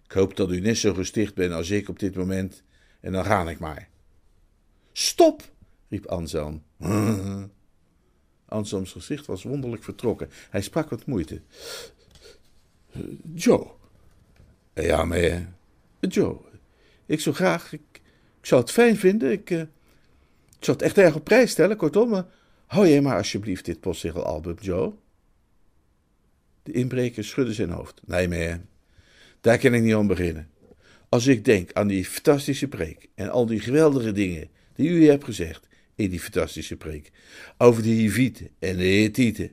ik 0.04 0.12
hoop 0.12 0.36
dat 0.36 0.50
u 0.50 0.60
net 0.60 0.76
zo 0.76 0.94
gesticht 0.94 1.34
bent 1.34 1.52
als 1.52 1.70
ik 1.70 1.88
op 1.88 1.98
dit 1.98 2.14
moment, 2.14 2.62
en 3.00 3.12
dan 3.12 3.24
ga 3.24 3.48
ik 3.48 3.58
maar. 3.58 3.88
Stop, 4.92 5.42
riep 5.88 6.06
Anselm. 6.06 6.62
Anselms 8.44 8.92
gezicht 8.92 9.26
was 9.26 9.42
wonderlijk 9.42 9.82
vertrokken. 9.84 10.30
Hij 10.50 10.62
sprak 10.62 10.90
met 10.90 11.06
moeite. 11.06 11.40
Joe. 13.34 13.66
Ja, 14.74 15.04
meneer. 15.04 15.48
Joe, 16.00 16.38
ik 17.06 17.20
zou 17.20 17.34
graag, 17.34 17.72
ik, 17.72 18.00
zou 18.40 18.60
het 18.60 18.70
fijn 18.70 18.96
vinden, 18.96 19.32
ik... 19.32 19.50
Uh, 19.50 19.62
ik 20.58 20.64
zou 20.64 20.76
het 20.76 20.86
echt 20.86 20.98
erg 20.98 21.14
op 21.14 21.24
prijs 21.24 21.50
stellen, 21.50 21.76
kortom. 21.76 22.08
Maar 22.08 22.26
hou 22.66 22.88
jij 22.88 23.00
maar 23.00 23.16
alsjeblieft 23.16 23.64
dit 23.64 23.80
postzegelalbum, 23.80 24.56
Joe. 24.60 24.92
De 26.62 26.72
inbreker 26.72 27.24
schudde 27.24 27.52
zijn 27.52 27.70
hoofd. 27.70 28.00
Nee, 28.06 28.28
meneer, 28.28 28.60
daar 29.40 29.58
kan 29.58 29.74
ik 29.74 29.82
niet 29.82 29.94
aan 29.94 30.06
beginnen. 30.06 30.48
Als 31.08 31.26
ik 31.26 31.44
denk 31.44 31.72
aan 31.72 31.86
die 31.86 32.04
fantastische 32.04 32.68
preek 32.68 33.08
en 33.14 33.30
al 33.30 33.46
die 33.46 33.60
geweldige 33.60 34.12
dingen 34.12 34.48
die 34.74 34.88
u 34.88 35.08
hebt 35.08 35.24
gezegd 35.24 35.68
in 35.94 36.10
die 36.10 36.20
fantastische 36.20 36.76
preek, 36.76 37.10
over 37.58 37.82
de 37.82 37.88
Hivieten 37.88 38.48
en 38.58 38.76
de 38.76 38.84
Hethieten, 38.84 39.52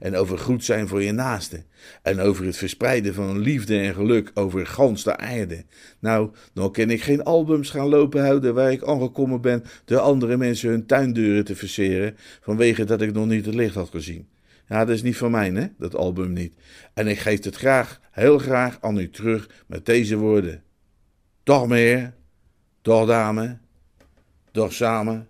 en 0.00 0.16
over 0.16 0.38
goed 0.38 0.64
zijn 0.64 0.88
voor 0.88 1.02
je 1.02 1.12
naaste, 1.12 1.64
en 2.02 2.20
over 2.20 2.44
het 2.44 2.56
verspreiden 2.56 3.14
van 3.14 3.38
liefde 3.38 3.78
en 3.78 3.94
geluk 3.94 4.30
over 4.34 4.66
gans 4.66 5.04
de 5.04 5.16
aarde. 5.16 5.64
Nou, 5.98 6.30
dan 6.52 6.72
kan 6.72 6.90
ik 6.90 7.02
geen 7.02 7.22
albums 7.22 7.70
gaan 7.70 7.88
lopen 7.88 8.24
houden 8.24 8.54
waar 8.54 8.72
ik 8.72 8.82
aangekomen 8.82 9.40
ben 9.40 9.64
de 9.84 9.98
andere 9.98 10.36
mensen 10.36 10.70
hun 10.70 10.86
tuindeuren 10.86 11.44
te 11.44 11.56
verseren, 11.56 12.16
vanwege 12.40 12.84
dat 12.84 13.00
ik 13.00 13.12
nog 13.12 13.26
niet 13.26 13.46
het 13.46 13.54
licht 13.54 13.74
had 13.74 13.90
gezien. 13.90 14.28
Ja, 14.68 14.84
dat 14.84 14.94
is 14.94 15.02
niet 15.02 15.16
van 15.16 15.30
mij, 15.30 15.50
hè, 15.50 15.66
dat 15.78 15.94
album 15.94 16.32
niet. 16.32 16.54
En 16.94 17.06
ik 17.06 17.18
geef 17.18 17.44
het 17.44 17.56
graag, 17.56 18.00
heel 18.10 18.38
graag 18.38 18.78
aan 18.80 18.98
u 18.98 19.10
terug 19.10 19.48
met 19.66 19.86
deze 19.86 20.16
woorden. 20.16 20.62
Dag 21.42 21.66
meneer, 21.66 22.14
dag 22.82 23.06
dame, 23.06 23.58
dag 24.52 24.72
samen, 24.72 25.28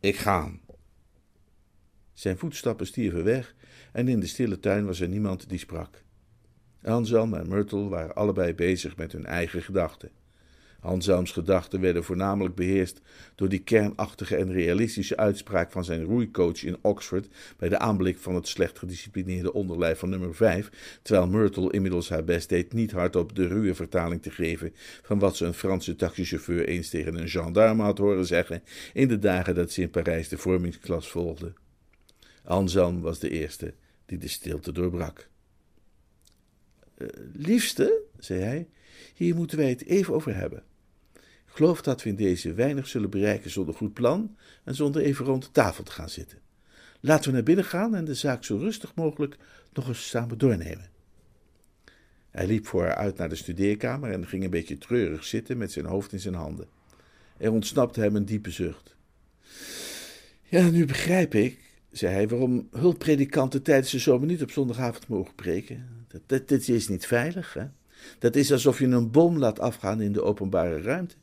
ik 0.00 0.16
ga. 0.16 0.50
Zijn 2.18 2.38
voetstappen 2.38 2.86
stierven 2.86 3.24
weg 3.24 3.54
en 3.92 4.08
in 4.08 4.20
de 4.20 4.26
stille 4.26 4.60
tuin 4.60 4.86
was 4.86 5.00
er 5.00 5.08
niemand 5.08 5.48
die 5.48 5.58
sprak. 5.58 6.02
Anselm 6.82 7.34
en 7.34 7.48
Myrtle 7.48 7.88
waren 7.88 8.14
allebei 8.14 8.54
bezig 8.54 8.96
met 8.96 9.12
hun 9.12 9.26
eigen 9.26 9.62
gedachten. 9.62 10.10
Anselms 10.80 11.32
gedachten 11.32 11.80
werden 11.80 12.04
voornamelijk 12.04 12.54
beheerst 12.54 13.00
door 13.34 13.48
die 13.48 13.58
kernachtige 13.58 14.36
en 14.36 14.52
realistische 14.52 15.16
uitspraak 15.16 15.72
van 15.72 15.84
zijn 15.84 16.04
roeicoach 16.04 16.62
in 16.64 16.76
Oxford 16.80 17.28
bij 17.56 17.68
de 17.68 17.78
aanblik 17.78 18.18
van 18.18 18.34
het 18.34 18.48
slecht 18.48 18.78
gedisciplineerde 18.78 19.52
onderlijf 19.52 19.98
van 19.98 20.08
nummer 20.08 20.34
5, 20.34 20.98
terwijl 21.02 21.28
Myrtle 21.28 21.72
inmiddels 21.72 22.08
haar 22.08 22.24
best 22.24 22.48
deed 22.48 22.72
niet 22.72 22.92
hardop 22.92 23.34
de 23.34 23.46
ruwe 23.46 23.74
vertaling 23.74 24.22
te 24.22 24.30
geven 24.30 24.74
van 25.02 25.18
wat 25.18 25.36
ze 25.36 25.44
een 25.46 25.54
Franse 25.54 25.96
taxichauffeur 25.96 26.68
eens 26.68 26.88
tegen 26.88 27.14
een 27.14 27.28
gendarme 27.28 27.82
had 27.82 27.98
horen 27.98 28.26
zeggen 28.26 28.62
in 28.92 29.08
de 29.08 29.18
dagen 29.18 29.54
dat 29.54 29.72
ze 29.72 29.82
in 29.82 29.90
Parijs 29.90 30.28
de 30.28 30.38
vormingsklas 30.38 31.10
volgde. 31.10 31.52
Anselm 32.48 33.00
was 33.00 33.18
de 33.18 33.30
eerste 33.30 33.74
die 34.06 34.18
de 34.18 34.28
stilte 34.28 34.72
doorbrak. 34.72 35.28
Uh, 36.98 37.08
liefste, 37.32 38.02
zei 38.18 38.40
hij, 38.40 38.68
hier 39.14 39.34
moeten 39.34 39.58
wij 39.58 39.68
het 39.68 39.84
even 39.84 40.14
over 40.14 40.34
hebben. 40.34 40.62
Ik 41.14 41.54
geloof 41.54 41.82
dat 41.82 42.02
we 42.02 42.08
in 42.08 42.16
deze 42.16 42.52
weinig 42.52 42.86
zullen 42.86 43.10
bereiken 43.10 43.50
zonder 43.50 43.74
goed 43.74 43.92
plan 43.92 44.36
en 44.64 44.74
zonder 44.74 45.02
even 45.02 45.24
rond 45.24 45.42
de 45.42 45.50
tafel 45.50 45.84
te 45.84 45.90
gaan 45.90 46.08
zitten. 46.10 46.38
Laten 47.00 47.28
we 47.28 47.34
naar 47.36 47.42
binnen 47.42 47.64
gaan 47.64 47.94
en 47.94 48.04
de 48.04 48.14
zaak 48.14 48.44
zo 48.44 48.56
rustig 48.56 48.94
mogelijk 48.94 49.36
nog 49.72 49.88
eens 49.88 50.08
samen 50.08 50.38
doornemen. 50.38 50.90
Hij 52.30 52.46
liep 52.46 52.66
voor 52.66 52.84
haar 52.84 52.94
uit 52.94 53.16
naar 53.16 53.28
de 53.28 53.34
studeerkamer 53.34 54.12
en 54.12 54.26
ging 54.26 54.44
een 54.44 54.50
beetje 54.50 54.78
treurig 54.78 55.24
zitten 55.24 55.58
met 55.58 55.72
zijn 55.72 55.86
hoofd 55.86 56.12
in 56.12 56.20
zijn 56.20 56.34
handen. 56.34 56.68
Er 57.36 57.52
ontsnapte 57.52 58.00
hem 58.00 58.16
een 58.16 58.24
diepe 58.24 58.50
zucht. 58.50 58.96
Ja, 60.42 60.70
nu 60.70 60.86
begrijp 60.86 61.34
ik, 61.34 61.67
zei 61.98 62.14
hij, 62.14 62.28
waarom 62.28 62.68
hulppredikanten 62.70 63.62
tijdens 63.62 63.90
de 63.90 63.98
zomer 63.98 64.26
niet 64.26 64.42
op 64.42 64.50
zondagavond 64.50 65.08
mogen 65.08 65.34
preken. 65.34 65.88
Dat, 66.26 66.48
dat 66.48 66.68
is 66.68 66.88
niet 66.88 67.06
veilig, 67.06 67.54
hè? 67.54 67.64
Dat 68.18 68.36
is 68.36 68.52
alsof 68.52 68.78
je 68.78 68.86
een 68.86 69.10
bom 69.10 69.38
laat 69.38 69.60
afgaan 69.60 70.00
in 70.00 70.12
de 70.12 70.22
openbare 70.22 70.82
ruimte. 70.82 71.14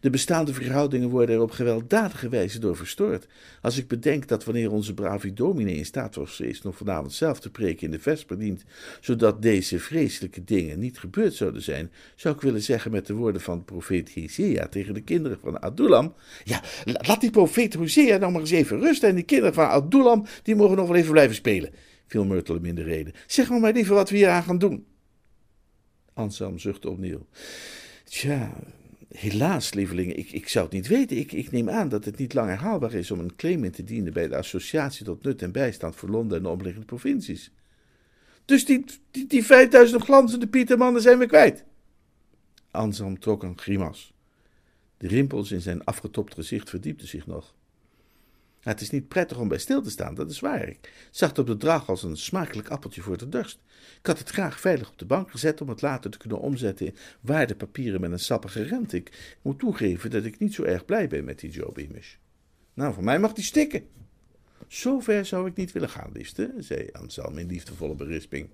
De 0.00 0.10
bestaande 0.10 0.54
verhoudingen 0.54 1.08
worden 1.08 1.34
er 1.34 1.42
op 1.42 1.50
gewelddadige 1.50 2.28
wijze 2.28 2.58
door 2.58 2.76
verstoord. 2.76 3.26
Als 3.62 3.78
ik 3.78 3.88
bedenk 3.88 4.28
dat 4.28 4.44
wanneer 4.44 4.72
onze 4.72 4.94
brave 4.94 5.32
dominee 5.32 5.76
in 5.76 5.84
staat 5.84 6.14
was 6.14 6.36
geweest 6.36 6.64
nog 6.64 6.76
vanavond 6.76 7.12
zelf 7.12 7.40
te 7.40 7.50
preken 7.50 7.84
in 7.84 7.90
de 7.90 7.98
vesper 7.98 8.38
dient, 8.38 8.64
zodat 9.00 9.42
deze 9.42 9.78
vreselijke 9.78 10.44
dingen 10.44 10.78
niet 10.78 10.98
gebeurd 10.98 11.34
zouden 11.34 11.62
zijn, 11.62 11.90
zou 12.14 12.34
ik 12.34 12.40
willen 12.40 12.62
zeggen 12.62 12.90
met 12.90 13.06
de 13.06 13.14
woorden 13.14 13.40
van 13.40 13.64
profeet 13.64 14.14
Hosea 14.14 14.68
tegen 14.68 14.94
de 14.94 15.00
kinderen 15.00 15.38
van 15.42 15.60
Adulam, 15.60 16.14
ja, 16.44 16.62
laat 16.84 17.20
die 17.20 17.30
profeet 17.30 17.74
Hosea 17.74 18.16
nou 18.16 18.32
maar 18.32 18.40
eens 18.40 18.50
even 18.50 18.80
rusten 18.80 19.08
en 19.08 19.14
die 19.14 19.24
kinderen 19.24 19.54
van 19.54 19.68
Adulam, 19.68 20.26
die 20.42 20.56
mogen 20.56 20.76
nog 20.76 20.88
wel 20.88 20.96
even 20.96 21.12
blijven 21.12 21.34
spelen, 21.34 21.70
viel 22.06 22.24
Myrtle 22.24 22.54
hem 22.54 22.64
in 22.64 22.74
de 22.74 22.82
reden. 22.82 23.12
Zeg 23.26 23.48
maar 23.48 23.60
maar 23.60 23.72
liever 23.72 23.94
wat 23.94 24.10
we 24.10 24.16
hier 24.16 24.28
aan 24.28 24.42
gaan 24.42 24.58
doen. 24.58 24.86
Anselm 26.14 26.58
zuchtte 26.58 26.90
opnieuw. 26.90 27.26
Tja, 28.04 28.52
helaas, 29.18 29.74
lieveling, 29.74 30.14
ik, 30.14 30.30
ik 30.30 30.48
zou 30.48 30.64
het 30.64 30.74
niet 30.74 30.86
weten. 30.86 31.16
Ik, 31.16 31.32
ik 31.32 31.50
neem 31.50 31.70
aan 31.70 31.88
dat 31.88 32.04
het 32.04 32.18
niet 32.18 32.34
langer 32.34 32.56
haalbaar 32.56 32.92
is 32.92 33.10
om 33.10 33.18
een 33.18 33.36
claim 33.36 33.64
in 33.64 33.70
te 33.70 33.84
dienen 33.84 34.12
bij 34.12 34.28
de 34.28 34.36
Associatie 34.36 35.04
tot 35.04 35.22
Nut 35.22 35.42
en 35.42 35.52
Bijstand 35.52 35.96
voor 35.96 36.08
Londen 36.08 36.36
en 36.36 36.42
de 36.42 36.48
omliggende 36.48 36.86
provincies. 36.86 37.50
Dus 38.44 38.64
die, 38.64 38.84
die, 39.10 39.26
die 39.26 39.44
5000 39.44 40.02
glanzende 40.02 40.46
Pietermannen 40.46 41.02
zijn 41.02 41.18
we 41.18 41.26
kwijt. 41.26 41.64
Anselm 42.70 43.18
trok 43.18 43.42
een 43.42 43.58
grimas. 43.58 44.12
De 44.96 45.08
rimpels 45.08 45.50
in 45.50 45.60
zijn 45.60 45.84
afgetopt 45.84 46.34
gezicht 46.34 46.70
verdiepten 46.70 47.08
zich 47.08 47.26
nog. 47.26 47.54
Het 48.66 48.80
is 48.80 48.90
niet 48.90 49.08
prettig 49.08 49.38
om 49.38 49.48
bij 49.48 49.58
stil 49.58 49.82
te 49.82 49.90
staan, 49.90 50.14
dat 50.14 50.30
is 50.30 50.40
waar. 50.40 50.68
Ik 50.68 50.92
zag 51.10 51.28
het 51.28 51.38
op 51.38 51.46
de 51.46 51.56
draag 51.56 51.88
als 51.88 52.02
een 52.02 52.16
smakelijk 52.16 52.68
appeltje 52.68 53.00
voor 53.00 53.16
de 53.16 53.28
dorst. 53.28 53.58
Ik 53.98 54.06
had 54.06 54.18
het 54.18 54.28
graag 54.28 54.60
veilig 54.60 54.90
op 54.90 54.98
de 54.98 55.04
bank 55.04 55.30
gezet 55.30 55.60
om 55.60 55.68
het 55.68 55.82
later 55.82 56.10
te 56.10 56.18
kunnen 56.18 56.40
omzetten 56.40 56.86
in 56.86 56.96
waardepapieren 57.20 58.00
met 58.00 58.12
een 58.12 58.18
sappige 58.18 58.62
rente. 58.62 58.96
Ik 58.96 59.36
moet 59.42 59.58
toegeven 59.58 60.10
dat 60.10 60.24
ik 60.24 60.38
niet 60.38 60.54
zo 60.54 60.62
erg 60.62 60.84
blij 60.84 61.08
ben 61.08 61.24
met 61.24 61.38
die 61.38 61.50
Joe. 61.50 61.72
Nou, 62.74 62.94
voor 62.94 63.04
mij 63.04 63.18
mag 63.18 63.32
die 63.32 63.44
stikken. 63.44 63.86
Zo 64.68 65.00
ver 65.00 65.24
zou 65.24 65.48
ik 65.48 65.56
niet 65.56 65.72
willen 65.72 65.90
gaan, 65.90 66.10
liefste, 66.12 66.54
zei 66.58 66.88
Anselm 66.92 67.38
in 67.38 67.46
liefdevolle 67.46 67.94
berisping. 67.94 68.48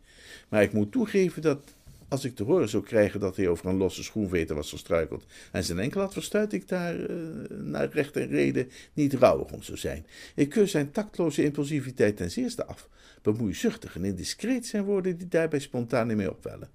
Maar 0.48 0.62
ik 0.62 0.72
moet 0.72 0.92
toegeven 0.92 1.42
dat 1.42 1.74
als 2.12 2.24
ik 2.24 2.34
te 2.34 2.42
horen 2.42 2.68
zou 2.68 2.82
krijgen 2.82 3.20
dat 3.20 3.36
hij 3.36 3.48
over 3.48 3.66
een 3.66 3.76
losse 3.76 4.02
schoenveter 4.02 4.56
was 4.56 4.70
gestruikeld 4.70 5.24
en 5.52 5.64
zijn 5.64 5.78
enkel 5.78 6.00
had 6.00 6.12
verstuit, 6.12 6.52
ik 6.52 6.68
daar 6.68 6.96
uh, 6.96 7.08
naar 7.48 7.88
recht 7.88 8.16
en 8.16 8.28
reden 8.28 8.70
niet 8.92 9.14
rouwig 9.14 9.52
om 9.52 9.62
zou 9.62 9.78
zijn. 9.78 10.06
Ik 10.34 10.48
keur 10.48 10.68
zijn 10.68 10.90
tactloze 10.90 11.44
impulsiviteit 11.44 12.16
ten 12.16 12.30
zeerste 12.30 12.64
af. 12.64 12.88
Bemoeizuchtig 13.22 13.94
en 13.94 14.04
indiscreet 14.04 14.66
zijn 14.66 14.84
woorden 14.84 15.18
die 15.18 15.28
daarbij 15.28 15.58
spontaan 15.58 16.10
in 16.10 16.16
mij 16.16 16.28
opwellen. 16.28 16.70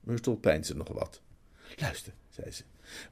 Myrtle 0.00 0.36
peinsde 0.36 0.74
nog 0.74 0.88
wat. 0.88 1.20
Luister, 1.76 2.12
zei 2.30 2.50
ze. 2.50 2.62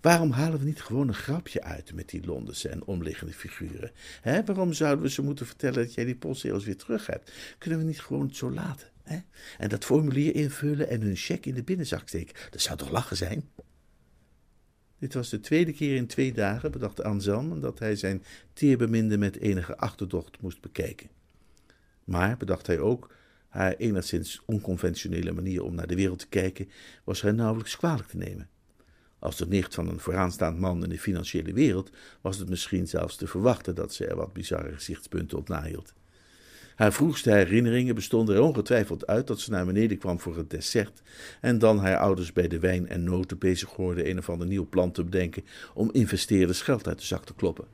Waarom 0.01 0.31
halen 0.31 0.59
we 0.59 0.65
niet 0.65 0.83
gewoon 0.83 1.09
een 1.09 1.15
grapje 1.15 1.63
uit 1.63 1.95
met 1.95 2.09
die 2.09 2.27
Londense 2.27 2.69
en 2.69 2.85
omliggende 2.85 3.33
figuren? 3.33 3.93
Waarom 4.23 4.73
zouden 4.73 5.05
we 5.05 5.11
ze 5.11 5.23
moeten 5.23 5.47
vertellen 5.47 5.85
dat 5.85 5.95
jij 5.95 6.05
die 6.05 6.17
postzegels 6.17 6.65
weer 6.65 6.77
terug 6.77 7.07
hebt? 7.07 7.33
Kunnen 7.59 7.79
we 7.79 7.85
niet 7.85 8.01
gewoon 8.01 8.27
het 8.27 8.37
zo 8.37 8.51
laten? 8.51 8.93
En 9.59 9.69
dat 9.69 9.85
formulier 9.85 10.35
invullen 10.35 10.89
en 10.89 11.01
hun 11.01 11.17
cheque 11.17 11.49
in 11.49 11.55
de 11.55 11.63
binnenzak 11.63 12.09
steken. 12.09 12.35
Dat 12.51 12.61
zou 12.61 12.79
toch 12.79 12.91
lachen 12.91 13.17
zijn? 13.17 13.51
Dit 14.99 15.15
was 15.15 15.29
de 15.29 15.41
tweede 15.41 15.73
keer 15.73 15.97
in 15.97 16.07
twee 16.07 16.33
dagen, 16.33 16.71
bedacht 16.71 17.03
Anselm, 17.03 17.61
dat 17.61 17.79
hij 17.79 17.97
zijn 17.97 18.25
teerbeminde 18.53 19.19
met 19.19 19.39
enige 19.39 19.77
achterdocht 19.77 20.41
moest 20.41 20.61
bekijken. 20.61 21.09
Maar, 22.05 22.37
bedacht 22.37 22.67
hij 22.67 22.79
ook, 22.79 23.15
haar 23.49 23.75
enigszins 23.75 24.43
onconventionele 24.45 25.33
manier 25.33 25.63
om 25.63 25.75
naar 25.75 25.87
de 25.87 25.95
wereld 25.95 26.19
te 26.19 26.29
kijken, 26.29 26.69
was 27.05 27.23
haar 27.23 27.35
nauwelijks 27.35 27.77
kwalijk 27.77 28.09
te 28.09 28.17
nemen. 28.17 28.49
Als 29.19 29.37
de 29.37 29.47
nicht 29.47 29.75
van 29.75 29.89
een 29.89 30.01
vooraanstaand 30.01 30.59
man 30.59 30.83
in 30.83 30.89
de 30.89 30.99
financiële 30.99 31.53
wereld, 31.53 31.91
was 32.21 32.39
het 32.39 32.49
misschien 32.49 32.89
zelfs 32.89 33.17
te 33.17 33.27
verwachten 33.27 33.75
dat 33.75 33.95
ze 33.95 34.07
er 34.07 34.17
wat 34.17 34.33
bizarre 34.33 34.73
gezichtspunten 34.73 35.39
op 35.39 35.49
nahield. 35.49 35.93
Haar 36.75 36.93
vroegste 36.93 37.31
herinneringen 37.31 37.95
bestonden 37.95 38.35
er 38.35 38.43
ongetwijfeld 38.43 39.07
uit 39.07 39.27
dat 39.27 39.41
ze 39.41 39.51
naar 39.51 39.67
beneden 39.67 39.99
kwam 39.99 40.21
voor 40.21 40.37
het 40.37 40.51
dessert 40.51 41.03
en 41.41 41.59
dan 41.59 41.79
haar 41.79 41.99
ouders 41.99 42.33
bij 42.33 42.49
de 42.49 42.59
wijn 42.59 42.89
en 42.89 43.05
noten 43.05 43.39
bezig 43.39 43.71
hoorde 43.71 44.09
een 44.09 44.19
of 44.19 44.31
ander 44.31 44.47
nieuw 44.47 44.69
plan 44.69 44.91
te 44.91 45.05
bedenken 45.05 45.45
om 45.75 45.91
investeerders 45.93 46.63
geld 46.63 46.89
uit 46.89 46.99
de 46.99 47.05
zak 47.05 47.25
te 47.25 47.35
kloppen. 47.35 47.65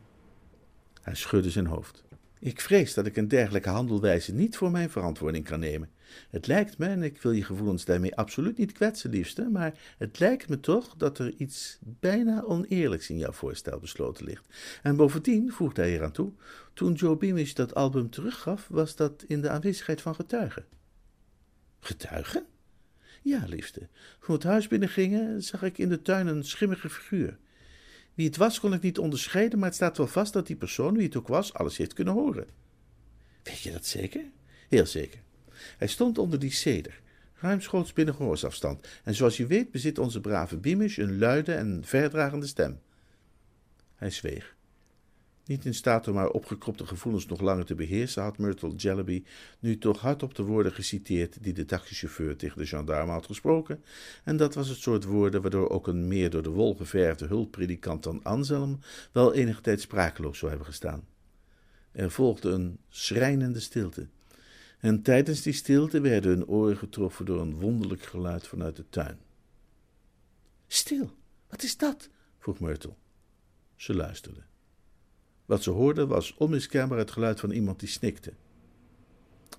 Hij 1.02 1.14
schudde 1.14 1.50
zijn 1.50 1.66
hoofd. 1.66 2.04
Ik 2.42 2.60
vrees 2.60 2.94
dat 2.94 3.06
ik 3.06 3.16
een 3.16 3.28
dergelijke 3.28 3.68
handelwijze 3.68 4.34
niet 4.34 4.56
voor 4.56 4.70
mijn 4.70 4.90
verantwoording 4.90 5.44
kan 5.44 5.60
nemen. 5.60 5.90
Het 6.30 6.46
lijkt 6.46 6.78
me, 6.78 6.86
en 6.86 7.02
ik 7.02 7.22
wil 7.22 7.32
je 7.32 7.44
gevoelens 7.44 7.84
daarmee 7.84 8.16
absoluut 8.16 8.58
niet 8.58 8.72
kwetsen, 8.72 9.10
liefste, 9.10 9.48
maar 9.48 9.94
het 9.98 10.18
lijkt 10.18 10.48
me 10.48 10.60
toch 10.60 10.94
dat 10.96 11.18
er 11.18 11.34
iets 11.36 11.78
bijna 11.80 12.42
oneerlijks 12.42 13.10
in 13.10 13.18
jouw 13.18 13.32
voorstel 13.32 13.78
besloten 13.78 14.24
ligt. 14.24 14.46
En 14.82 14.96
bovendien, 14.96 15.52
voegde 15.52 15.82
hij 15.82 15.94
eraan 15.94 16.12
toe, 16.12 16.32
toen 16.74 16.92
Joe 16.92 17.16
Beamish 17.16 17.52
dat 17.52 17.74
album 17.74 18.10
teruggaf, 18.10 18.68
was 18.68 18.96
dat 18.96 19.24
in 19.26 19.40
de 19.40 19.50
aanwezigheid 19.50 20.00
van 20.00 20.14
getuigen. 20.14 20.64
Getuigen? 21.80 22.46
Ja, 23.22 23.44
liefste. 23.46 23.80
Toen 23.80 23.88
we 24.26 24.32
het 24.32 24.42
huis 24.42 24.68
binnengingen, 24.68 25.42
zag 25.42 25.62
ik 25.62 25.78
in 25.78 25.88
de 25.88 26.02
tuin 26.02 26.26
een 26.26 26.44
schimmige 26.44 26.90
figuur. 26.90 27.38
Wie 28.14 28.26
het 28.26 28.36
was, 28.36 28.60
kon 28.60 28.72
ik 28.72 28.82
niet 28.82 28.98
onderscheiden, 28.98 29.58
maar 29.58 29.68
het 29.68 29.76
staat 29.76 29.96
wel 29.96 30.06
vast 30.06 30.32
dat 30.32 30.46
die 30.46 30.56
persoon, 30.56 30.94
wie 30.96 31.06
het 31.06 31.16
ook 31.16 31.28
was, 31.28 31.54
alles 31.54 31.76
heeft 31.76 31.92
kunnen 31.92 32.14
horen. 32.14 32.46
Weet 33.42 33.60
je 33.60 33.72
dat 33.72 33.86
zeker? 33.86 34.24
Heel 34.68 34.86
zeker. 34.86 35.20
Hij 35.78 35.88
stond 35.88 36.18
onder 36.18 36.38
die 36.38 36.52
ceder, 36.52 37.00
ruimschoots 37.34 37.92
binnen 37.92 38.14
gehoorsafstand, 38.14 38.88
en 39.04 39.14
zoals 39.14 39.36
je 39.36 39.46
weet 39.46 39.70
bezit 39.70 39.98
onze 39.98 40.20
brave 40.20 40.56
Beamish 40.56 40.96
een 40.96 41.18
luide 41.18 41.54
en 41.54 41.82
verdragende 41.84 42.46
stem. 42.46 42.80
Hij 43.94 44.10
zweeg. 44.10 44.56
Niet 45.50 45.64
in 45.64 45.74
staat 45.74 46.08
om 46.08 46.16
haar 46.16 46.30
opgekropte 46.30 46.86
gevoelens 46.86 47.26
nog 47.26 47.40
langer 47.40 47.64
te 47.64 47.74
beheersen, 47.74 48.22
had 48.22 48.38
Myrtle 48.38 48.74
Jellyby 48.74 49.24
nu 49.58 49.78
toch 49.78 50.00
hardop 50.00 50.34
de 50.34 50.42
woorden 50.42 50.72
geciteerd 50.72 51.42
die 51.42 51.52
de 51.52 51.64
taxichauffeur 51.64 52.36
tegen 52.36 52.58
de 52.58 52.66
gendarme 52.66 53.12
had 53.12 53.26
gesproken, 53.26 53.84
en 54.24 54.36
dat 54.36 54.54
was 54.54 54.68
het 54.68 54.78
soort 54.78 55.04
woorden 55.04 55.42
waardoor 55.42 55.70
ook 55.70 55.86
een 55.86 56.08
meer 56.08 56.30
door 56.30 56.42
de 56.42 56.50
wol 56.50 56.74
geverfde 56.74 57.26
hulppredikant 57.26 58.02
dan 58.02 58.22
Anselm 58.22 58.78
wel 59.12 59.34
enige 59.34 59.60
tijd 59.60 59.80
sprakeloos 59.80 60.38
zou 60.38 60.50
hebben 60.50 60.68
gestaan. 60.68 61.04
Er 61.92 62.10
volgde 62.10 62.50
een 62.50 62.78
schrijnende 62.88 63.60
stilte, 63.60 64.08
en 64.78 65.02
tijdens 65.02 65.42
die 65.42 65.52
stilte 65.52 66.00
werden 66.00 66.30
hun 66.30 66.46
oren 66.46 66.76
getroffen 66.76 67.24
door 67.24 67.40
een 67.40 67.60
wonderlijk 67.60 68.02
geluid 68.02 68.46
vanuit 68.46 68.76
de 68.76 68.84
tuin. 68.90 69.18
Stil, 70.66 71.10
wat 71.48 71.62
is 71.62 71.76
dat? 71.76 72.08
vroeg 72.38 72.60
Myrtle. 72.60 72.94
Ze 73.76 73.94
luisterde. 73.94 74.48
Wat 75.50 75.62
ze 75.62 75.70
hoorde 75.70 76.06
was 76.06 76.34
onmiskenbaar 76.36 76.98
het 76.98 77.10
geluid 77.10 77.40
van 77.40 77.50
iemand 77.50 77.80
die 77.80 77.88
snikte. 77.88 78.32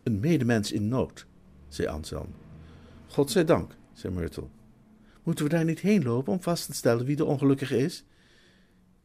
Een 0.03 0.19
medemens 0.19 0.71
in 0.71 0.87
nood, 0.87 1.25
zei 1.67 1.87
Anselm. 1.87 2.27
God 3.07 3.31
zij 3.31 3.45
dank, 3.45 3.75
zei 3.93 4.13
Myrtle. 4.13 4.47
Moeten 5.23 5.45
we 5.45 5.51
daar 5.51 5.65
niet 5.65 5.79
heen 5.79 6.03
lopen 6.03 6.33
om 6.33 6.41
vast 6.41 6.65
te 6.65 6.73
stellen 6.73 7.05
wie 7.05 7.15
de 7.15 7.25
ongelukkige 7.25 7.77
is? 7.77 8.03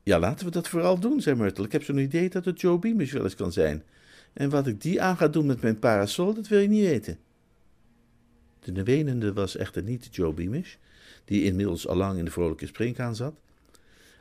Ja, 0.03 0.19
laten 0.19 0.47
we 0.47 0.53
dat 0.53 0.69
vooral 0.69 0.99
doen, 0.99 1.21
zei 1.21 1.37
Myrtle. 1.37 1.65
Ik 1.65 1.73
heb 1.73 1.83
zo'n 1.83 1.99
idee 1.99 2.29
dat 2.29 2.45
het 2.45 2.61
Joe 2.61 2.79
Beamish 2.79 3.13
wel 3.13 3.25
eens 3.25 3.35
kan 3.35 3.53
zijn. 3.53 3.83
En 4.33 4.51
wat 4.51 4.67
ik 4.67 4.81
die 4.81 5.03
aan 5.03 5.17
ga 5.17 5.29
doen 5.29 5.47
met 5.47 5.61
mijn 5.61 5.79
parasol, 5.79 6.35
dat 6.35 6.49
wil 6.49 6.61
je 6.61 6.69
niet 6.69 6.85
weten. 6.85 7.19
De 8.61 8.83
wenende 8.83 9.33
was 9.33 9.57
echter 9.57 9.83
niet 9.83 10.09
Joe 10.11 10.33
Beamish. 10.33 10.75
die 11.25 11.45
inmiddels 11.45 11.89
allang 11.89 12.19
in 12.19 12.25
de 12.25 12.31
vrolijke 12.31 12.67
springkaan 12.67 13.17
zat. 13.17 13.35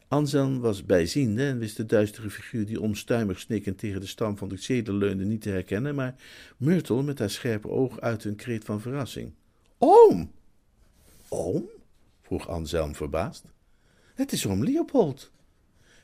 Anselm 0.08 0.60
was 0.60 0.86
bijziende 0.86 1.46
en 1.46 1.60
wist 1.60 1.78
de 1.78 1.86
duistere 1.86 2.30
figuur 2.30 2.66
die 2.66 2.82
onstuimig 2.82 3.40
snikkend 3.40 3.78
tegen 3.78 4.00
de 4.00 4.08
stam 4.08 4.38
van 4.38 4.50
de 4.50 4.58
zetel 4.58 4.94
leunde 4.94 5.26
niet 5.26 5.42
te 5.42 5.50
herkennen, 5.50 5.96
maar 5.96 6.16
Myrtle 6.58 7.04
met 7.04 7.20
haar 7.20 7.30
scherpe 7.30 7.68
oog 7.68 8.00
uit 8.00 8.24
een 8.24 8.36
kreet 8.36 8.64
van 8.64 8.82
verrassing. 8.82 9.34
Oom! 9.78 10.32
Oom? 11.30 11.70
vroeg 12.22 12.48
Anselm 12.48 12.96
verbaasd. 12.96 13.44
Het 14.16 14.32
is 14.32 14.46
oom 14.46 14.64
Leopold. 14.64 15.32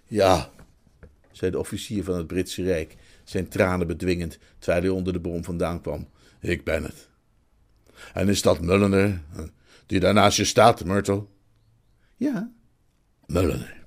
Ja, 0.07 0.49
zei 1.31 1.51
de 1.51 1.59
officier 1.59 2.03
van 2.03 2.15
het 2.15 2.27
Britse 2.27 2.63
Rijk, 2.63 2.95
zijn 3.23 3.47
tranen 3.47 3.87
bedwingend, 3.87 4.37
terwijl 4.59 4.83
hij 4.83 4.91
onder 4.91 5.13
de 5.13 5.19
bom 5.19 5.43
vandaan 5.43 5.81
kwam. 5.81 6.07
ik 6.39 6.63
ben 6.63 6.83
het. 6.83 7.09
En 8.13 8.29
is 8.29 8.41
dat 8.41 8.61
Mulliner, 8.61 9.21
die 9.85 9.99
daar 9.99 10.13
naast 10.13 10.37
je 10.37 10.45
staat, 10.45 10.85
Myrtle? 10.85 11.25
Ja, 12.15 12.51
Mulliner, 13.25 13.80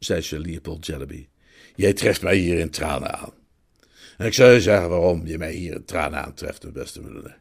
zei 0.00 0.22
Sir 0.22 0.38
Leopold 0.38 0.86
Jellyby. 0.86 1.28
Jij 1.74 1.92
treft 1.92 2.22
mij 2.22 2.36
hier 2.36 2.58
in 2.58 2.70
tranen 2.70 3.18
aan. 3.18 3.32
En 4.18 4.26
ik 4.26 4.34
zou 4.34 4.52
je 4.52 4.60
zeggen 4.60 4.88
waarom 4.88 5.26
je 5.26 5.38
mij 5.38 5.52
hier 5.52 5.74
in 5.74 5.84
tranen 5.84 6.24
aantreft, 6.24 6.62
mijn 6.62 6.74
beste 6.74 7.00
Mulliner. 7.00 7.38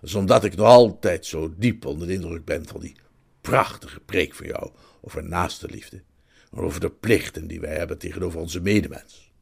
Dat 0.00 0.08
is 0.10 0.14
omdat 0.14 0.44
ik 0.44 0.56
nog 0.56 0.66
altijd 0.66 1.26
zo 1.26 1.54
diep 1.56 1.84
onder 1.84 2.06
de 2.06 2.12
indruk 2.12 2.44
ben 2.44 2.66
van 2.66 2.80
die 2.80 2.96
prachtige 3.40 4.00
preek 4.00 4.34
van 4.34 4.46
jou 4.46 4.70
over 5.00 5.24
naaste 5.24 5.66
liefde 5.66 6.02
maar 6.50 6.64
over 6.64 6.80
de 6.80 6.90
plichten 6.90 7.46
die 7.46 7.60
wij 7.60 7.76
hebben 7.76 7.98
tegenover 7.98 8.40
onze 8.40 8.60
medemens. 8.60 9.32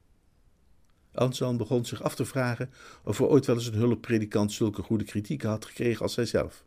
Anselm 1.12 1.56
begon 1.56 1.84
zich 1.84 2.02
af 2.02 2.14
te 2.14 2.24
vragen 2.24 2.70
of 3.04 3.18
er 3.18 3.26
ooit 3.26 3.46
wel 3.46 3.56
eens 3.56 3.66
een 3.66 3.74
hulppredikant 3.74 4.52
zulke 4.52 4.82
goede 4.82 5.04
kritieken 5.04 5.48
had 5.48 5.64
gekregen 5.64 6.02
als 6.02 6.16
hijzelf. 6.16 6.64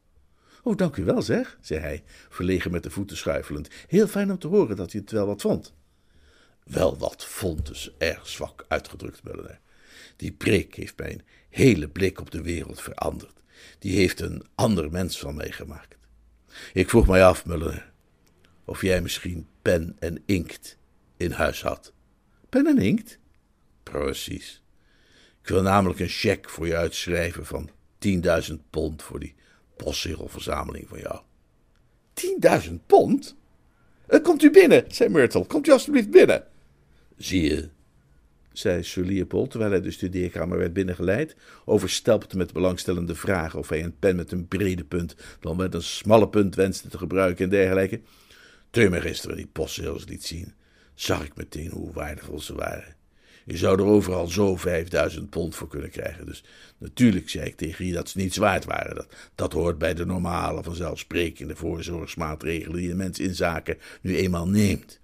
Oh, 0.63 0.77
dank 0.77 0.95
u 0.95 1.03
wel, 1.03 1.21
zeg, 1.21 1.57
zei 1.61 1.79
hij, 1.79 2.03
verlegen 2.29 2.71
met 2.71 2.83
de 2.83 2.89
voeten 2.89 3.17
schuifelend. 3.17 3.69
Heel 3.87 4.07
fijn 4.07 4.31
om 4.31 4.39
te 4.39 4.47
horen 4.47 4.75
dat 4.75 4.93
u 4.93 4.99
het 4.99 5.11
wel 5.11 5.25
wat 5.25 5.41
vond. 5.41 5.73
Wel 6.63 6.97
wat 6.97 7.25
vond, 7.25 7.65
dus 7.65 7.91
erg 7.97 8.27
zwak 8.27 8.65
uitgedrukt, 8.67 9.23
Mulliner. 9.23 9.59
Die 10.15 10.31
preek 10.31 10.75
heeft 10.75 10.97
mijn 10.97 11.25
hele 11.49 11.87
blik 11.87 12.19
op 12.19 12.31
de 12.31 12.41
wereld 12.41 12.81
veranderd. 12.81 13.33
Die 13.79 13.95
heeft 13.95 14.19
een 14.19 14.45
ander 14.55 14.91
mens 14.91 15.19
van 15.19 15.35
mij 15.35 15.51
gemaakt. 15.51 15.97
Ik 16.73 16.89
vroeg 16.89 17.07
mij 17.07 17.25
af, 17.25 17.45
Mulliner, 17.45 17.91
of 18.65 18.81
jij 18.81 19.01
misschien 19.01 19.47
pen 19.61 19.95
en 19.99 20.23
inkt 20.25 20.77
in 21.17 21.31
huis 21.31 21.61
had. 21.61 21.93
Pen 22.49 22.67
en 22.67 22.77
inkt? 22.77 23.19
Precies. 23.83 24.61
Ik 25.41 25.47
wil 25.47 25.61
namelijk 25.61 25.99
een 25.99 26.07
cheque 26.07 26.49
voor 26.51 26.67
je 26.67 26.75
uitschrijven 26.75 27.45
van 27.45 27.69
10.000 28.49 28.53
pond 28.69 29.03
voor 29.03 29.19
die 29.19 29.35
postzegelverzameling 29.83 30.87
van 30.87 30.99
jou. 30.99 31.19
10.000 32.69 32.73
pond? 32.85 33.35
Uh, 34.09 34.21
komt 34.21 34.43
u 34.43 34.51
binnen, 34.51 34.85
zei 34.87 35.09
Myrtle. 35.09 35.45
Komt 35.45 35.67
u 35.67 35.71
alstublieft 35.71 36.09
binnen. 36.09 36.43
Zie 37.17 37.41
je, 37.41 37.69
zei 38.53 38.83
Sir 38.83 39.05
Leopold, 39.05 39.49
terwijl 39.49 39.71
hij 39.71 39.81
de 39.81 39.91
studeerkamer 39.91 40.57
werd 40.57 40.73
binnengeleid, 40.73 41.35
overstelpte 41.65 42.37
met 42.37 42.53
belangstellende 42.53 43.15
vragen 43.15 43.59
of 43.59 43.69
hij 43.69 43.83
een 43.83 43.97
pen 43.99 44.15
met 44.15 44.31
een 44.31 44.47
brede 44.47 44.83
punt 44.83 45.15
dan 45.39 45.57
met 45.57 45.73
een 45.73 45.83
smalle 45.83 46.29
punt 46.29 46.55
wenste 46.55 46.87
te 46.87 46.97
gebruiken 46.97 47.43
en 47.43 47.49
dergelijke. 47.49 48.01
Toen 48.69 48.83
je 48.83 48.89
me 48.89 49.01
gisteren 49.01 49.35
die 49.35 49.47
postzegels 49.47 50.05
liet 50.05 50.25
zien, 50.25 50.53
zag 50.93 51.25
ik 51.25 51.35
meteen 51.35 51.71
hoe 51.71 51.93
waardevol 51.93 52.39
ze 52.39 52.55
waren. 52.55 52.95
Je 53.45 53.57
zou 53.57 53.79
er 53.79 53.85
overal 53.85 54.27
zo 54.27 54.55
5000 54.55 55.29
pond 55.29 55.55
voor 55.55 55.67
kunnen 55.67 55.89
krijgen. 55.89 56.25
Dus 56.25 56.43
natuurlijk 56.77 57.29
zei 57.29 57.45
ik 57.45 57.55
tegen 57.55 57.85
je 57.85 57.93
dat 57.93 58.09
ze 58.09 58.17
niets 58.17 58.37
waard 58.37 58.65
waren. 58.65 58.95
Dat, 58.95 59.07
dat 59.35 59.53
hoort 59.53 59.77
bij 59.77 59.93
de 59.93 60.05
normale, 60.05 60.63
vanzelfsprekende 60.63 61.55
voorzorgsmaatregelen 61.55 62.77
die 62.77 62.91
een 62.91 62.97
mens 62.97 63.19
in 63.19 63.35
zaken 63.35 63.77
nu 64.01 64.17
eenmaal 64.17 64.47
neemt. 64.47 64.99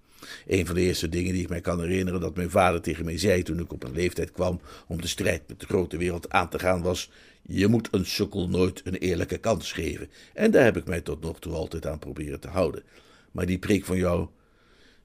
Een 0.48 0.66
van 0.66 0.76
de 0.76 0.82
eerste 0.82 1.10
dingen 1.10 1.34
die 1.34 1.42
ik 1.42 1.50
mij 1.50 1.62
kan 1.62 1.80
herinneren 1.80 2.22
dat 2.22 2.36
mijn 2.36 2.50
vader 2.50 2.82
tegen 2.82 3.06
mij 3.06 3.18
zei 3.18 3.44
toen 3.44 3.60
ik 3.60 3.74
op 3.74 3.84
een 3.84 3.94
leeftijd 3.94 4.32
kwam 4.32 4.62
om 4.88 5.02
de 5.02 5.08
strijd 5.08 5.42
met 5.48 5.60
de 5.60 5.66
grote 5.66 5.98
wereld 5.98 6.30
aan 6.30 6.50
te 6.50 6.60
gaan 6.60 6.82
was: 6.82 7.12
Je 7.42 7.68
moet 7.68 7.88
een 7.92 8.06
sukkel 8.06 8.50
nooit 8.50 8.82
een 8.84 8.96
eerlijke 8.96 9.38
kans 9.38 9.72
geven. 9.72 10.10
En 10.34 10.52
daar 10.52 10.64
heb 10.64 10.78
ik 10.78 10.86
mij 10.86 11.02
tot 11.02 11.22
nog 11.22 11.40
toe 11.40 11.54
altijd 11.54 11.86
aan 11.86 12.00
proberen 12.00 12.40
te 12.40 12.48
houden. 12.48 12.84
Maar 13.32 13.46
die 13.46 13.60
preek 13.60 13.86
van 13.86 13.98
jou 13.98 14.28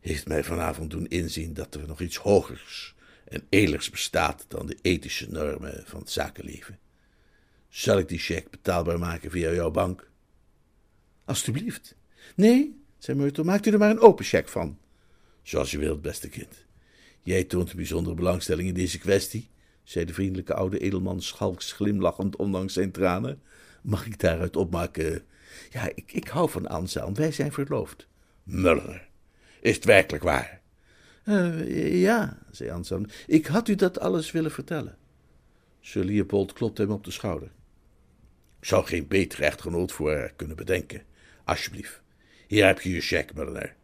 heeft 0.01 0.28
mij 0.28 0.45
vanavond 0.45 0.91
doen 0.91 1.09
inzien 1.09 1.55
dat 1.55 1.74
er 1.74 1.87
nog 1.87 2.01
iets 2.01 2.16
hogers 2.16 2.95
en 3.24 3.46
edelijks 3.48 3.90
bestaat 3.90 4.44
dan 4.48 4.66
de 4.66 4.78
ethische 4.82 5.30
normen 5.30 5.82
van 5.86 6.00
het 6.00 6.10
zakenleven. 6.10 6.78
Zal 7.68 7.98
ik 7.98 8.08
die 8.08 8.18
cheque 8.18 8.50
betaalbaar 8.50 8.98
maken 8.98 9.30
via 9.30 9.52
jouw 9.52 9.70
bank? 9.70 10.10
Alsjeblieft. 11.24 11.94
Nee, 12.34 12.82
zei 12.98 13.18
Myrtle, 13.18 13.44
maakt 13.44 13.66
u 13.66 13.70
er 13.70 13.78
maar 13.78 13.90
een 13.90 14.00
open 14.00 14.24
cheque 14.24 14.50
van. 14.50 14.78
Zoals 15.42 15.70
je 15.70 15.78
wilt, 15.78 16.02
beste 16.02 16.28
kind. 16.28 16.64
Jij 17.22 17.44
toont 17.44 17.70
een 17.70 17.76
bijzondere 17.76 18.16
belangstelling 18.16 18.68
in 18.68 18.74
deze 18.74 18.98
kwestie, 18.98 19.50
zei 19.82 20.04
de 20.04 20.14
vriendelijke 20.14 20.54
oude 20.54 20.78
edelman 20.78 21.22
schalks 21.22 21.72
glimlachend 21.72 22.36
ondanks 22.36 22.72
zijn 22.72 22.90
tranen. 22.90 23.42
Mag 23.82 24.06
ik 24.06 24.20
daaruit 24.20 24.56
opmaken? 24.56 25.24
Ja, 25.70 25.88
ik, 25.94 26.12
ik 26.12 26.28
hou 26.28 26.50
van 26.50 26.66
Anselm, 26.66 27.14
wij 27.14 27.32
zijn 27.32 27.52
verloofd. 27.52 28.06
Muller, 28.42 29.08
is 29.60 29.74
het 29.74 29.84
werkelijk 29.84 30.24
waar? 30.24 30.61
Uh, 31.24 32.00
ja, 32.00 32.38
zei 32.50 32.70
Anselm, 32.70 33.06
ik 33.26 33.46
had 33.46 33.68
u 33.68 33.74
dat 33.74 34.00
alles 34.00 34.30
willen 34.30 34.50
vertellen. 34.50 34.96
Sir 35.80 36.04
Leopold 36.04 36.52
klopte 36.52 36.82
hem 36.82 36.90
op 36.90 37.04
de 37.04 37.10
schouder. 37.10 37.50
Ik 38.60 38.68
zou 38.68 38.86
geen 38.86 39.08
betere 39.08 39.44
echtgenoot 39.44 39.92
voor 39.92 40.14
haar 40.16 40.32
kunnen 40.36 40.56
bedenken. 40.56 41.02
Alsjeblieft, 41.44 42.02
hier 42.46 42.66
heb 42.66 42.80
je 42.80 42.90
je 42.90 43.00
cheque, 43.00 43.34
Muller. 43.34 43.74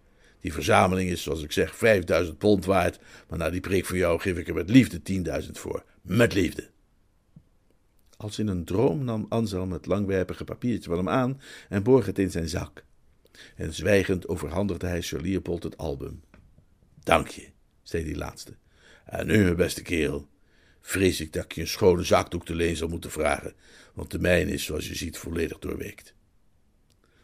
Die 0.40 0.52
verzameling 0.52 1.10
is, 1.10 1.22
zoals 1.22 1.42
ik 1.42 1.52
zeg, 1.52 1.76
5000 1.76 2.38
pond 2.38 2.64
waard, 2.64 2.98
maar 3.28 3.38
na 3.38 3.50
die 3.50 3.60
preek 3.60 3.84
van 3.84 3.98
jou 3.98 4.20
geef 4.20 4.36
ik 4.36 4.48
er 4.48 4.54
met 4.54 4.70
liefde 4.70 5.00
10.000 5.44 5.50
voor. 5.50 5.84
Met 6.02 6.34
liefde. 6.34 6.68
Als 8.16 8.38
in 8.38 8.46
een 8.46 8.64
droom 8.64 9.04
nam 9.04 9.26
Anselm 9.28 9.72
het 9.72 9.86
langwerpige 9.86 10.44
papiertje 10.44 10.88
van 10.88 10.98
hem 10.98 11.08
aan 11.08 11.40
en 11.68 11.82
borg 11.82 12.06
het 12.06 12.18
in 12.18 12.30
zijn 12.30 12.48
zak 12.48 12.84
en 13.56 13.74
zwijgend 13.74 14.28
overhandigde 14.28 14.86
hij 14.86 15.00
Sir 15.00 15.20
Leopold 15.20 15.62
het 15.62 15.76
album. 15.76 16.20
Dank 17.08 17.28
je, 17.28 17.48
zei 17.82 18.04
die 18.04 18.16
laatste. 18.16 18.54
En 19.04 19.26
nu, 19.26 19.42
mijn 19.42 19.56
beste 19.56 19.82
kerel, 19.82 20.28
vrees 20.80 21.20
ik 21.20 21.32
dat 21.32 21.44
ik 21.44 21.52
je 21.52 21.60
een 21.60 21.66
schone 21.66 22.02
zakdoek 22.02 22.44
te 22.44 22.54
leen 22.54 22.76
zal 22.76 22.88
moeten 22.88 23.10
vragen, 23.10 23.54
want 23.94 24.10
de 24.10 24.18
mijne 24.18 24.52
is, 24.52 24.64
zoals 24.64 24.88
je 24.88 24.94
ziet, 24.94 25.18
volledig 25.18 25.58
doorweekt. 25.58 26.14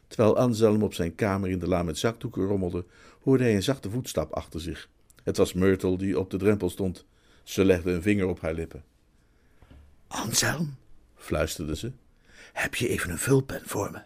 Terwijl 0.07 0.37
Anselm 0.37 0.83
op 0.83 0.95
zijn 0.95 1.15
kamer 1.15 1.51
in 1.51 1.59
de 1.59 1.69
la 1.69 1.83
met 1.83 1.99
zakdoeken 1.99 2.45
rommelde, 2.45 2.85
hoorde 3.21 3.45
hij 3.45 3.55
een 3.55 3.63
zachte 3.63 3.91
voetstap 3.91 4.33
achter 4.33 4.61
zich. 4.61 4.89
Het 5.23 5.37
was 5.37 5.53
Myrtle 5.53 5.99
die 5.99 6.19
op 6.19 6.31
de 6.31 6.37
drempel 6.37 6.71
stond. 6.71 7.05
Ze 7.43 7.65
legde 7.65 7.93
een 7.93 8.03
vinger 8.03 8.27
op 8.27 8.41
haar 8.41 8.55
lippen. 8.55 8.85
Anselm, 10.07 10.77
fluisterde 11.15 11.77
ze, 11.77 11.93
heb 12.53 12.75
je 12.75 12.89
even 12.89 13.11
een 13.11 13.19
vulpen 13.19 13.63
voor 13.65 13.91
me? 13.91 14.03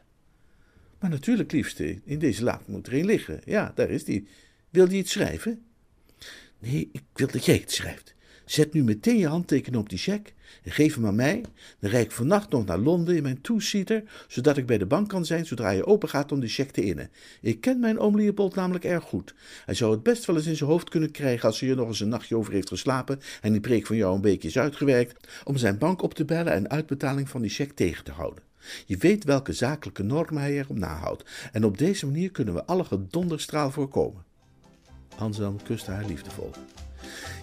Maar 0.98 1.10
natuurlijk, 1.10 1.52
liefste, 1.52 2.00
in 2.04 2.18
deze 2.18 2.42
laad 2.42 2.66
moet 2.66 2.86
er 2.86 2.94
een 2.94 3.04
liggen. 3.04 3.40
Ja, 3.44 3.72
daar 3.74 3.90
is 3.90 4.04
die. 4.04 4.28
Wil 4.70 4.90
je 4.90 4.96
iets 4.96 5.12
schrijven? 5.12 5.62
Nee, 6.58 6.88
ik 6.92 7.02
wil 7.14 7.26
dat 7.26 7.44
jij 7.44 7.56
het 7.56 7.72
schrijft. 7.72 8.14
Zet 8.44 8.72
nu 8.72 8.82
meteen 8.82 9.18
je 9.18 9.26
handtekening 9.26 9.82
op 9.82 9.88
die 9.88 9.98
cheque 9.98 10.32
en 10.62 10.70
geef 10.70 10.94
hem 10.94 11.06
aan 11.06 11.14
mij. 11.14 11.44
Dan 11.80 11.90
rijd 11.90 12.04
ik 12.04 12.12
vannacht 12.12 12.50
nog 12.50 12.64
naar 12.64 12.78
Londen 12.78 13.16
in 13.16 13.22
mijn 13.22 13.40
two-seater, 13.40 14.02
zodat 14.28 14.56
ik 14.56 14.66
bij 14.66 14.78
de 14.78 14.86
bank 14.86 15.08
kan 15.08 15.24
zijn 15.24 15.46
zodra 15.46 15.70
je 15.70 15.86
open 15.86 16.08
gaat 16.08 16.32
om 16.32 16.40
die 16.40 16.48
cheque 16.48 16.72
te 16.72 16.84
innen. 16.84 17.10
Ik 17.40 17.60
ken 17.60 17.80
mijn 17.80 17.98
oom 17.98 18.16
Leopold 18.16 18.54
namelijk 18.54 18.84
erg 18.84 19.04
goed. 19.04 19.34
Hij 19.64 19.74
zou 19.74 19.92
het 19.92 20.02
best 20.02 20.24
wel 20.24 20.36
eens 20.36 20.46
in 20.46 20.56
zijn 20.56 20.70
hoofd 20.70 20.88
kunnen 20.88 21.10
krijgen 21.10 21.48
als 21.48 21.60
hij 21.60 21.70
er 21.70 21.76
nog 21.76 21.88
eens 21.88 22.00
een 22.00 22.08
nachtje 22.08 22.36
over 22.36 22.52
heeft 22.52 22.68
geslapen 22.68 23.20
en 23.40 23.52
die 23.52 23.60
preek 23.60 23.86
van 23.86 23.96
jou 23.96 24.14
een 24.14 24.20
beetje 24.20 24.48
is 24.48 24.58
uitgewerkt, 24.58 25.28
om 25.44 25.56
zijn 25.56 25.78
bank 25.78 26.02
op 26.02 26.14
te 26.14 26.24
bellen 26.24 26.52
en 26.52 26.70
uitbetaling 26.70 27.28
van 27.28 27.40
die 27.40 27.50
cheque 27.50 27.74
tegen 27.74 28.04
te 28.04 28.12
houden. 28.12 28.42
Je 28.86 28.96
weet 28.96 29.24
welke 29.24 29.52
zakelijke 29.52 30.02
normen 30.02 30.42
hij 30.42 30.58
erom 30.58 30.78
nahoudt. 30.78 31.24
En 31.52 31.64
op 31.64 31.78
deze 31.78 32.06
manier 32.06 32.30
kunnen 32.30 32.54
we 32.54 32.64
alle 32.64 32.84
gedonderstraal 32.84 33.70
voorkomen. 33.70 34.27
Anselm 35.18 35.62
kuste 35.62 35.90
haar 35.90 36.04
liefdevol. 36.04 36.50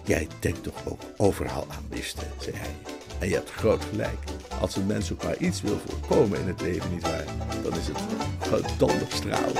Jij 0.04 0.28
denkt 0.40 0.62
toch 0.62 0.86
ook 0.86 1.00
overal 1.16 1.66
aan 1.68 1.86
liefde, 1.90 2.22
zei 2.40 2.56
hij. 2.56 2.74
En 3.18 3.28
je 3.28 3.34
hebt 3.34 3.50
groot 3.50 3.84
gelijk. 3.84 4.18
Als 4.60 4.76
een 4.76 4.86
mens 4.86 5.12
ook 5.12 5.22
maar 5.22 5.36
iets 5.36 5.60
wil 5.60 5.78
voorkomen 5.86 6.40
in 6.40 6.46
het 6.46 6.60
leven, 6.60 6.90
nietwaar? 6.90 7.24
Dan 7.62 7.72
is 7.72 7.86
het 7.86 7.98
gedonderstraal. 8.40 9.52